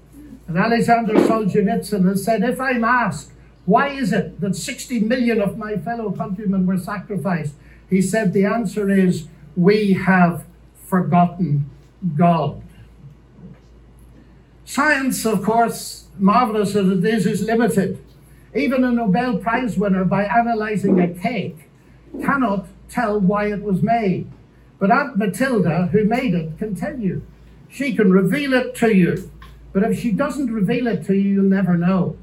[0.47, 3.31] And Alexander Solzhenitsyn has said, if I'm asked,
[3.65, 7.53] why is it that 60 million of my fellow countrymen were sacrificed?
[7.89, 10.45] He said, the answer is, we have
[10.93, 11.67] forgotten
[12.15, 12.61] God.
[14.63, 17.97] Science, of course, marvelous as it is, is limited.
[18.53, 21.67] Even a Nobel Prize winner, by analyzing a cake,
[22.21, 24.27] cannot tell why it was made.
[24.77, 27.25] But Aunt Matilda, who made it, can tell you.
[27.69, 29.31] She can reveal it to you.
[29.71, 32.17] But if she doesn't reveal it to you, you'll never know.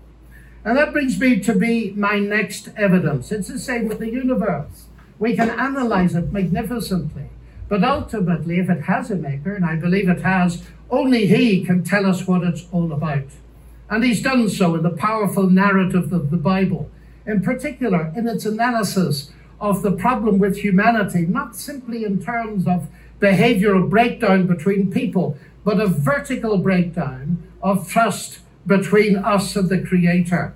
[0.64, 3.32] And that brings me to be my next evidence.
[3.32, 4.84] It's the same with the universe.
[5.18, 7.30] We can analyze it magnificently.
[7.70, 11.84] But ultimately, if it has a maker, and I believe it has, only he can
[11.84, 13.28] tell us what it's all about.
[13.88, 16.90] And he's done so in the powerful narrative of the Bible,
[17.24, 19.30] in particular in its analysis
[19.60, 22.88] of the problem with humanity, not simply in terms of
[23.20, 30.55] behavioral breakdown between people, but a vertical breakdown of trust between us and the Creator.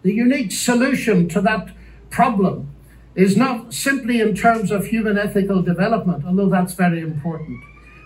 [0.00, 1.74] The unique solution to that
[2.08, 2.69] problem
[3.14, 7.62] is not simply in terms of human ethical development, although that's very important,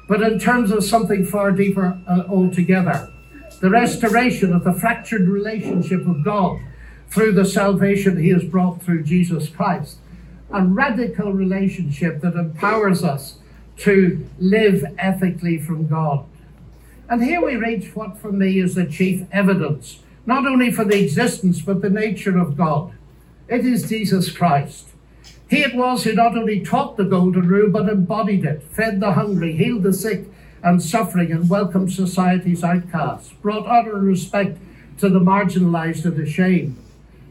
[0.08, 3.10] but in terms of something far deeper uh, altogether
[3.60, 6.60] the restoration of the fractured relationship of God
[7.08, 9.98] through the salvation He has brought through Jesus Christ.
[10.50, 13.38] A radical relationship that empowers us
[13.78, 16.26] to live ethically from God.
[17.08, 21.02] And here we reach what for me is the chief evidence, not only for the
[21.02, 22.92] existence but the nature of God.
[23.48, 24.88] It is Jesus Christ.
[25.54, 29.12] He it was who not only taught the golden rule but embodied it, fed the
[29.12, 30.24] hungry, healed the sick
[30.64, 34.58] and suffering, and welcomed society's outcasts, brought honor and respect
[34.98, 36.76] to the marginalized and the ashamed.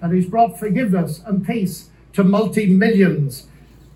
[0.01, 3.47] And he's brought forgiveness and peace to multi millions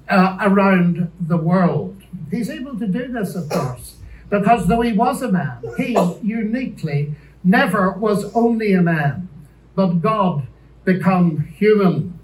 [0.09, 1.95] uh, around the world.
[2.29, 3.95] He's able to do this, of course,
[4.29, 9.29] because though he was a man, he uniquely never was only a man,
[9.73, 10.47] but God
[10.83, 12.16] become human.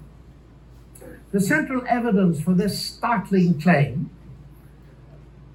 [1.34, 4.08] The central evidence for this startling claim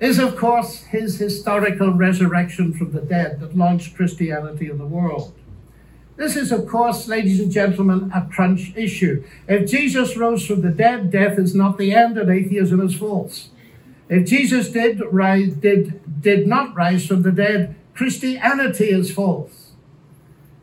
[0.02, 5.34] is, of course, his historical resurrection from the dead that launched Christianity in the world.
[6.18, 9.24] This is, of course, ladies and gentlemen, a crunch issue.
[9.48, 13.48] If Jesus rose from the dead, death is not the end and atheism is false.
[14.10, 19.72] If Jesus did rise, did, did not rise from the dead, Christianity is false.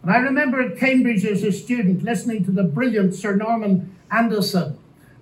[0.02, 4.75] And I remember at Cambridge as a student listening to the brilliant Sir Norman Anderson,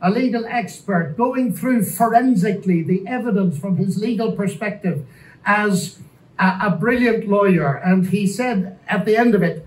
[0.05, 5.07] a legal expert, going through forensically the evidence from his legal perspective
[5.47, 5.99] as
[6.39, 7.77] a, a brilliant lawyer.
[7.77, 9.67] And he said at the end of it,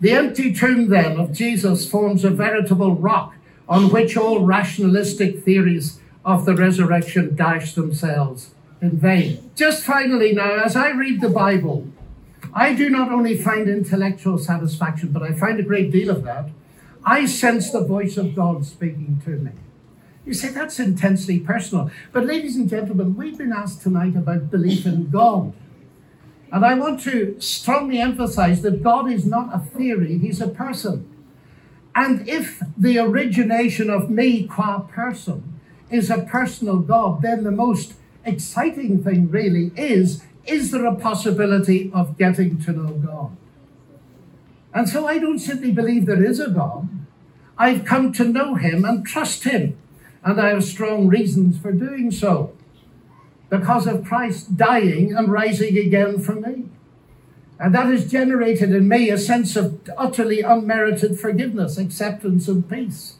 [0.00, 3.36] the empty tomb then of Jesus forms a veritable rock
[3.68, 8.50] on which all rationalistic theories of the resurrection dash themselves
[8.82, 9.52] in vain.
[9.54, 11.86] Just finally, now, as I read the Bible,
[12.52, 16.48] I do not only find intellectual satisfaction, but I find a great deal of that.
[17.04, 19.52] I sense the voice of God speaking to me.
[20.26, 21.90] You say that's intensely personal.
[22.12, 25.54] But, ladies and gentlemen, we've been asked tonight about belief in God.
[26.52, 31.06] And I want to strongly emphasize that God is not a theory, He's a person.
[31.94, 35.60] And if the origination of me qua person
[35.90, 37.94] is a personal God, then the most
[38.24, 43.36] exciting thing really is is there a possibility of getting to know God?
[44.72, 46.88] And so I don't simply believe there is a God.
[47.58, 49.76] I've come to know Him and trust Him.
[50.22, 52.52] And I have strong reasons for doing so
[53.48, 56.66] because of Christ dying and rising again for me.
[57.58, 63.16] And that has generated in me a sense of utterly unmerited forgiveness, acceptance, and peace.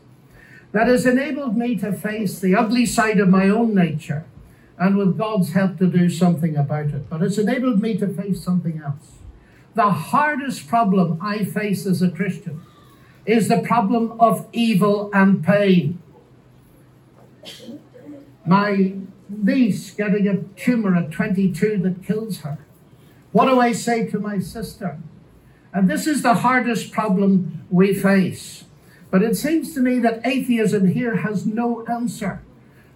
[0.72, 4.24] That has enabled me to face the ugly side of my own nature
[4.78, 7.10] and with God's help to do something about it.
[7.10, 9.19] But it's enabled me to face something else.
[9.74, 12.62] The hardest problem I face as a Christian
[13.24, 16.02] is the problem of evil and pain.
[18.44, 18.94] My
[19.28, 22.58] niece getting a tumor at 22 that kills her.
[23.32, 24.98] What do I say to my sister?
[25.72, 28.64] And this is the hardest problem we face.
[29.10, 32.42] But it seems to me that atheism here has no answer.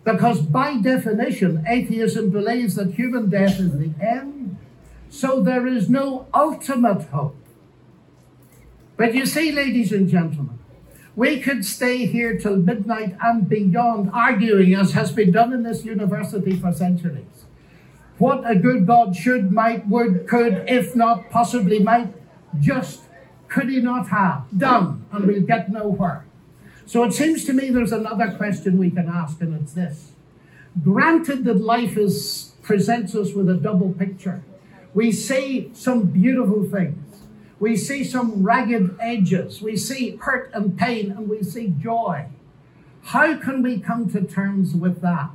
[0.05, 4.44] Because by definition, atheism believes that human death is the end,
[5.15, 7.37] so there is no ultimate hope.
[8.97, 10.59] But you see, ladies and gentlemen,
[11.15, 15.85] we could stay here till midnight and beyond arguing, as has been done in this
[15.85, 17.47] university for centuries.
[18.19, 22.13] What a good God should, might, would, could, if not possibly might,
[22.59, 23.03] just
[23.49, 26.25] could he not have done, and we'll get nowhere.
[26.87, 30.11] So it seems to me there's another question we can ask, and it's this.
[30.83, 34.43] Granted that life is presents us with a double picture,
[34.95, 37.01] we see some beautiful things.
[37.59, 39.61] We see some ragged edges.
[39.61, 42.27] We see hurt and pain, and we see joy.
[43.03, 45.31] How can we come to terms with that?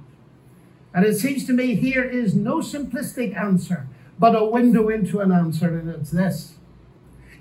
[0.94, 3.88] And it seems to me here is no simplistic answer,
[4.18, 6.56] but a window into an answer, and it's this.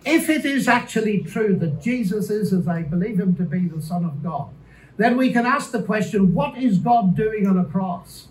[0.04, 3.82] If it is actually true that Jesus is, as I believe him to be, the
[3.82, 4.50] Son of God,
[4.96, 8.28] then we can ask the question what is God doing on a cross?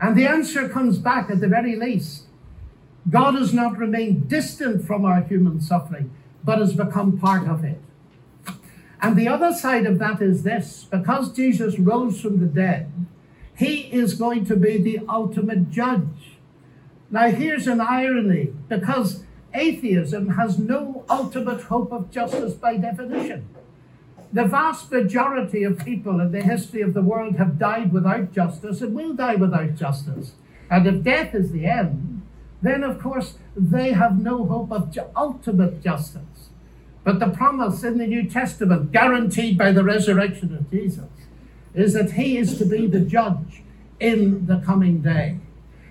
[0.00, 2.27] And the answer comes back at the very least.
[3.10, 6.10] God has not remained distant from our human suffering,
[6.44, 7.80] but has become part of it.
[9.00, 12.90] And the other side of that is this because Jesus rose from the dead,
[13.56, 16.38] he is going to be the ultimate judge.
[17.10, 19.24] Now, here's an irony because
[19.54, 23.48] atheism has no ultimate hope of justice by definition.
[24.32, 28.82] The vast majority of people in the history of the world have died without justice
[28.82, 30.32] and will die without justice.
[30.70, 32.17] And if death is the end,
[32.62, 36.22] then of course they have no hope of ultimate justice.
[37.04, 41.08] But the promise in the New Testament, guaranteed by the resurrection of Jesus,
[41.74, 43.62] is that he is to be the judge
[44.00, 45.38] in the coming day.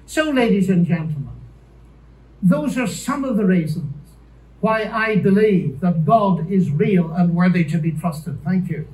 [0.05, 1.29] So, ladies and gentlemen,
[2.41, 3.93] those are some of the reasons
[4.59, 8.43] why I believe that God is real and worthy to be trusted.
[8.43, 8.87] Thank you.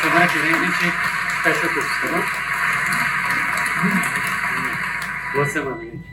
[0.00, 0.28] Semana
[5.32, 6.10] Boa semana, gente.